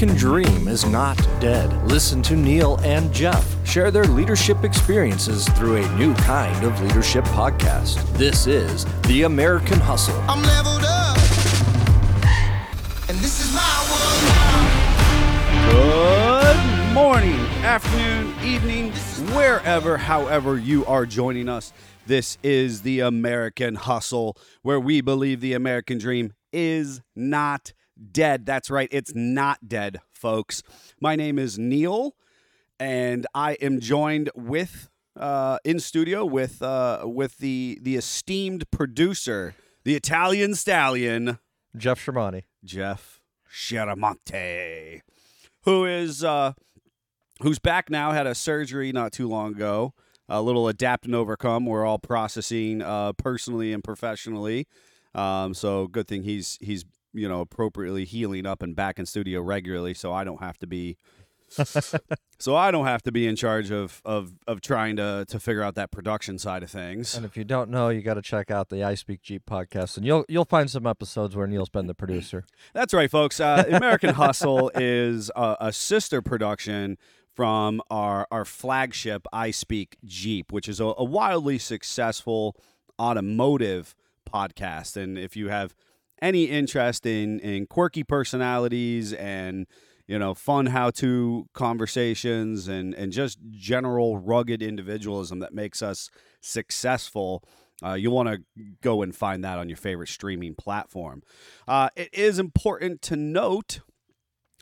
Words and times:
American 0.00 0.16
dream 0.16 0.68
is 0.68 0.86
not 0.86 1.16
dead. 1.40 1.72
Listen 1.90 2.22
to 2.22 2.36
Neil 2.36 2.76
and 2.84 3.12
Jeff 3.12 3.56
share 3.66 3.90
their 3.90 4.04
leadership 4.04 4.62
experiences 4.62 5.48
through 5.50 5.78
a 5.78 5.96
new 5.96 6.14
kind 6.14 6.64
of 6.64 6.80
leadership 6.80 7.24
podcast. 7.24 8.00
This 8.16 8.46
is 8.46 8.86
The 9.08 9.22
American 9.22 9.80
Hustle. 9.80 10.14
I'm 10.28 10.40
leveled 10.40 10.84
up. 10.84 11.16
And 13.08 13.18
this 13.18 13.40
is 13.44 13.52
my 13.52 13.86
world 13.90 14.22
Good 15.74 16.94
morning, 16.94 17.40
afternoon, 17.64 18.32
evening, 18.44 18.92
wherever, 19.34 19.96
however 19.96 20.56
you 20.56 20.86
are 20.86 21.06
joining 21.06 21.48
us. 21.48 21.72
This 22.06 22.38
is 22.44 22.82
the 22.82 23.00
American 23.00 23.74
Hustle, 23.74 24.36
where 24.62 24.78
we 24.78 25.00
believe 25.00 25.40
the 25.40 25.54
American 25.54 25.98
dream 25.98 26.34
is 26.52 27.00
not 27.16 27.72
dead. 28.12 28.46
That's 28.46 28.70
right, 28.70 28.88
it's 28.90 29.14
not 29.14 29.68
dead, 29.68 30.00
folks. 30.12 30.62
My 31.00 31.16
name 31.16 31.38
is 31.38 31.58
Neil, 31.58 32.14
and 32.78 33.26
I 33.34 33.54
am 33.54 33.80
joined 33.80 34.30
with 34.34 34.88
uh, 35.16 35.58
in 35.64 35.80
studio 35.80 36.24
with 36.24 36.62
uh, 36.62 37.02
with 37.04 37.38
the 37.38 37.78
the 37.82 37.96
esteemed 37.96 38.70
producer, 38.70 39.54
the 39.84 39.94
Italian 39.94 40.54
stallion, 40.54 41.38
Jeff 41.76 42.04
Shermani. 42.04 42.44
Jeff 42.64 43.20
Sharamonte, 43.50 45.00
who 45.62 45.84
is 45.84 46.22
uh, 46.22 46.52
who's 47.40 47.58
back 47.58 47.90
now. 47.90 48.12
Had 48.12 48.26
a 48.26 48.34
surgery 48.34 48.92
not 48.92 49.12
too 49.12 49.28
long 49.28 49.52
ago. 49.52 49.94
A 50.28 50.42
little 50.42 50.68
adapt 50.68 51.06
and 51.06 51.14
overcome. 51.14 51.64
We're 51.64 51.86
all 51.86 51.98
processing 51.98 52.82
uh, 52.82 53.14
personally 53.14 53.72
and 53.72 53.82
professionally. 53.82 54.66
Um, 55.14 55.54
so 55.54 55.86
good 55.86 56.06
thing 56.06 56.22
he's 56.22 56.58
he's 56.60 56.84
you 57.18 57.28
know 57.28 57.40
appropriately 57.40 58.04
healing 58.04 58.46
up 58.46 58.62
and 58.62 58.74
back 58.74 58.98
in 58.98 59.06
studio 59.06 59.40
regularly, 59.40 59.94
so 59.94 60.12
I 60.12 60.24
don't 60.24 60.40
have 60.40 60.58
to 60.58 60.66
be. 60.66 60.96
so 62.38 62.54
I 62.54 62.70
don't 62.70 62.84
have 62.84 63.02
to 63.04 63.12
be 63.12 63.26
in 63.26 63.34
charge 63.34 63.70
of, 63.70 64.02
of, 64.04 64.32
of 64.46 64.60
trying 64.60 64.96
to, 64.96 65.24
to 65.28 65.40
figure 65.40 65.62
out 65.62 65.76
that 65.76 65.90
production 65.90 66.38
side 66.38 66.62
of 66.62 66.70
things. 66.70 67.16
And 67.16 67.24
if 67.24 67.38
you 67.38 67.44
don't 67.44 67.70
know, 67.70 67.88
you 67.88 68.02
got 68.02 68.14
to 68.14 68.22
check 68.22 68.50
out 68.50 68.68
the 68.68 68.84
I 68.84 68.94
Speak 68.94 69.22
Jeep 69.22 69.44
podcast, 69.46 69.96
and 69.96 70.04
you'll 70.04 70.26
you'll 70.28 70.44
find 70.44 70.70
some 70.70 70.86
episodes 70.86 71.34
where 71.34 71.46
Neil's 71.46 71.70
been 71.70 71.86
the 71.86 71.94
producer. 71.94 72.44
That's 72.74 72.92
right, 72.92 73.10
folks. 73.10 73.40
Uh, 73.40 73.64
American 73.68 74.14
Hustle 74.14 74.70
is 74.74 75.30
a, 75.34 75.56
a 75.60 75.72
sister 75.72 76.20
production 76.20 76.98
from 77.34 77.80
our, 77.88 78.26
our 78.32 78.44
flagship 78.44 79.26
I 79.32 79.52
Speak 79.52 79.96
Jeep, 80.04 80.52
which 80.52 80.68
is 80.68 80.80
a, 80.80 80.92
a 80.98 81.04
wildly 81.04 81.58
successful 81.58 82.56
automotive 82.98 83.94
podcast. 84.28 84.96
And 84.96 85.16
if 85.16 85.36
you 85.36 85.48
have 85.48 85.74
any 86.20 86.44
interest 86.44 87.06
in, 87.06 87.40
in 87.40 87.66
quirky 87.66 88.04
personalities 88.04 89.12
and 89.12 89.66
you 90.06 90.18
know 90.18 90.34
fun 90.34 90.66
how-to 90.66 91.46
conversations 91.52 92.68
and, 92.68 92.94
and 92.94 93.12
just 93.12 93.38
general 93.50 94.18
rugged 94.18 94.62
individualism 94.62 95.38
that 95.40 95.52
makes 95.52 95.82
us 95.82 96.10
successful 96.40 97.42
uh, 97.84 97.94
you'll 97.94 98.14
want 98.14 98.28
to 98.28 98.42
go 98.82 99.02
and 99.02 99.14
find 99.14 99.44
that 99.44 99.58
on 99.58 99.68
your 99.68 99.76
favorite 99.76 100.08
streaming 100.08 100.54
platform. 100.54 101.22
Uh, 101.66 101.88
it 101.94 102.12
is 102.12 102.38
important 102.38 103.02
to 103.02 103.16
note 103.16 103.80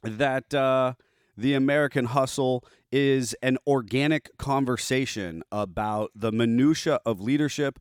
that 0.03 0.53
uh, 0.53 0.93
the 1.37 1.55
American 1.55 2.07
Hustle 2.07 2.65
is 2.93 3.35
an 3.43 3.59
organic 3.67 4.37
conversation 4.39 5.43
about 5.51 6.11
the 6.15 6.31
minutia 6.31 7.01
of 7.07 7.21
leadership, 7.21 7.79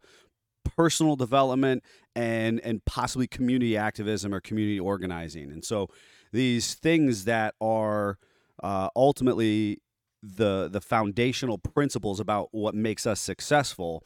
personal 0.66 1.16
development, 1.16 1.84
and 2.16 2.60
and 2.62 2.84
possibly 2.86 3.28
community 3.28 3.78
activism 3.78 4.34
or 4.34 4.40
community 4.40 4.80
organizing. 4.80 5.52
And 5.52 5.64
so 5.64 5.90
these 6.32 6.74
things 6.74 7.26
that 7.26 7.56
are 7.62 8.18
uh, 8.64 8.90
ultimately 8.96 9.82
the 10.22 10.68
the 10.72 10.82
foundational 10.82 11.58
principles 11.58 12.20
about 12.20 12.50
what 12.52 12.76
makes 12.76 13.06
us 13.06 13.20
successful 13.20 14.04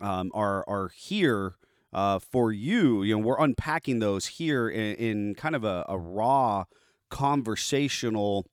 um, 0.00 0.30
are 0.34 0.64
are 0.68 0.88
here 0.88 1.56
uh, 1.92 2.18
for 2.18 2.52
you. 2.52 3.02
You 3.02 3.16
know, 3.16 3.24
we're 3.24 3.38
unpacking 3.38 4.00
those 4.00 4.26
here 4.26 4.68
in, 4.68 4.96
in 4.96 5.34
kind 5.34 5.54
of 5.54 5.64
a, 5.64 5.84
a 5.88 5.96
raw 5.98 6.64
conversational 7.10 8.46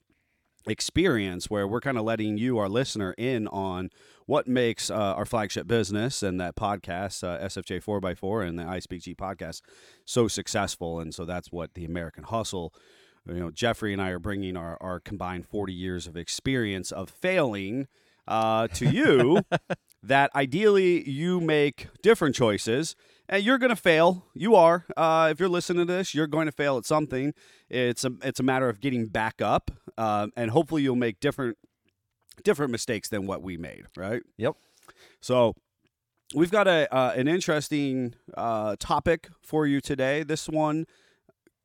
experience 0.67 1.49
where 1.49 1.67
we're 1.67 1.81
kind 1.81 1.97
of 1.97 2.03
letting 2.03 2.37
you, 2.37 2.57
our 2.57 2.69
listener, 2.69 3.13
in 3.17 3.47
on 3.47 3.89
what 4.25 4.47
makes 4.47 4.89
uh, 4.89 4.93
our 4.93 5.25
flagship 5.25 5.67
business 5.67 6.23
and 6.23 6.39
that 6.39 6.55
podcast, 6.55 7.23
uh, 7.23 7.43
SFJ 7.45 7.83
4x4 7.83 8.47
and 8.47 8.59
the 8.59 8.63
I 8.63 8.79
podcast, 8.79 9.61
so 10.05 10.27
successful. 10.27 10.99
And 10.99 11.13
so 11.13 11.25
that's 11.25 11.51
what 11.51 11.73
the 11.73 11.85
American 11.85 12.23
Hustle, 12.23 12.73
you 13.27 13.35
know, 13.35 13.51
Jeffrey 13.51 13.93
and 13.93 14.01
I 14.01 14.09
are 14.09 14.19
bringing 14.19 14.55
our, 14.55 14.77
our 14.81 14.99
combined 14.99 15.45
40 15.45 15.73
years 15.73 16.07
of 16.07 16.15
experience 16.15 16.91
of 16.91 17.09
failing 17.09 17.87
uh, 18.27 18.67
to 18.69 18.85
you 18.85 19.41
that 20.03 20.31
ideally 20.35 21.07
you 21.09 21.39
make 21.39 21.87
different 22.01 22.35
choices 22.35 22.95
and 23.29 23.43
you're 23.43 23.57
going 23.57 23.69
to 23.69 23.75
fail. 23.75 24.25
You 24.33 24.55
are. 24.55 24.85
Uh, 24.97 25.29
if 25.31 25.39
you're 25.39 25.49
listening 25.49 25.87
to 25.87 25.93
this, 25.93 26.13
you're 26.13 26.27
going 26.27 26.47
to 26.47 26.51
fail 26.51 26.77
at 26.77 26.85
something. 26.85 27.33
It's 27.69 28.03
a 28.03 28.11
it's 28.23 28.39
a 28.39 28.43
matter 28.43 28.67
of 28.67 28.81
getting 28.81 29.07
back 29.07 29.41
up, 29.41 29.71
uh, 29.97 30.27
and 30.35 30.51
hopefully 30.51 30.81
you'll 30.83 30.95
make 30.97 31.19
different 31.19 31.57
different 32.43 32.71
mistakes 32.71 33.07
than 33.09 33.27
what 33.27 33.41
we 33.41 33.57
made. 33.57 33.85
Right. 33.95 34.21
Yep. 34.37 34.55
So 35.21 35.53
we've 36.35 36.51
got 36.51 36.67
a 36.67 36.93
uh, 36.93 37.13
an 37.15 37.27
interesting 37.29 38.15
uh, 38.35 38.75
topic 38.79 39.29
for 39.41 39.65
you 39.65 39.79
today. 39.79 40.23
This 40.23 40.49
one. 40.49 40.85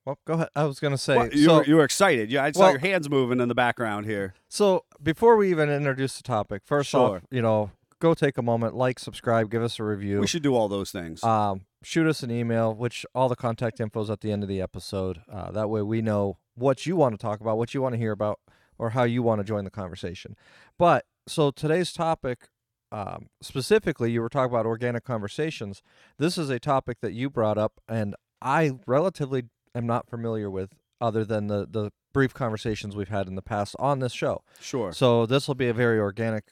Well, 0.04 0.20
go 0.24 0.34
ahead. 0.34 0.50
I 0.54 0.64
was 0.64 0.78
gonna 0.78 0.98
say. 0.98 1.16
What? 1.16 1.34
you, 1.34 1.46
so, 1.46 1.56
were, 1.56 1.64
you 1.64 1.74
were 1.76 1.84
excited. 1.84 2.30
Yeah, 2.30 2.44
I 2.44 2.52
saw 2.52 2.60
Well- 2.60 2.70
your 2.72 2.78
hands 2.80 3.10
moving 3.10 3.40
in 3.40 3.48
the 3.48 3.56
background 3.56 4.06
here. 4.06 4.34
so 4.48 4.84
before 5.02 5.36
we 5.36 5.50
even 5.50 5.68
introduce 5.68 6.16
the 6.16 6.22
topic, 6.22 6.62
first 6.64 6.90
Sure. 6.90 7.16
off, 7.16 7.22
you 7.32 7.42
know, 7.42 7.72
go 8.00 8.14
take 8.14 8.38
a 8.38 8.42
moment, 8.42 8.74
like, 8.74 8.98
subscribe, 8.98 9.50
give 9.50 9.62
us 9.62 9.78
a 9.78 9.84
review. 9.84 10.20
We 10.20 10.26
should 10.26 10.42
do 10.42 10.54
all 10.54 10.68
those 10.68 10.90
things. 10.90 11.22
um, 11.24 11.62
shoot 11.82 12.06
us 12.06 12.22
an 12.22 12.30
email, 12.30 12.74
which 12.74 13.06
all 13.14 13.28
the 13.28 13.36
contact 13.36 13.80
info 13.80 14.02
is 14.02 14.10
at 14.10 14.20
the 14.20 14.32
end 14.32 14.42
of 14.42 14.48
the 14.48 14.60
episode. 14.60 15.22
Uh, 15.32 15.50
that 15.52 15.70
way 15.70 15.82
we 15.82 16.02
know 16.02 16.38
what 16.54 16.86
you 16.86 16.96
want 16.96 17.14
to 17.14 17.18
talk 17.18 17.40
about, 17.40 17.56
what 17.58 17.74
you 17.74 17.82
want 17.82 17.94
to 17.94 17.98
hear 17.98 18.12
about, 18.12 18.40
or 18.78 18.90
how 18.90 19.04
you 19.04 19.22
want 19.22 19.40
to 19.40 19.44
join 19.44 19.64
the 19.64 19.70
conversation. 19.70 20.36
But 20.78 21.04
so 21.28 21.50
today's 21.50 21.92
topic, 21.92 22.48
um, 22.92 23.28
specifically, 23.42 24.10
you 24.10 24.20
were 24.20 24.28
talking 24.28 24.52
about 24.52 24.66
organic 24.66 25.04
conversations. 25.04 25.82
This 26.18 26.36
is 26.38 26.50
a 26.50 26.58
topic 26.58 26.98
that 27.02 27.12
you 27.12 27.30
brought 27.30 27.58
up, 27.58 27.80
and 27.88 28.14
I 28.42 28.72
relatively 28.86 29.44
am 29.74 29.86
not 29.86 30.08
familiar 30.08 30.50
with, 30.50 30.70
other 31.00 31.24
than 31.24 31.46
the 31.48 31.66
the 31.70 31.90
brief 32.12 32.32
conversations 32.32 32.96
we've 32.96 33.08
had 33.10 33.28
in 33.28 33.34
the 33.34 33.42
past 33.42 33.76
on 33.78 33.98
this 33.98 34.12
show. 34.12 34.42
sure. 34.60 34.92
So 34.92 35.26
this 35.26 35.46
will 35.46 35.54
be 35.54 35.68
a 35.68 35.74
very 35.74 35.98
organic 35.98 36.44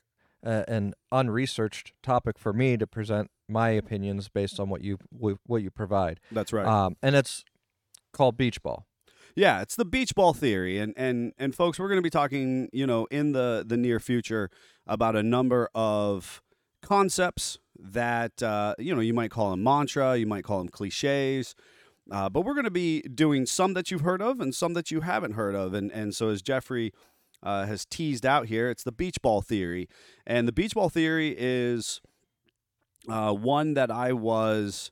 uh, 0.44 0.64
and 0.68 0.94
unresearched 1.10 1.92
topic 2.02 2.38
for 2.38 2.52
me 2.52 2.76
to 2.76 2.86
present 2.86 3.30
my 3.48 3.70
opinions 3.70 4.28
based 4.28 4.58
on 4.60 4.68
what 4.68 4.82
you 4.82 4.98
what 5.10 5.62
you 5.62 5.70
provide. 5.70 6.20
That's 6.32 6.52
right. 6.52 6.66
Um, 6.66 6.96
and 7.02 7.14
it's 7.14 7.44
called 8.12 8.36
beach 8.36 8.62
ball. 8.62 8.86
Yeah, 9.36 9.62
it's 9.62 9.74
the 9.74 9.84
beach 9.84 10.14
ball 10.14 10.32
theory, 10.32 10.78
and 10.78 10.94
and 10.96 11.32
and 11.38 11.54
folks, 11.54 11.78
we're 11.78 11.88
going 11.88 11.98
to 11.98 12.02
be 12.02 12.10
talking, 12.10 12.68
you 12.72 12.86
know, 12.86 13.06
in 13.10 13.32
the 13.32 13.64
the 13.66 13.76
near 13.76 13.98
future 13.98 14.50
about 14.86 15.16
a 15.16 15.22
number 15.22 15.68
of 15.74 16.40
concepts 16.82 17.58
that 17.78 18.42
uh, 18.42 18.74
you 18.78 18.94
know 18.94 19.00
you 19.00 19.12
might 19.12 19.30
call 19.30 19.50
them 19.50 19.62
mantra, 19.62 20.16
you 20.16 20.26
might 20.26 20.44
call 20.44 20.58
them 20.58 20.68
cliches, 20.68 21.56
uh, 22.10 22.28
but 22.28 22.42
we're 22.42 22.54
going 22.54 22.64
to 22.64 22.70
be 22.70 23.02
doing 23.02 23.44
some 23.44 23.74
that 23.74 23.90
you've 23.90 24.02
heard 24.02 24.22
of 24.22 24.40
and 24.40 24.54
some 24.54 24.74
that 24.74 24.90
you 24.90 25.00
haven't 25.00 25.32
heard 25.32 25.56
of, 25.56 25.74
and 25.74 25.90
and 25.90 26.14
so 26.14 26.28
as 26.28 26.40
Jeffrey 26.40 26.92
uh, 27.44 27.66
has 27.66 27.84
teased 27.84 28.26
out 28.26 28.46
here, 28.46 28.68
it's 28.70 28.82
the 28.82 28.92
beach 28.92 29.20
ball 29.22 29.42
theory, 29.42 29.88
and 30.26 30.48
the 30.48 30.52
beach 30.52 30.74
ball 30.74 30.88
theory 30.88 31.34
is 31.38 32.00
uh, 33.08 33.32
one 33.32 33.74
that 33.74 33.90
I 33.90 34.12
was 34.12 34.90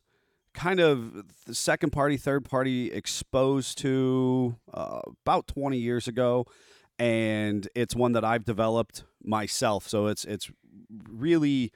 kind 0.55 0.81
of 0.81 1.25
second 1.51 1.91
party, 1.91 2.17
third 2.17 2.45
party 2.45 2.93
exposed 2.93 3.79
to 3.79 4.57
uh, 4.73 5.01
about 5.25 5.47
20 5.47 5.79
years 5.79 6.07
ago, 6.07 6.47
and 6.99 7.69
it's 7.75 7.97
one 7.97 8.13
that 8.13 8.25
I've 8.25 8.45
developed 8.45 9.05
myself. 9.23 9.89
So 9.89 10.07
it's 10.07 10.25
it's 10.25 10.51
really 11.09 11.73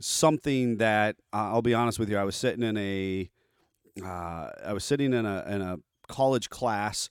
something 0.00 0.78
that 0.78 1.16
I'll 1.32 1.62
be 1.62 1.74
honest 1.74 1.98
with 1.98 2.10
you. 2.10 2.18
I 2.18 2.24
was 2.24 2.36
sitting 2.36 2.62
in 2.62 2.76
a 2.76 3.30
uh, 4.04 4.50
I 4.64 4.72
was 4.72 4.84
sitting 4.84 5.12
in 5.12 5.26
a 5.26 5.44
in 5.48 5.62
a 5.62 5.78
college 6.08 6.50
class. 6.50 7.08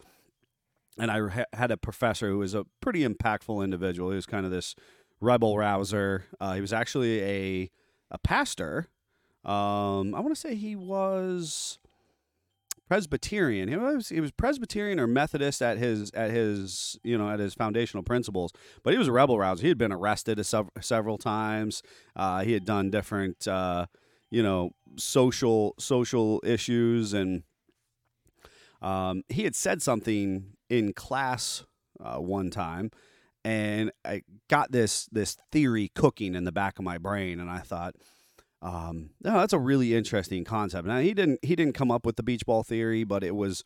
And 1.00 1.12
I 1.12 1.28
ha- 1.30 1.46
had 1.54 1.72
a 1.72 1.78
professor 1.78 2.30
who 2.30 2.40
was 2.40 2.54
a 2.54 2.66
pretty 2.82 3.08
impactful 3.08 3.64
individual. 3.64 4.10
He 4.10 4.16
was 4.16 4.26
kind 4.26 4.46
of 4.46 4.52
this 4.52 4.76
rebel 5.22 5.58
rouser. 5.58 6.26
Uh, 6.40 6.54
he 6.54 6.62
was 6.62 6.74
actually 6.74 7.22
a 7.22 7.72
a 8.12 8.18
pastor. 8.18 8.88
Um, 9.46 10.14
I 10.16 10.20
want 10.20 10.30
to 10.30 10.36
say 10.36 10.56
he 10.56 10.76
was 10.76 11.80
Presbyterian. 12.88 13.70
He 13.70 13.78
was 13.78 14.10
he 14.10 14.20
was 14.20 14.32
Presbyterian 14.32 15.00
or 15.00 15.08
Methodist 15.08 15.62
at 15.62 15.78
his 15.78 16.12
at 16.12 16.32
his 16.32 17.00
you 17.04 17.18
know 17.18 17.30
at 17.30 17.40
his 17.40 17.54
foundational 17.54 18.04
principles. 18.04 18.52
But 18.84 18.94
he 18.94 19.00
was 19.00 19.08
a 19.08 19.12
rebel 19.12 19.38
rouser. 19.38 19.62
He 19.62 19.68
had 19.70 19.78
been 19.78 19.92
arrested 19.92 20.44
sev- 20.46 20.72
several 20.82 21.18
times. 21.18 21.84
Uh, 22.16 22.42
he 22.42 22.54
had 22.54 22.66
done 22.66 22.90
different 22.90 23.48
uh, 23.48 23.86
you 24.32 24.42
know 24.42 24.72
social 24.98 25.76
social 25.78 26.42
issues 26.44 27.14
and 27.14 27.44
um, 28.82 29.24
he 29.30 29.44
had 29.44 29.56
said 29.56 29.82
something 29.82 30.54
in 30.70 30.94
class 30.94 31.64
uh, 32.04 32.18
one 32.18 32.50
time, 32.50 32.92
and 33.44 33.92
I 34.06 34.24
got 34.50 34.72
this 34.72 35.08
this 35.12 35.38
theory 35.52 35.92
cooking 35.96 36.36
in 36.36 36.44
the 36.44 36.52
back 36.52 36.80
of 36.80 36.86
my 36.86 36.98
brain, 36.98 37.40
and 37.40 37.50
I 37.50 37.60
thought, 37.60 37.96
um, 38.62 39.12
no, 39.24 39.34
that's 39.34 39.54
a 39.54 39.60
really 39.60 39.96
interesting 39.96 40.44
concept. 40.44 40.88
Now 40.88 41.00
he 41.00 41.14
didn't 41.14 41.40
he 41.44 41.56
didn't 41.56 41.74
come 41.74 41.92
up 41.92 42.06
with 42.06 42.16
the 42.16 42.24
beach 42.24 42.46
ball 42.46 42.64
theory, 42.64 43.04
but 43.04 43.24
it 43.24 43.36
was 43.36 43.64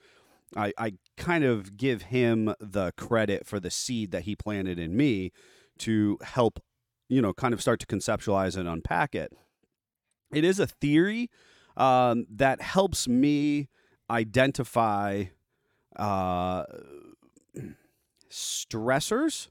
I, 0.55 0.73
I 0.77 0.93
kind 1.17 1.43
of 1.43 1.77
give 1.77 2.03
him 2.03 2.53
the 2.59 2.91
credit 2.97 3.45
for 3.45 3.59
the 3.59 3.71
seed 3.71 4.11
that 4.11 4.23
he 4.23 4.35
planted 4.35 4.79
in 4.79 4.95
me 4.95 5.31
to 5.79 6.17
help, 6.21 6.59
you 7.09 7.21
know, 7.21 7.33
kind 7.33 7.53
of 7.53 7.61
start 7.61 7.79
to 7.79 7.85
conceptualize 7.87 8.55
and 8.57 8.67
unpack 8.67 9.15
it. 9.15 9.33
It 10.31 10.43
is 10.43 10.59
a 10.59 10.67
theory 10.67 11.29
um, 11.77 12.25
that 12.29 12.61
helps 12.61 13.07
me 13.07 13.69
identify 14.09 15.25
stressors 18.29 19.49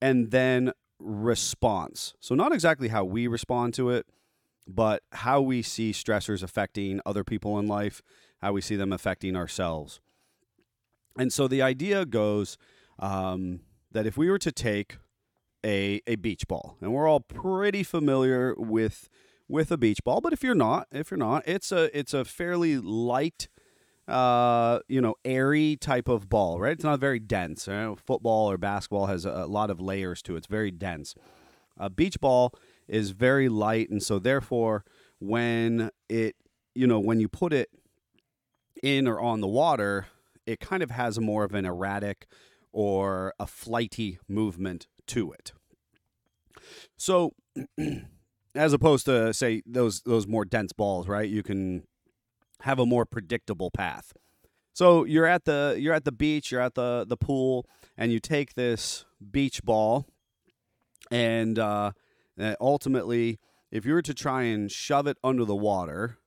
and 0.00 0.30
then 0.30 0.72
response. 0.98 2.14
So, 2.20 2.34
not 2.34 2.52
exactly 2.52 2.88
how 2.88 3.04
we 3.04 3.26
respond 3.26 3.74
to 3.74 3.90
it, 3.90 4.06
but 4.66 5.02
how 5.12 5.40
we 5.40 5.62
see 5.62 5.92
stressors 5.92 6.42
affecting 6.42 7.00
other 7.04 7.24
people 7.24 7.58
in 7.58 7.66
life, 7.66 8.02
how 8.40 8.52
we 8.52 8.60
see 8.60 8.76
them 8.76 8.92
affecting 8.92 9.36
ourselves. 9.36 10.00
And 11.18 11.32
so 11.32 11.48
the 11.48 11.62
idea 11.62 12.06
goes 12.06 12.56
um, 12.98 13.60
that 13.90 14.06
if 14.06 14.16
we 14.16 14.30
were 14.30 14.38
to 14.38 14.52
take 14.52 14.98
a, 15.64 16.00
a 16.06 16.16
beach 16.16 16.48
ball, 16.48 16.76
and 16.80 16.92
we're 16.92 17.06
all 17.06 17.20
pretty 17.20 17.82
familiar 17.82 18.54
with 18.56 19.08
with 19.48 19.70
a 19.70 19.76
beach 19.76 20.02
ball, 20.02 20.20
but 20.20 20.32
if 20.32 20.42
you're 20.42 20.54
not, 20.54 20.86
if 20.90 21.10
you're 21.10 21.18
not, 21.18 21.42
it's 21.46 21.70
a 21.72 21.96
it's 21.96 22.14
a 22.14 22.24
fairly 22.24 22.78
light, 22.78 23.48
uh, 24.08 24.80
you 24.88 25.00
know, 25.00 25.14
airy 25.24 25.76
type 25.76 26.08
of 26.08 26.28
ball, 26.28 26.58
right? 26.60 26.72
It's 26.72 26.84
not 26.84 26.98
very 26.98 27.18
dense. 27.18 27.68
Know, 27.68 27.96
football 27.96 28.50
or 28.50 28.58
basketball 28.58 29.06
has 29.06 29.24
a, 29.24 29.30
a 29.30 29.46
lot 29.46 29.70
of 29.70 29.80
layers 29.80 30.22
to 30.22 30.34
it. 30.34 30.38
It's 30.38 30.46
very 30.46 30.70
dense. 30.70 31.14
A 31.78 31.88
beach 31.88 32.20
ball 32.20 32.52
is 32.88 33.10
very 33.10 33.48
light, 33.48 33.90
and 33.90 34.02
so 34.02 34.18
therefore, 34.18 34.84
when 35.20 35.90
it 36.08 36.36
you 36.74 36.86
know 36.86 37.00
when 37.00 37.20
you 37.20 37.28
put 37.28 37.52
it 37.52 37.70
in 38.82 39.06
or 39.06 39.20
on 39.20 39.40
the 39.40 39.48
water, 39.48 40.06
it 40.46 40.60
kind 40.60 40.82
of 40.82 40.90
has 40.90 41.18
more 41.18 41.44
of 41.44 41.54
an 41.54 41.64
erratic 41.64 42.26
or 42.72 43.34
a 43.38 43.46
flighty 43.46 44.18
movement 44.28 44.86
to 45.06 45.32
it. 45.32 45.52
So, 46.96 47.32
as 48.54 48.72
opposed 48.72 49.06
to 49.06 49.32
say 49.32 49.62
those 49.66 50.02
those 50.02 50.26
more 50.26 50.44
dense 50.44 50.72
balls, 50.72 51.08
right? 51.08 51.28
You 51.28 51.42
can 51.42 51.84
have 52.62 52.78
a 52.78 52.86
more 52.86 53.04
predictable 53.04 53.70
path. 53.70 54.12
So 54.72 55.04
you're 55.04 55.26
at 55.26 55.44
the 55.44 55.76
you're 55.78 55.94
at 55.94 56.04
the 56.04 56.12
beach, 56.12 56.50
you're 56.50 56.60
at 56.60 56.74
the 56.74 57.04
the 57.06 57.16
pool, 57.16 57.66
and 57.96 58.10
you 58.10 58.18
take 58.18 58.54
this 58.54 59.04
beach 59.30 59.62
ball, 59.62 60.06
and 61.10 61.58
uh, 61.58 61.92
ultimately, 62.60 63.38
if 63.70 63.84
you 63.84 63.92
were 63.92 64.02
to 64.02 64.14
try 64.14 64.42
and 64.44 64.70
shove 64.72 65.06
it 65.06 65.18
under 65.22 65.44
the 65.44 65.54
water, 65.54 66.18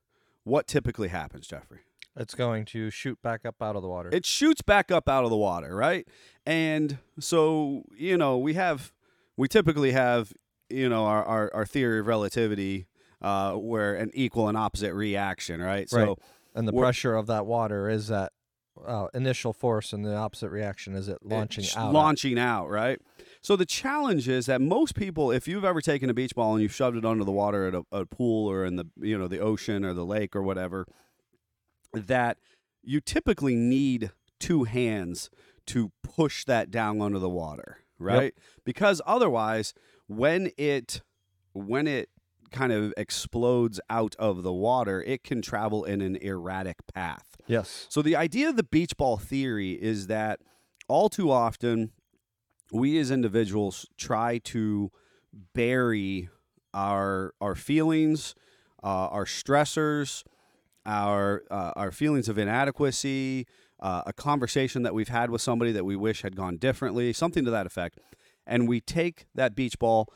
what 0.44 0.66
typically 0.66 1.08
happens, 1.08 1.48
Jeffrey? 1.48 1.80
It's 2.16 2.34
going 2.34 2.64
to 2.66 2.88
shoot 2.88 3.20
back 3.20 3.44
up 3.44 3.60
out 3.60 3.76
of 3.76 3.82
the 3.82 3.88
water. 3.88 4.08
It 4.10 4.24
shoots 4.24 4.62
back 4.62 4.90
up 4.90 5.08
out 5.08 5.24
of 5.24 5.30
the 5.30 5.36
water, 5.36 5.74
right? 5.74 6.08
And 6.46 6.98
so, 7.20 7.82
you 7.94 8.16
know, 8.16 8.38
we 8.38 8.54
have, 8.54 8.92
we 9.36 9.48
typically 9.48 9.90
have, 9.90 10.32
you 10.70 10.88
know, 10.88 11.04
our, 11.04 11.22
our, 11.24 11.50
our 11.52 11.66
theory 11.66 12.00
of 12.00 12.06
relativity 12.06 12.86
uh, 13.22 13.52
where 13.54 13.94
an 13.94 14.10
equal 14.14 14.48
and 14.48 14.56
opposite 14.56 14.94
reaction, 14.94 15.60
right? 15.60 15.88
So, 15.88 16.18
and 16.54 16.66
the 16.66 16.72
pressure 16.72 17.14
of 17.14 17.26
that 17.26 17.46
water 17.46 17.88
is 17.88 18.08
that 18.08 18.32
uh, 18.84 19.08
initial 19.14 19.52
force, 19.52 19.92
and 19.92 20.04
the 20.04 20.14
opposite 20.14 20.50
reaction 20.50 20.94
is 20.94 21.08
it 21.08 21.18
launching 21.22 21.64
it's 21.64 21.76
out. 21.76 21.92
launching 21.92 22.38
out, 22.38 22.68
right? 22.68 23.00
So 23.40 23.56
the 23.56 23.66
challenge 23.66 24.28
is 24.28 24.46
that 24.46 24.60
most 24.60 24.94
people, 24.94 25.30
if 25.30 25.48
you've 25.48 25.64
ever 25.64 25.80
taken 25.80 26.10
a 26.10 26.14
beach 26.14 26.34
ball 26.34 26.54
and 26.54 26.62
you've 26.62 26.74
shoved 26.74 26.96
it 26.96 27.04
under 27.04 27.24
the 27.24 27.32
water 27.32 27.68
at 27.68 27.74
a, 27.74 27.82
a 27.92 28.06
pool 28.06 28.50
or 28.50 28.64
in 28.64 28.76
the 28.76 28.86
you 29.00 29.16
know 29.16 29.28
the 29.28 29.38
ocean 29.38 29.84
or 29.84 29.94
the 29.94 30.04
lake 30.04 30.34
or 30.34 30.42
whatever, 30.42 30.86
that 31.92 32.38
you 32.82 33.00
typically 33.00 33.54
need 33.54 34.10
two 34.38 34.64
hands 34.64 35.30
to 35.66 35.90
push 36.02 36.44
that 36.44 36.70
down 36.70 37.00
under 37.00 37.18
the 37.18 37.28
water, 37.28 37.78
right? 37.98 38.34
Because 38.64 39.00
otherwise, 39.06 39.74
when 40.06 40.50
it 40.56 41.02
when 41.52 41.86
it 41.86 42.10
kind 42.50 42.72
of 42.72 42.92
explodes 42.96 43.80
out 43.90 44.14
of 44.18 44.42
the 44.42 44.52
water, 44.52 45.02
it 45.02 45.24
can 45.24 45.42
travel 45.42 45.84
in 45.84 46.00
an 46.00 46.16
erratic 46.16 46.76
path. 46.92 47.36
Yes. 47.46 47.86
So 47.88 48.02
the 48.02 48.16
idea 48.16 48.48
of 48.48 48.56
the 48.56 48.64
beach 48.64 48.96
ball 48.96 49.16
theory 49.16 49.72
is 49.72 50.06
that 50.08 50.40
all 50.88 51.08
too 51.08 51.30
often 51.30 51.92
we 52.72 52.98
as 52.98 53.10
individuals 53.10 53.86
try 53.96 54.38
to 54.38 54.90
bury 55.54 56.28
our 56.74 57.32
our 57.40 57.54
feelings, 57.54 58.34
uh, 58.82 59.08
our 59.08 59.24
stressors, 59.24 60.24
our 60.84 61.42
uh, 61.50 61.72
our 61.76 61.92
feelings 61.92 62.28
of 62.28 62.38
inadequacy, 62.38 63.46
uh, 63.80 64.02
a 64.06 64.12
conversation 64.12 64.82
that 64.82 64.94
we've 64.94 65.08
had 65.08 65.30
with 65.30 65.42
somebody 65.42 65.72
that 65.72 65.84
we 65.84 65.96
wish 65.96 66.22
had 66.22 66.36
gone 66.36 66.56
differently, 66.56 67.12
something 67.12 67.44
to 67.44 67.50
that 67.50 67.66
effect, 67.66 67.98
and 68.46 68.68
we 68.68 68.80
take 68.80 69.26
that 69.34 69.54
beach 69.54 69.78
ball 69.78 70.08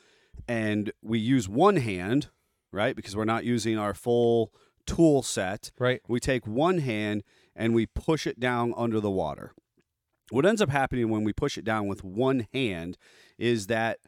and 0.49 0.93
we 1.03 1.19
use 1.19 1.49
one 1.49 1.77
hand, 1.77 2.29
right? 2.73 2.95
Because 2.95 3.17
we're 3.17 3.25
not 3.25 3.45
using 3.45 3.79
our 3.79 3.95
full 3.95 4.53
tool 4.87 5.23
set. 5.23 5.71
Right. 5.79 6.01
We 6.09 6.21
take 6.21 6.47
one 6.47 6.79
hand 6.79 7.23
and 7.55 7.75
we 7.75 7.87
push 7.87 8.27
it 8.27 8.41
down 8.41 8.75
under 8.77 9.01
the 9.01 9.11
water. 9.11 9.53
What 10.31 10.47
ends 10.47 10.63
up 10.63 10.71
happening 10.71 11.09
when 11.11 11.25
we 11.25 11.33
push 11.33 11.59
it 11.59 11.65
down 11.65 11.87
with 11.87 12.05
one 12.05 12.47
hand 12.53 12.97
is 13.39 13.67
that 13.67 13.99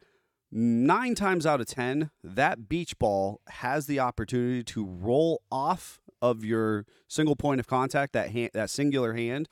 nine 0.52 1.14
times 1.14 1.46
out 1.46 1.60
of 1.60 1.66
10, 1.66 2.10
that 2.22 2.68
beach 2.68 2.98
ball 2.98 3.40
has 3.48 3.86
the 3.86 3.98
opportunity 3.98 4.62
to 4.62 4.84
roll 4.84 5.42
off 5.50 6.00
of 6.20 6.44
your 6.44 6.86
single 7.08 7.34
point 7.34 7.58
of 7.58 7.66
contact, 7.66 8.12
that, 8.12 8.30
hand, 8.30 8.50
that 8.54 8.70
singular 8.70 9.14
hand, 9.14 9.48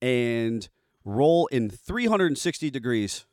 and 0.00 0.68
roll 1.04 1.46
in 1.48 1.70
360 1.70 2.70
degrees 2.70 3.26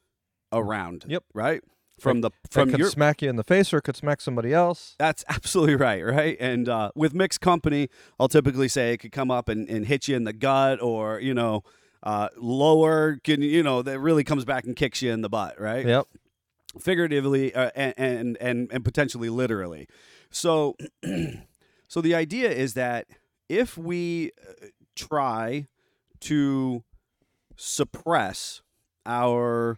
around. 0.51 1.05
Yep. 1.07 1.23
Right? 1.33 1.63
From 2.01 2.21
the 2.21 2.31
From 2.49 2.69
could 2.69 2.79
your 2.79 2.89
smack 2.89 3.21
you 3.21 3.29
in 3.29 3.35
the 3.35 3.43
face, 3.43 3.73
or 3.73 3.77
it 3.77 3.83
could 3.83 3.95
smack 3.95 4.21
somebody 4.21 4.53
else. 4.53 4.95
that's 4.97 5.23
absolutely 5.29 5.75
right, 5.75 6.03
right? 6.05 6.37
And 6.39 6.67
uh, 6.67 6.91
with 6.95 7.13
mixed 7.13 7.41
company, 7.41 7.89
I'll 8.19 8.27
typically 8.27 8.67
say 8.67 8.93
it 8.93 8.97
could 8.97 9.11
come 9.11 9.31
up 9.31 9.49
and, 9.49 9.67
and 9.69 9.85
hit 9.85 10.07
you 10.07 10.15
in 10.15 10.23
the 10.23 10.33
gut 10.33 10.81
or, 10.81 11.19
you 11.19 11.33
know, 11.33 11.63
uh, 12.03 12.29
lower, 12.37 13.19
can 13.23 13.41
you 13.41 13.63
know, 13.63 13.81
that 13.81 13.99
really 13.99 14.23
comes 14.23 14.45
back 14.45 14.65
and 14.65 14.75
kicks 14.75 15.01
you 15.01 15.11
in 15.11 15.21
the 15.21 15.29
butt, 15.29 15.59
right? 15.59 15.85
Yep. 15.85 16.07
Figuratively 16.79 17.53
uh, 17.53 17.71
and, 17.75 17.93
and, 17.97 18.37
and, 18.37 18.71
and 18.71 18.85
potentially 18.85 19.29
literally. 19.29 19.87
So, 20.29 20.75
so 21.87 22.01
the 22.01 22.15
idea 22.15 22.51
is 22.51 22.73
that 22.75 23.07
if 23.49 23.77
we 23.77 24.31
uh, 24.47 24.67
try 24.95 25.65
to 26.21 26.83
suppress 27.55 28.61
our 29.05 29.77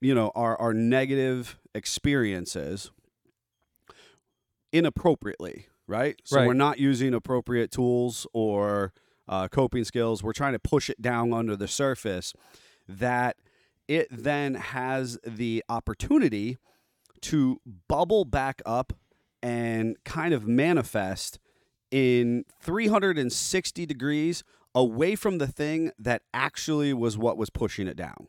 you 0.00 0.14
know 0.14 0.30
our 0.34 0.56
our 0.60 0.72
negative 0.74 1.58
experiences 1.74 2.90
inappropriately 4.72 5.66
right 5.86 6.20
so 6.24 6.36
Right. 6.36 6.46
we're 6.46 6.54
not 6.54 6.78
using 6.78 7.14
appropriate 7.14 7.70
tools 7.70 8.26
or 8.32 8.92
uh, 9.28 9.48
coping 9.48 9.84
skills 9.84 10.22
we're 10.22 10.32
trying 10.32 10.52
to 10.52 10.58
push 10.58 10.90
it 10.90 11.00
down 11.00 11.32
under 11.32 11.56
the 11.56 11.68
surface 11.68 12.34
that 12.88 13.36
it 13.86 14.06
then 14.10 14.54
has 14.54 15.18
the 15.26 15.64
opportunity 15.68 16.58
to 17.22 17.60
bubble 17.88 18.24
back 18.24 18.60
up 18.66 18.92
and 19.42 19.96
kind 20.04 20.34
of 20.34 20.46
manifest 20.46 21.38
in 21.90 22.44
360 22.60 23.86
degrees 23.86 24.44
away 24.74 25.14
from 25.14 25.38
the 25.38 25.46
thing 25.46 25.90
that 25.98 26.22
actually 26.34 26.92
was 26.92 27.16
what 27.16 27.38
was 27.38 27.48
pushing 27.50 27.86
it 27.88 27.96
down. 27.96 28.28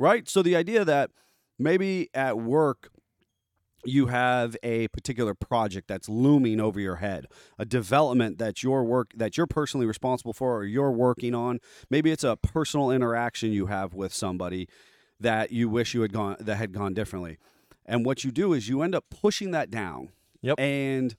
Right? 0.00 0.28
So 0.28 0.42
the 0.42 0.56
idea 0.56 0.84
that 0.84 1.10
maybe 1.58 2.08
at 2.14 2.38
work 2.38 2.90
you 3.84 4.06
have 4.06 4.56
a 4.62 4.88
particular 4.88 5.34
project 5.34 5.88
that's 5.88 6.08
looming 6.08 6.60
over 6.60 6.78
your 6.78 6.96
head, 6.96 7.26
a 7.58 7.64
development 7.64 8.38
that 8.38 8.62
your 8.62 8.84
work 8.84 9.12
that 9.16 9.36
you're 9.36 9.46
personally 9.46 9.86
responsible 9.86 10.32
for 10.32 10.56
or 10.56 10.64
you're 10.64 10.90
working 10.90 11.34
on. 11.34 11.60
Maybe 11.88 12.10
it's 12.10 12.24
a 12.24 12.36
personal 12.36 12.90
interaction 12.90 13.52
you 13.52 13.66
have 13.66 13.94
with 13.94 14.12
somebody 14.12 14.68
that 15.18 15.52
you 15.52 15.68
wish 15.68 15.94
you 15.94 16.02
had 16.02 16.12
gone 16.12 16.36
that 16.40 16.56
had 16.56 16.72
gone 16.72 16.94
differently. 16.94 17.38
And 17.86 18.04
what 18.04 18.24
you 18.24 18.30
do 18.30 18.52
is 18.52 18.68
you 18.68 18.82
end 18.82 18.94
up 18.94 19.04
pushing 19.10 19.50
that 19.52 19.70
down. 19.70 20.10
Yep. 20.42 20.60
And 20.60 21.16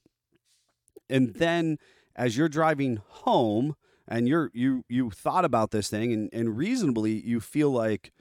and 1.10 1.34
then 1.36 1.78
as 2.16 2.38
you're 2.38 2.50
driving 2.50 3.00
home 3.08 3.76
and 4.08 4.28
you're 4.28 4.52
you 4.54 4.84
you 4.88 5.10
thought 5.10 5.46
about 5.46 5.72
this 5.72 5.90
thing 5.90 6.14
and, 6.14 6.30
and 6.32 6.58
reasonably 6.58 7.20
you 7.26 7.40
feel 7.40 7.72
like 7.72 8.12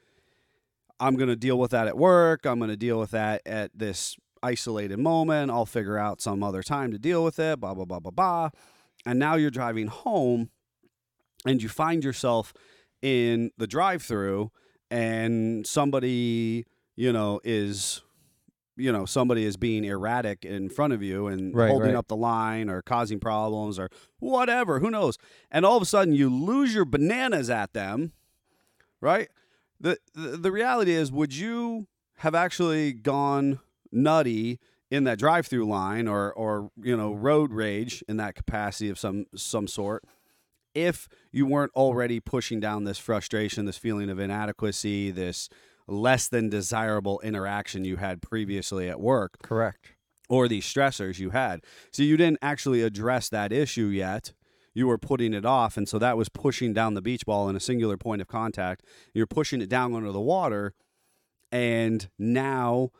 I'm 1.00 1.16
gonna 1.16 1.36
deal 1.36 1.58
with 1.58 1.70
that 1.72 1.86
at 1.88 1.96
work, 1.96 2.44
I'm 2.46 2.60
gonna 2.60 2.76
deal 2.76 2.98
with 3.00 3.10
that 3.12 3.42
at 3.46 3.70
this 3.74 4.16
isolated 4.42 4.98
moment, 4.98 5.50
I'll 5.50 5.66
figure 5.66 5.98
out 5.98 6.20
some 6.20 6.42
other 6.42 6.62
time 6.62 6.92
to 6.92 6.98
deal 6.98 7.24
with 7.24 7.38
it, 7.38 7.58
blah 7.60 7.74
blah 7.74 7.84
blah 7.86 8.00
blah 8.00 8.10
blah. 8.10 8.50
And 9.06 9.18
now 9.18 9.34
you're 9.36 9.50
driving 9.50 9.86
home 9.86 10.50
and 11.46 11.62
you 11.62 11.68
find 11.68 12.04
yourself 12.04 12.52
in 13.02 13.50
the 13.56 13.66
drive 13.66 14.02
through 14.02 14.50
and 14.90 15.66
somebody 15.66 16.66
you 16.96 17.12
know 17.12 17.40
is 17.44 18.02
you 18.76 18.92
know 18.92 19.06
somebody 19.06 19.44
is 19.44 19.56
being 19.56 19.84
erratic 19.84 20.44
in 20.44 20.68
front 20.68 20.92
of 20.92 21.02
you 21.02 21.26
and 21.28 21.54
Right, 21.54 21.70
holding 21.70 21.88
right. 21.90 21.96
up 21.96 22.08
the 22.08 22.16
line 22.16 22.68
or 22.68 22.82
causing 22.82 23.18
problems 23.20 23.78
or 23.78 23.88
whatever 24.18 24.80
who 24.80 24.90
knows 24.90 25.16
and 25.50 25.64
all 25.64 25.76
of 25.76 25.82
a 25.82 25.86
sudden 25.86 26.12
you 26.12 26.28
lose 26.28 26.74
your 26.74 26.84
bananas 26.84 27.48
at 27.48 27.72
them 27.72 28.12
right 29.00 29.28
the 29.80 29.98
the, 30.14 30.52
reality 30.52 30.92
is 30.92 31.10
would 31.10 31.34
you 31.34 31.86
have 32.18 32.34
actually 32.34 32.92
gone 32.92 33.60
nutty 33.90 34.60
in 34.90 35.04
that 35.04 35.18
drive-through 35.18 35.66
line 35.66 36.06
or 36.06 36.32
or 36.32 36.70
you 36.80 36.96
know 36.96 37.12
road 37.12 37.52
rage 37.52 38.04
in 38.08 38.16
that 38.18 38.34
capacity 38.34 38.88
of 38.88 38.98
some 38.98 39.26
some 39.34 39.66
sort 39.66 40.04
if 40.74 41.08
you 41.32 41.46
weren't 41.46 41.72
already 41.74 42.20
pushing 42.20 42.60
down 42.60 42.84
this 42.84 42.98
frustration 42.98 43.64
this 43.64 43.78
feeling 43.78 44.10
of 44.10 44.18
inadequacy 44.18 45.10
this 45.10 45.48
less 45.90 46.28
than 46.28 46.48
desirable 46.48 47.20
interaction 47.20 47.84
you 47.84 47.96
had 47.96 48.22
previously 48.22 48.88
at 48.88 49.00
work 49.00 49.42
Correct. 49.42 49.92
or 50.28 50.48
these 50.48 50.64
stressors 50.64 51.18
you 51.18 51.30
had. 51.30 51.60
So 51.90 52.02
you 52.02 52.16
didn't 52.16 52.38
actually 52.40 52.82
address 52.82 53.28
that 53.30 53.52
issue 53.52 53.86
yet. 53.86 54.32
You 54.74 54.86
were 54.86 54.98
putting 54.98 55.34
it 55.34 55.44
off. 55.44 55.76
And 55.76 55.88
so 55.88 55.98
that 55.98 56.16
was 56.16 56.28
pushing 56.28 56.72
down 56.72 56.94
the 56.94 57.02
beach 57.02 57.26
ball 57.26 57.48
in 57.48 57.56
a 57.56 57.60
singular 57.60 57.96
point 57.96 58.20
of 58.22 58.28
contact. 58.28 58.84
You're 59.14 59.26
pushing 59.26 59.60
it 59.60 59.68
down 59.68 59.94
under 59.94 60.12
the 60.12 60.20
water. 60.20 60.74
And 61.52 62.08
now 62.18 62.90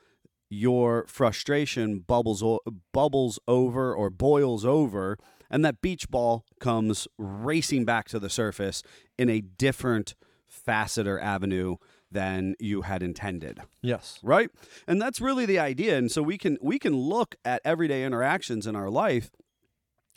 your 0.49 1.05
frustration 1.07 2.01
bubbles, 2.01 2.43
o- 2.43 2.61
bubbles 2.93 3.39
over 3.47 3.95
or 3.95 4.11
boils 4.11 4.65
over. 4.65 5.17
And 5.49 5.65
that 5.65 5.81
beach 5.81 6.09
ball 6.11 6.45
comes 6.61 7.07
racing 7.19 7.85
back 7.85 8.09
to 8.09 8.19
the 8.19 8.31
surface 8.31 8.83
in 9.19 9.29
a 9.31 9.41
different 9.41 10.15
facet 10.49 11.07
or 11.07 11.21
avenue 11.21 11.77
than 12.11 12.57
you 12.59 12.83
had 12.83 13.05
intended 13.05 13.61
Yes. 13.83 14.19
right 14.21 14.51
and 14.89 15.01
that's 15.01 15.21
really 15.21 15.47
the 15.47 15.61
idea 15.61 15.97
and 15.97 16.11
so 16.11 16.23
we 16.25 16.37
can 16.37 16.59
we 16.61 16.77
can 16.77 16.93
look 16.97 17.37
at 17.45 17.61
everyday 17.65 18.03
interactions 18.05 18.67
in 18.67 18.75
our 18.75 18.91
life 18.91 19.31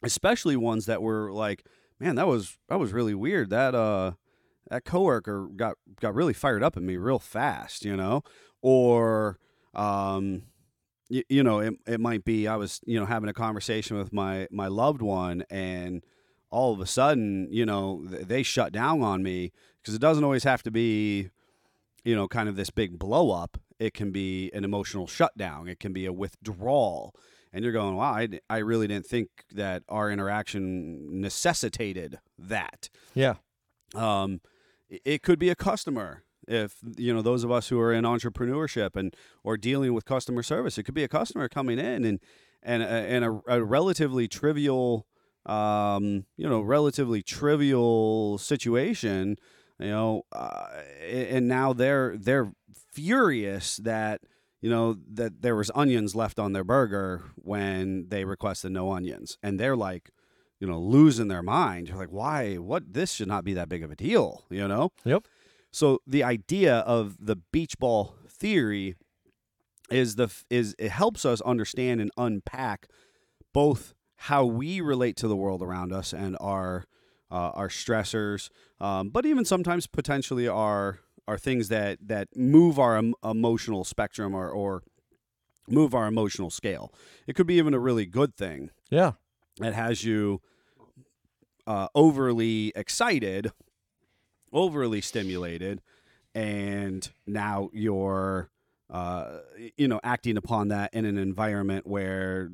especially 0.04 0.56
ones 0.56 0.86
that 0.86 1.02
were 1.02 1.32
like 1.32 1.66
man 2.00 2.16
that 2.16 2.28
was 2.28 2.58
that 2.70 2.80
was 2.80 2.94
really 2.94 3.14
weird 3.14 3.50
that 3.50 3.76
uh 3.76 4.12
that 4.70 4.86
coworker 4.86 5.48
got 5.56 5.76
got 6.00 6.14
really 6.14 6.34
fired 6.34 6.64
up 6.64 6.78
at 6.78 6.84
me 6.84 6.98
real 6.98 7.20
fast 7.20 7.86
you 7.86 7.96
know 7.96 8.24
or 8.62 9.38
um 9.76 10.44
you, 11.10 11.24
you 11.30 11.44
know 11.44 11.60
it, 11.60 11.74
it 11.86 12.00
might 12.00 12.24
be 12.24 12.48
i 12.48 12.56
was 12.56 12.82
you 12.86 13.00
know 13.00 13.06
having 13.06 13.30
a 13.30 13.34
conversation 13.34 13.98
with 13.98 14.12
my 14.14 14.48
my 14.52 14.68
loved 14.68 15.02
one 15.02 15.44
and 15.50 16.04
all 16.50 16.74
of 16.74 16.80
a 16.80 16.86
sudden 16.86 17.48
you 17.52 17.66
know 17.66 18.06
th- 18.10 18.28
they 18.28 18.44
shut 18.44 18.72
down 18.72 19.02
on 19.02 19.24
me 19.24 19.52
because 19.82 19.96
it 19.96 20.02
doesn't 20.02 20.24
always 20.24 20.44
have 20.44 20.64
to 20.64 20.72
be 20.72 21.30
you 22.04 22.16
know, 22.16 22.28
kind 22.28 22.50
of 22.50 22.56
this 22.56 22.70
big 22.70 23.00
blow 23.00 23.32
up. 23.32 23.58
It 23.80 23.94
can 23.94 24.12
be 24.12 24.52
an 24.54 24.64
emotional 24.64 25.08
shutdown. 25.08 25.68
It 25.68 25.80
can 25.80 25.94
be 25.94 26.06
a 26.06 26.14
withdrawal. 26.14 27.16
And 27.54 27.64
you're 27.64 27.74
going, 27.74 27.96
wow, 27.96 28.14
I, 28.14 28.40
I 28.50 28.58
really 28.58 28.88
didn't 28.88 29.06
think 29.06 29.30
that 29.54 29.84
our 29.88 30.10
interaction 30.10 31.22
necessitated 31.22 32.18
that. 32.40 32.90
Yeah. 33.14 33.36
Um, 33.94 34.42
it- 34.90 35.22
could 35.22 35.40
be 35.40 35.50
a 35.50 35.56
customer. 35.56 36.24
If 36.46 36.76
you 36.98 37.14
know 37.14 37.22
those 37.22 37.46
of 37.46 37.52
us 37.52 37.70
who 37.70 37.80
are 37.80 37.94
in 37.94 38.04
entrepreneurship 38.04 38.98
and 38.98 39.16
or 39.46 39.56
dealing 39.56 39.94
with 39.94 40.04
customer 40.04 40.44
service, 40.44 40.78
it 40.78 40.84
could 40.84 40.94
be 40.94 41.04
a 41.06 41.08
customer 41.08 41.48
coming 41.48 41.80
in 41.80 42.04
and 42.04 42.20
and 42.62 42.84
a, 42.84 42.88
and 42.88 43.24
a, 43.24 43.42
a 43.48 43.64
relatively 43.64 44.28
trivial, 44.28 45.08
um, 45.46 46.26
you 46.36 46.50
know, 46.50 46.60
relatively 46.62 47.22
trivial 47.22 48.38
situation 48.38 49.38
you 49.80 49.88
know 49.88 50.22
uh, 50.32 50.68
and 51.02 51.48
now 51.48 51.74
they're 51.74 52.16
they're 52.18 52.52
furious 52.92 53.78
that 53.78 54.22
you 54.64 54.70
know 54.70 54.96
that 55.12 55.42
there 55.42 55.58
was 55.58 55.70
onions 55.76 56.16
left 56.16 56.40
on 56.40 56.54
their 56.54 56.64
burger 56.64 57.22
when 57.36 58.08
they 58.08 58.24
requested 58.24 58.72
no 58.72 58.92
onions. 58.94 59.38
And 59.44 59.60
they're 59.60 59.76
like 59.76 60.10
you 60.60 60.68
know 60.68 60.80
losing 60.80 61.28
their 61.28 61.44
mind. 61.44 61.90
You're 61.90 61.98
like 61.98 62.12
why? 62.12 62.56
What? 62.56 62.94
This 62.94 63.12
should 63.12 63.28
not 63.28 63.44
be 63.44 63.54
that 63.54 63.68
big 63.68 63.84
of 63.84 63.92
a 63.92 63.96
deal 63.96 64.46
you 64.50 64.68
know? 64.68 64.92
Yep. 65.04 65.26
so 65.72 66.00
the 66.08 66.24
idea 66.24 66.78
of 66.80 67.18
the 67.20 67.36
beach 67.36 67.78
ball 67.78 68.16
theory 68.30 68.96
is 69.92 70.16
the 70.16 70.30
is 70.50 70.76
it 70.80 70.92
helps 70.92 71.26
us 71.26 71.42
understand 71.42 72.00
and 72.00 72.10
unpack 72.18 72.88
both 73.54 73.94
how 74.16 74.46
we 74.46 74.80
relate 74.80 75.18
to 75.18 75.28
the 75.28 75.36
world 75.36 75.62
around 75.62 75.92
us 75.92 76.14
and 76.14 76.38
our 76.40 76.86
uh, 77.30 77.52
our 77.56 77.68
stressors, 77.68 78.50
um, 78.80 79.10
but 79.10 79.26
even 79.26 79.44
sometimes 79.44 79.88
potentially 79.88 80.48
our 80.48 81.00
are 81.28 81.38
things 81.38 81.70
that 81.70 82.00
that 82.08 82.28
move 82.36 82.78
our 82.80 82.98
em- 82.98 83.14
emotional 83.24 83.84
spectrum 83.84 84.34
or 84.36 84.50
or 84.50 84.84
move 85.70 85.94
our 85.94 86.08
emotional 86.08 86.50
scale. 86.50 86.94
It 87.28 87.36
could 87.36 87.48
be 87.48 87.56
even 87.56 87.74
a 87.74 87.80
really 87.80 88.06
good 88.06 88.36
thing 88.36 88.70
Yeah. 88.90 89.14
that 89.60 89.74
has 89.74 90.04
you 90.04 90.42
uh, 91.66 91.88
overly 91.96 92.74
excited, 92.76 93.52
overly 94.52 95.00
stimulated, 95.02 95.82
and 96.36 97.10
now 97.26 97.70
you're 97.74 98.50
uh, 98.90 99.40
you 99.78 99.88
know 99.88 100.00
acting 100.04 100.36
upon 100.38 100.68
that 100.68 100.94
in 100.94 101.06
an 101.06 101.18
environment 101.18 101.88
where 101.88 102.52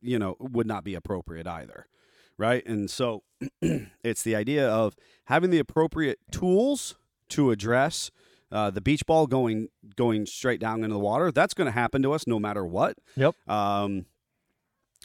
you 0.00 0.18
know 0.18 0.36
would 0.38 0.66
not 0.66 0.84
be 0.84 0.94
appropriate 0.94 1.46
either 1.46 1.86
right 2.38 2.64
and 2.66 2.88
so 2.90 3.22
it's 4.04 4.22
the 4.22 4.34
idea 4.36 4.68
of 4.68 4.94
having 5.24 5.50
the 5.50 5.58
appropriate 5.58 6.18
tools 6.30 6.94
to 7.30 7.50
address 7.50 8.10
uh, 8.52 8.70
the 8.70 8.80
beach 8.80 9.04
ball 9.06 9.26
going 9.26 9.68
going 9.96 10.26
straight 10.26 10.60
down 10.60 10.84
into 10.84 10.94
the 10.94 11.00
water 11.00 11.32
that's 11.32 11.54
going 11.54 11.66
to 11.66 11.72
happen 11.72 12.02
to 12.02 12.12
us 12.12 12.26
no 12.26 12.38
matter 12.38 12.64
what 12.64 12.96
Yep. 13.16 13.34
um, 13.48 14.06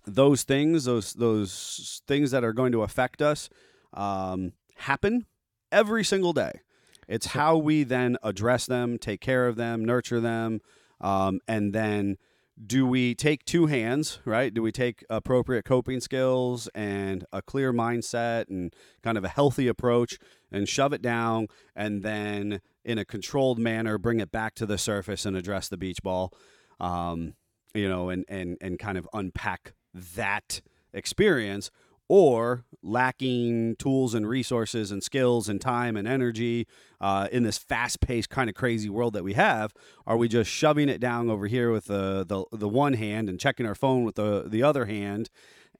those 0.06 0.44
things, 0.44 0.86
those 0.86 1.14
those 1.14 2.02
things 2.08 2.32
that 2.32 2.44
are 2.44 2.54
going 2.54 2.72
to 2.72 2.84
affect 2.84 3.22
us, 3.22 3.50
um, 3.94 4.54
happen 4.76 5.26
every 5.72 6.04
single 6.04 6.34
day. 6.34 6.62
It's 7.08 7.28
how 7.28 7.58
we 7.58 7.84
then 7.84 8.18
address 8.24 8.66
them, 8.66 8.98
take 8.98 9.20
care 9.20 9.48
of 9.48 9.56
them, 9.56 9.84
nurture 9.84 10.20
them, 10.20 10.62
um, 11.02 11.40
and 11.48 11.74
then 11.74 12.18
do 12.66 12.86
we 12.86 13.16
take 13.16 13.46
two 13.46 13.68
hands, 13.68 14.20
right? 14.26 14.54
Do 14.54 14.62
we 14.62 14.72
take 14.72 15.06
appropriate 15.10 15.64
coping 15.64 16.02
skills 16.02 16.68
and 16.76 17.26
a 17.32 17.42
clear 17.42 17.72
mindset 17.72 18.50
and 18.50 18.74
kind 19.02 19.18
of 19.18 19.24
a 19.24 19.30
healthy 19.30 19.68
approach 19.68 20.18
and 20.52 20.68
shove 20.68 20.92
it 20.92 21.02
down 21.02 21.48
and 21.76 22.04
then 22.04 22.60
in 22.84 22.98
a 22.98 23.06
controlled 23.06 23.60
manner 23.60 23.98
bring 23.98 24.20
it 24.20 24.32
back 24.32 24.56
to 24.56 24.66
the 24.66 24.78
surface 24.78 25.26
and 25.26 25.38
address 25.38 25.70
the 25.70 25.78
beach 25.78 26.04
ball? 26.04 26.34
Um, 26.80 27.36
you 27.74 27.88
know, 27.88 28.10
and, 28.10 28.26
and, 28.28 28.58
and 28.60 28.78
kind 28.78 28.98
of 28.98 29.08
unpack 29.14 29.74
that 29.94 30.62
experience 30.94 31.72
or 32.10 32.66
lacking 32.84 33.76
tools 33.78 34.14
and 34.14 34.28
resources 34.28 34.92
and 34.92 35.02
skills 35.04 35.48
and 35.48 35.62
time 35.62 35.96
and 35.96 36.08
energy 36.08 36.68
uh, 37.00 37.28
in 37.32 37.44
this 37.44 37.58
fast-paced 37.58 38.30
kind 38.30 38.50
of 38.50 38.56
crazy 38.56 38.90
world 38.90 39.14
that 39.14 39.24
we 39.24 39.34
have 39.34 39.74
are 40.06 40.18
we 40.18 40.28
just 40.28 40.50
shoving 40.50 40.90
it 40.90 41.00
down 41.00 41.30
over 41.30 41.48
here 41.48 41.72
with 41.72 41.86
the, 41.86 42.26
the 42.26 42.44
the 42.58 42.70
one 42.70 42.94
hand 42.94 43.30
and 43.30 43.40
checking 43.40 43.66
our 43.66 43.76
phone 43.76 44.04
with 44.04 44.16
the 44.16 44.44
the 44.48 44.64
other 44.64 44.86
hand 44.86 45.30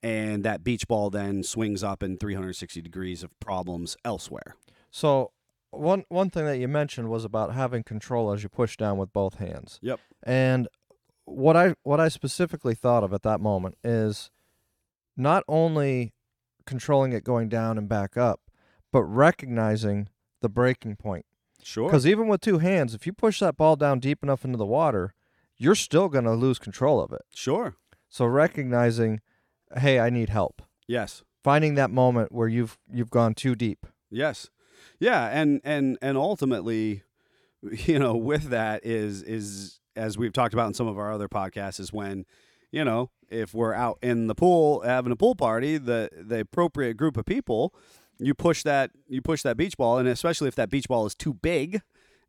and 0.02 0.46
that 0.46 0.64
beach 0.64 0.88
ball 0.88 1.10
then 1.10 1.44
swings 1.44 1.84
up 1.84 2.02
in 2.04 2.18
360 2.18 2.82
degrees 2.82 3.24
of 3.24 3.38
problems 3.40 3.98
elsewhere 4.06 4.56
So 4.92 5.32
one 5.72 6.06
one 6.10 6.30
thing 6.30 6.46
that 6.46 6.58
you 6.58 6.68
mentioned 6.68 7.10
was 7.10 7.24
about 7.24 7.54
having 7.54 7.84
control 7.84 8.32
as 8.32 8.44
you 8.44 8.50
push 8.50 8.78
down 8.78 8.98
with 8.98 9.14
both 9.14 9.36
hands. 9.36 9.80
Yep. 9.82 10.00
And 10.24 10.68
what 11.26 11.56
I 11.56 11.76
what 11.84 12.00
I 12.00 12.08
specifically 12.10 12.76
thought 12.76 13.04
of 13.04 13.14
at 13.14 13.24
that 13.24 13.40
moment 13.40 13.78
is 13.84 14.32
not 15.16 15.44
only 15.48 16.14
controlling 16.66 17.14
it 17.14 17.24
going 17.24 17.50
down 17.50 17.78
and 17.78 17.88
back 17.90 18.18
up, 18.18 18.42
but 18.92 19.04
recognizing 19.04 20.10
the 20.42 20.50
breaking 20.50 20.96
point. 20.96 21.26
sure 21.64 21.90
Because 21.90 22.08
even 22.08 22.28
with 22.28 22.42
two 22.42 22.60
hands, 22.60 22.94
if 22.94 23.06
you 23.06 23.14
push 23.14 23.40
that 23.40 23.58
ball 23.58 23.76
down 23.76 24.00
deep 24.00 24.24
enough 24.24 24.46
into 24.46 24.58
the 24.58 24.66
water, 24.66 25.14
you're 25.58 25.76
still 25.76 26.10
going 26.10 26.24
to 26.26 26.34
lose 26.34 26.60
control 26.60 27.02
of 27.02 27.12
it. 27.12 27.22
sure 27.34 27.76
So 28.10 28.26
recognizing, 28.26 29.22
hey, 29.78 30.00
I 30.00 30.10
need 30.10 30.30
help. 30.30 30.62
yes 30.88 31.24
Finding 31.44 31.76
that 31.76 31.90
moment 31.90 32.32
where 32.34 32.50
you've 32.50 32.78
you've 32.92 33.10
gone 33.10 33.34
too 33.34 33.56
deep. 33.56 33.86
Yes. 34.12 34.50
Yeah, 35.00 35.28
and 35.28 35.62
and 35.64 35.98
and 36.02 36.18
ultimately, 36.18 37.04
you 37.86 37.98
know, 37.98 38.16
with 38.16 38.50
that 38.50 38.86
is 38.86 39.24
is 39.24 39.80
as 39.96 40.18
we've 40.18 40.34
talked 40.34 40.54
about 40.54 40.68
in 40.68 40.74
some 40.74 40.88
of 40.88 40.98
our 40.98 41.12
other 41.12 41.28
podcasts 41.30 41.80
is 41.80 41.92
when, 41.94 42.26
you 42.72 42.84
know, 42.84 43.10
if 43.32 43.54
we're 43.54 43.74
out 43.74 43.98
in 44.02 44.28
the 44.28 44.36
pool 44.36 44.82
having 44.82 45.12
a 45.12 45.16
pool 45.16 45.36
party, 45.36 45.78
the 45.78 46.10
the 46.18 46.40
appropriate 46.42 46.96
group 46.98 47.18
of 47.18 47.26
people, 47.26 47.74
you 48.20 48.34
push 48.34 48.64
that 48.64 48.92
you 49.08 49.22
push 49.22 49.42
that 49.44 49.58
beach 49.58 49.78
ball 49.78 49.98
and 49.98 50.08
especially 50.08 50.48
if 50.48 50.56
that 50.56 50.70
beach 50.70 50.88
ball 50.88 51.06
is 51.06 51.16
too 51.16 51.34
big 51.34 51.82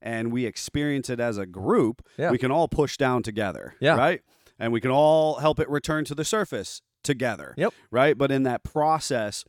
and 0.03 0.33
we 0.33 0.47
experience 0.47 1.11
it 1.11 1.21
as 1.21 1.37
a 1.37 1.45
group, 1.47 2.03
Yeah. 2.17 2.31
we 2.31 2.39
can 2.39 2.51
all 2.51 2.69
push 2.69 2.97
down 2.97 3.23
together, 3.23 3.75
Yeah. 3.81 3.97
right? 3.97 4.23
And 4.59 4.73
we 4.73 4.81
can 4.81 4.91
all 4.91 5.37
help 5.37 5.61
it 5.61 5.69
return 5.69 6.05
to 6.07 6.15
the 6.15 6.25
surface 6.25 6.81
together 7.03 7.55
Yep. 7.57 7.75
right? 7.91 8.17
But 8.17 8.31
in 8.31 8.43
that 8.45 8.63
process, 8.63 9.45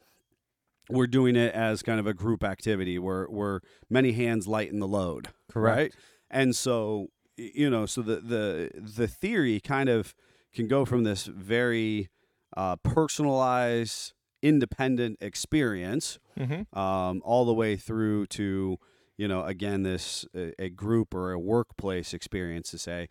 we're 0.90 1.08
doing 1.08 1.36
it 1.38 1.54
as 1.54 1.84
kind 1.84 2.00
of 2.00 2.08
a 2.08 2.14
group 2.14 2.44
activity 2.44 2.98
where 3.00 3.26
where 3.26 3.62
many 3.90 4.12
hands 4.14 4.48
lighten 4.48 4.80
the 4.80 4.88
load. 4.88 5.30
Correct. 5.50 5.78
Right? 5.78 5.96
And 6.30 6.56
so 6.56 7.08
you 7.38 7.70
know, 7.70 7.86
so 7.86 8.02
the 8.02 8.18
the 8.18 8.72
the 8.76 9.08
theory 9.08 9.60
kind 9.60 9.90
of 9.90 10.14
can 10.54 10.68
go 10.68 10.86
from 10.86 11.04
this 11.04 11.26
very 11.26 12.10
uh, 12.58 12.76
personalized, 12.78 14.14
independent 14.42 15.18
experience 15.22 16.18
Mm-hmm. 16.40 16.78
um, 16.80 17.22
all 17.26 17.46
the 17.46 17.54
way 17.54 17.76
through 17.76 18.26
to 18.28 18.78
you 19.18 19.28
know 19.28 19.44
again 19.44 19.84
this 19.84 20.26
a, 20.34 20.54
a 20.58 20.70
group 20.70 21.14
or 21.14 21.34
a 21.34 21.40
workplace 21.40 22.14
experience 22.14 22.72
to 22.72 22.78
say 22.80 23.08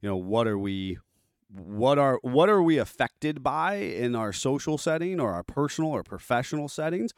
you 0.00 0.08
know 0.08 0.16
what 0.16 0.48
are 0.48 0.58
we 0.58 0.98
what 1.48 1.98
are 1.98 2.18
what 2.22 2.48
are 2.48 2.62
we 2.62 2.78
affected 2.78 3.42
by 3.42 3.74
in 3.74 4.16
our 4.16 4.32
social 4.32 4.78
setting 4.78 5.20
or 5.20 5.32
our 5.32 5.44
personal 5.44 5.90
or 5.92 6.02
professional 6.02 6.66
settings 6.66 7.12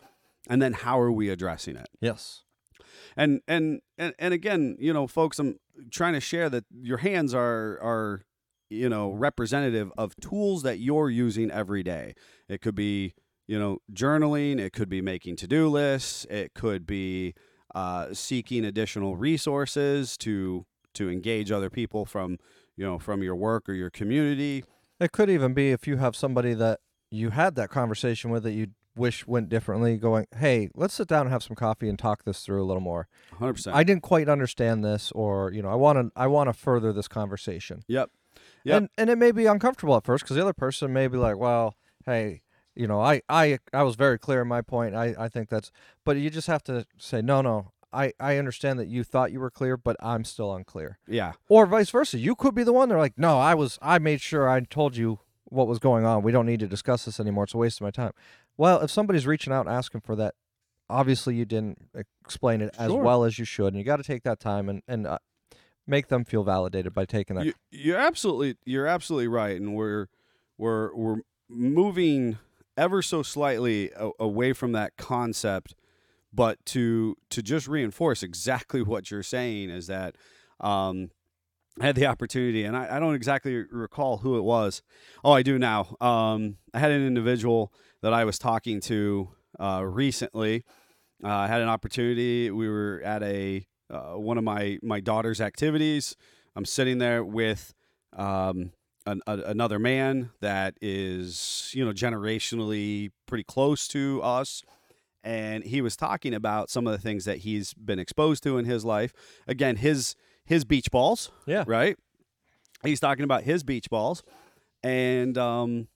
and 0.51 0.61
then 0.61 0.73
how 0.75 0.99
are 1.01 1.13
we 1.13 1.31
addressing 1.31 1.77
it 1.77 1.89
Yes. 2.01 2.43
and 3.17 3.41
and 3.49 3.81
and, 3.97 4.13
and 4.19 4.35
again 4.35 4.77
you 4.81 4.93
know 4.93 5.07
folks 5.07 5.39
i'm 5.39 5.59
trying 5.91 6.15
to 6.15 6.21
share 6.21 6.51
that 6.51 6.65
your 6.71 6.99
hands 6.99 7.33
are 7.33 7.79
are 7.81 8.23
you 8.75 8.89
know 8.89 9.11
representative 9.13 9.91
of 9.97 10.15
tools 10.17 10.63
that 10.63 10.79
you're 10.79 11.11
using 11.11 11.51
every 11.51 11.83
day 11.83 12.15
it 12.49 12.61
could 12.61 12.75
be 12.75 13.15
you 13.47 13.59
know 13.59 13.79
journaling 13.93 14.59
it 14.59 14.73
could 14.73 14.89
be 14.89 15.01
making 15.01 15.37
to-do 15.37 15.69
lists 15.69 16.25
it 16.31 16.55
could 16.55 16.87
be 16.87 17.35
uh, 17.75 18.13
seeking 18.13 18.65
additional 18.65 19.17
resources 19.17 20.17
to 20.17 20.65
to 20.93 21.11
engage 21.11 21.51
other 21.51 21.71
people 21.71 22.05
from 22.05 22.39
you 22.77 22.85
know 22.85 22.99
from 22.99 23.23
your 23.23 23.35
work 23.35 23.69
or 23.69 23.73
your 23.73 23.91
community 23.91 24.65
It 25.01 25.13
could 25.13 25.29
even 25.29 25.55
be 25.55 25.73
if 25.73 25.87
you 25.87 25.97
have 25.97 26.15
somebody 26.15 26.55
that 26.55 26.81
you 27.11 27.31
had 27.31 27.57
that 27.57 27.71
conversation 27.71 28.31
with 28.31 28.45
that 28.45 28.53
you 28.53 28.69
wish 28.97 29.27
went 29.27 29.49
differently, 29.49 29.97
going, 29.97 30.27
"Hey, 30.37 30.71
let's 30.75 30.95
sit 30.95 31.09
down 31.09 31.23
and 31.23 31.31
have 31.31 31.43
some 31.43 31.57
coffee 31.57 31.89
and 31.89 31.99
talk 31.99 32.25
this 32.25 32.43
through 32.43 32.63
a 32.63 32.67
little 32.67 32.81
more." 32.81 33.09
100% 33.33 33.75
I 33.75 33.83
didn't 33.83 34.03
quite 34.03 34.29
understand 34.29 34.85
this, 34.85 35.11
or 35.13 35.53
you 35.53 35.63
know, 35.63 35.69
I 35.69 35.75
want 35.75 35.99
to, 35.99 36.21
I 36.21 36.27
want 36.27 36.49
to 36.49 36.53
further 36.53 36.93
this 36.93 37.09
conversation. 37.09 37.83
yep 37.89 38.11
Yep. 38.65 38.77
And 38.79 38.89
and 38.99 39.11
it 39.11 39.17
may 39.17 39.31
be 39.33 39.47
uncomfortable 39.47 39.97
at 39.97 40.05
first 40.05 40.25
because 40.25 40.37
the 40.37 40.43
other 40.43 40.53
person 40.55 40.93
may 40.93 41.07
be 41.09 41.17
like, 41.19 41.37
"Well, 41.37 41.75
hey, 42.07 42.43
you 42.75 42.87
know, 42.87 43.01
I 43.01 43.23
I 43.29 43.59
I 43.73 43.83
was 43.83 43.95
very 43.95 44.19
clear 44.19 44.43
in 44.43 44.49
my 44.49 44.63
point. 44.63 44.95
I 44.95 45.15
I 45.19 45.29
think 45.29 45.49
that's," 45.51 45.71
but 46.05 46.17
you 46.17 46.31
just 46.31 46.47
have 46.49 46.63
to 46.65 46.87
say, 46.99 47.23
"No, 47.23 47.41
no." 47.43 47.71
I, 47.93 48.13
I 48.19 48.39
understand 48.39 48.81
that 48.81 48.89
you 48.89 49.05
thought 49.05 49.31
you 49.31 49.39
were 49.39 49.53
clear, 49.53 49.77
but 49.77 49.95
I'm 50.01 50.25
still 50.25 50.53
unclear. 50.53 50.99
yeah 51.07 51.35
Or 51.49 51.65
vice 51.65 51.91
versa. 51.91 52.19
You 52.19 52.35
could 52.35 52.53
be 52.53 52.65
the 52.65 52.73
one. 52.73 52.89
They're 52.89 52.99
like, 52.99 53.17
no, 53.17 53.39
I 53.39 53.55
was. 53.55 53.79
I 53.81 54.01
made 54.01 54.21
sure 54.21 54.49
I 54.49 54.59
told 54.63 54.97
you 54.97 55.21
what 55.45 55.69
was 55.69 55.79
going 55.79 56.05
on. 56.05 56.25
We 56.25 56.33
don't 56.33 56.45
need 56.45 56.59
to 56.59 56.67
discuss 56.67 57.05
this 57.05 57.21
anymore. 57.21 57.45
It's 57.45 57.55
a 57.55 57.57
waste 57.59 57.77
of 57.81 57.83
my 57.85 57.93
time. 57.93 58.11
Well, 58.57 58.81
if 58.81 58.91
somebody's 58.91 59.29
reaching 59.29 59.53
out 59.53 59.67
and 59.69 59.73
asking 59.77 60.01
for 60.01 60.17
that, 60.17 60.35
obviously 60.91 61.37
you 61.37 61.45
didn't 61.45 61.89
explain 61.95 62.63
it 62.63 62.75
as 62.77 62.91
Sure. 62.91 63.01
well 63.01 63.23
as 63.23 63.39
you 63.39 63.45
should, 63.45 63.69
and 63.69 63.77
you 63.77 63.85
got 63.85 63.99
to 63.99 64.03
take 64.03 64.25
that 64.25 64.41
time 64.41 64.69
and 64.69 64.83
and 64.89 65.07
uh, 65.07 65.19
make 65.87 66.09
them 66.09 66.25
feel 66.25 66.45
validated 66.45 66.95
by 66.95 67.05
taking 67.05 67.37
that. 67.37 67.47
You, 67.47 67.55
you're 67.71 67.99
absolutely 67.99 68.57
you're 68.65 68.87
absolutely 68.87 69.29
right, 69.29 69.61
and 69.61 69.75
we're 69.75 70.09
we're 70.59 70.95
we're 70.95 71.21
moving 71.49 72.39
ever 72.77 73.03
so 73.03 73.23
slightly 73.23 73.91
a, 73.97 74.11
away 74.19 74.53
from 74.53 74.73
that 74.73 74.97
concept, 74.97 75.75
but 76.33 76.65
to 76.67 77.17
to 77.31 77.43
just 77.43 77.69
reinforce 77.69 78.23
exactly 78.23 78.83
what 78.83 79.11
you're 79.11 79.23
saying 79.23 79.71
is 79.71 79.87
that 79.87 80.17
um, 80.61 81.11
I 81.81 81.87
had 81.87 81.97
the 81.97 82.07
opportunity, 82.07 82.65
and 82.65 82.77
I, 82.77 82.97
I 82.97 82.99
don't 83.01 83.15
exactly 83.15 83.65
recall 83.71 84.19
who 84.19 84.39
it 84.39 84.43
was. 84.43 84.83
Oh, 85.25 85.33
I 85.33 85.43
do 85.43 85.59
now. 85.59 85.97
Um, 86.01 86.57
I 86.73 86.79
had 86.79 86.93
an 86.93 87.07
individual 87.07 87.73
that 88.03 88.13
I 88.13 88.25
was 88.25 88.39
talking 88.39 88.81
to 88.83 89.31
uh, 89.59 89.83
recently. 89.85 90.65
Uh, 91.23 91.29
I 91.29 91.47
had 91.47 91.63
an 91.63 91.69
opportunity. 91.69 92.51
We 92.51 92.69
were 92.69 93.01
at 93.05 93.23
a 93.23 93.67
uh, 93.91 94.13
one 94.15 94.39
of 94.39 94.45
my 94.45 94.79
my 94.83 95.01
daughter's 95.01 95.41
activities. 95.41 96.17
I'm 96.57 96.65
sitting 96.65 96.99
there 96.99 97.25
with 97.25 97.75
um, 98.13 98.73
an, 99.07 99.21
a, 99.27 99.39
another 99.47 99.79
man 99.79 100.31
that 100.41 100.75
is 100.81 101.71
you 101.75 101.85
know 101.85 101.93
generationally 101.93 103.11
pretty 103.27 103.45
close 103.45 103.87
to 103.89 104.23
us, 104.23 104.63
and 105.23 105.65
he 105.65 105.81
was 105.81 105.97
talking 105.97 106.33
about 106.35 106.71
some 106.71 106.87
of 106.87 106.93
the 106.93 106.99
things 106.99 107.25
that 107.25 107.39
he's 107.39 107.75
been 107.75 107.99
exposed 107.99 108.43
to 108.45 108.57
in 108.59 108.65
his 108.65 108.85
life. 108.85 109.13
Again, 109.47 109.77
his 109.77 110.15
his 110.45 110.65
beach 110.65 110.91
balls, 110.91 111.31
Yeah. 111.47 111.65
right? 111.67 111.97
He's 112.83 113.01
talking 113.01 113.25
about 113.25 113.45
his 113.45 113.63
beach 113.63 113.89
balls, 113.91 114.23
and 114.83 115.37
um, 115.39 115.89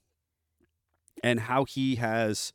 and 1.23 1.39
how 1.41 1.65
he 1.65 1.95
has 1.97 2.51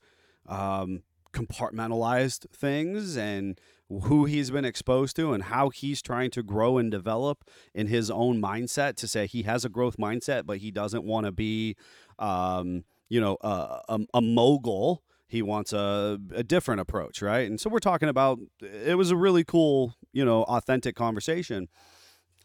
um, 0.46 1.02
compartmentalized 1.32 2.50
things 2.50 3.16
and 3.16 3.58
who 4.02 4.24
he's 4.24 4.50
been 4.50 4.64
exposed 4.64 5.16
to 5.16 5.32
and 5.32 5.44
how 5.44 5.70
he's 5.70 6.02
trying 6.02 6.30
to 6.30 6.42
grow 6.42 6.78
and 6.78 6.90
develop 6.90 7.44
in 7.74 7.86
his 7.86 8.10
own 8.10 8.40
mindset 8.40 8.96
to 8.96 9.08
say 9.08 9.26
he 9.26 9.42
has 9.42 9.64
a 9.64 9.68
growth 9.68 9.96
mindset 9.96 10.46
but 10.46 10.58
he 10.58 10.70
doesn't 10.70 11.04
want 11.04 11.26
to 11.26 11.32
be 11.32 11.76
um, 12.18 12.84
you 13.08 13.20
know 13.20 13.36
a, 13.40 13.80
a, 13.88 14.00
a 14.14 14.20
mogul. 14.20 15.02
He 15.26 15.42
wants 15.42 15.72
a, 15.72 16.18
a 16.34 16.42
different 16.42 16.80
approach 16.80 17.22
right? 17.22 17.48
And 17.48 17.60
so 17.60 17.70
we're 17.70 17.78
talking 17.78 18.08
about 18.08 18.38
it 18.60 18.96
was 18.96 19.10
a 19.10 19.16
really 19.16 19.44
cool 19.44 19.94
you 20.12 20.24
know 20.24 20.44
authentic 20.44 20.96
conversation. 20.96 21.68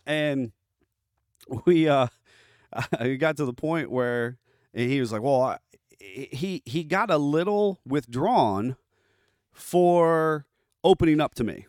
And 0.05 0.51
we 1.65 1.88
uh 1.88 2.07
we 3.01 3.17
got 3.17 3.38
to 3.38 3.45
the 3.45 3.53
point 3.53 3.91
where 3.91 4.38
he 4.73 4.99
was 4.99 5.12
like 5.12 5.21
well 5.21 5.41
I, 5.41 5.57
he 5.99 6.62
he 6.65 6.83
got 6.83 7.12
a 7.12 7.17
little 7.17 7.79
withdrawn 7.85 8.77
for 9.51 10.45
opening 10.83 11.19
up 11.21 11.35
to 11.35 11.43
me 11.43 11.65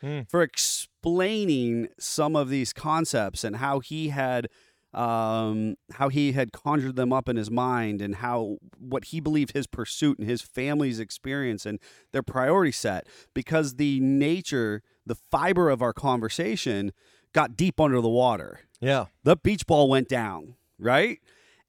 Hmm. 0.00 0.20
for 0.28 0.42
explaining 0.42 1.88
some 1.98 2.36
of 2.36 2.48
these 2.50 2.72
concepts 2.72 3.42
and 3.44 3.56
how 3.56 3.80
he 3.80 4.08
had 4.08 4.48
um, 4.94 5.74
how 5.92 6.08
he 6.08 6.32
had 6.32 6.50
conjured 6.52 6.96
them 6.96 7.12
up 7.12 7.28
in 7.28 7.36
his 7.36 7.50
mind 7.50 8.00
and 8.00 8.16
how 8.16 8.56
what 8.78 9.06
he 9.06 9.20
believed 9.20 9.52
his 9.52 9.66
pursuit 9.66 10.18
and 10.18 10.26
his 10.28 10.40
family's 10.40 10.98
experience 10.98 11.66
and 11.66 11.78
their 12.12 12.22
priority 12.22 12.72
set 12.72 13.06
because 13.34 13.74
the 13.74 14.00
nature 14.00 14.82
the 15.04 15.14
fiber 15.30 15.68
of 15.68 15.82
our 15.82 15.92
conversation 15.92 16.92
got 17.34 17.54
deep 17.56 17.78
under 17.78 18.00
the 18.00 18.08
water 18.08 18.60
Yeah. 18.80 19.06
the 19.24 19.36
beach 19.36 19.66
ball 19.66 19.90
went 19.90 20.08
down, 20.08 20.54
right? 20.78 21.18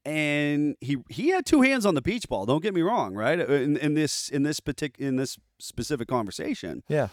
And 0.05 0.75
he 0.81 0.97
he 1.09 1.29
had 1.29 1.45
two 1.45 1.61
hands 1.61 1.85
on 1.85 1.93
the 1.93 2.01
beach 2.01 2.27
ball. 2.29 2.45
Don't 2.45 2.63
get 2.63 2.73
me 2.73 2.81
wrong, 2.81 3.13
right? 3.15 3.39
In, 3.39 3.77
in 3.77 3.93
this 3.93 4.29
in 4.29 4.43
this 4.43 4.59
partic- 4.59 4.97
in 4.97 5.17
this 5.17 5.37
specific 5.59 6.07
conversation, 6.07 6.83
Yeah. 6.87 7.09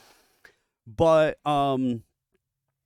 but 0.87 1.45
um, 1.45 2.05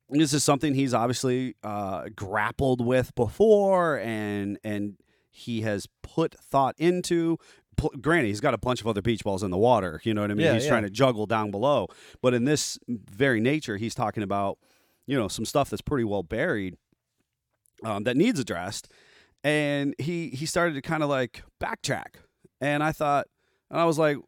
this 0.08 0.32
is 0.32 0.42
something 0.42 0.74
he's 0.74 0.94
obviously 0.94 1.54
uh, 1.62 2.08
grappled 2.16 2.84
with 2.84 3.14
before, 3.14 3.98
and 3.98 4.58
and 4.64 4.96
he 5.30 5.60
has 5.62 5.86
put 6.02 6.34
thought 6.40 6.74
into. 6.78 7.36
Pl- 7.76 7.92
Granted, 8.00 8.28
he's 8.28 8.40
got 8.40 8.54
a 8.54 8.58
bunch 8.58 8.80
of 8.80 8.86
other 8.86 9.02
beach 9.02 9.22
balls 9.22 9.42
in 9.42 9.50
the 9.50 9.58
water. 9.58 10.00
You 10.02 10.12
know 10.14 10.22
what 10.22 10.30
I 10.30 10.34
mean? 10.34 10.46
Yeah, 10.46 10.54
he's 10.54 10.64
yeah. 10.64 10.70
trying 10.70 10.82
to 10.84 10.90
juggle 10.90 11.26
down 11.26 11.50
below. 11.50 11.88
But 12.22 12.34
in 12.34 12.44
this 12.46 12.78
very 12.88 13.40
nature, 13.40 13.76
he's 13.76 13.94
talking 13.94 14.22
about 14.22 14.58
you 15.06 15.16
know 15.16 15.28
some 15.28 15.44
stuff 15.44 15.68
that's 15.70 15.82
pretty 15.82 16.04
well 16.04 16.22
buried 16.22 16.76
um, 17.84 18.04
that 18.04 18.16
needs 18.16 18.40
addressed. 18.40 18.90
And 19.42 19.94
he 19.98 20.29
he 20.29 20.44
started 20.46 20.74
to 20.74 20.83
kind 20.83 21.03
of 21.03 21.09
like 21.09 21.42
backtrack, 21.61 22.16
and 22.61 22.83
I 22.83 22.92
thought, 22.92 23.26
and 23.70 23.81
I 23.81 23.85
was 23.85 23.98
like, 23.98 24.18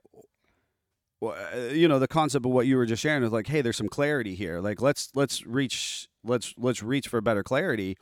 well, 1.20 1.36
you 1.70 1.86
know, 1.86 1.98
the 1.98 2.08
concept 2.08 2.46
of 2.46 2.52
what 2.52 2.66
you 2.66 2.76
were 2.76 2.86
just 2.86 3.02
sharing 3.02 3.22
is 3.22 3.30
like, 3.30 3.46
hey, 3.46 3.60
there's 3.60 3.76
some 3.76 3.88
clarity 3.88 4.34
here. 4.34 4.60
Like 4.60 4.80
let's 4.80 5.10
let's 5.14 5.44
reach 5.46 6.08
let's 6.24 6.54
let's 6.56 6.82
reach 6.82 7.08
for 7.08 7.20
better 7.20 7.42
clarity. 7.42 7.96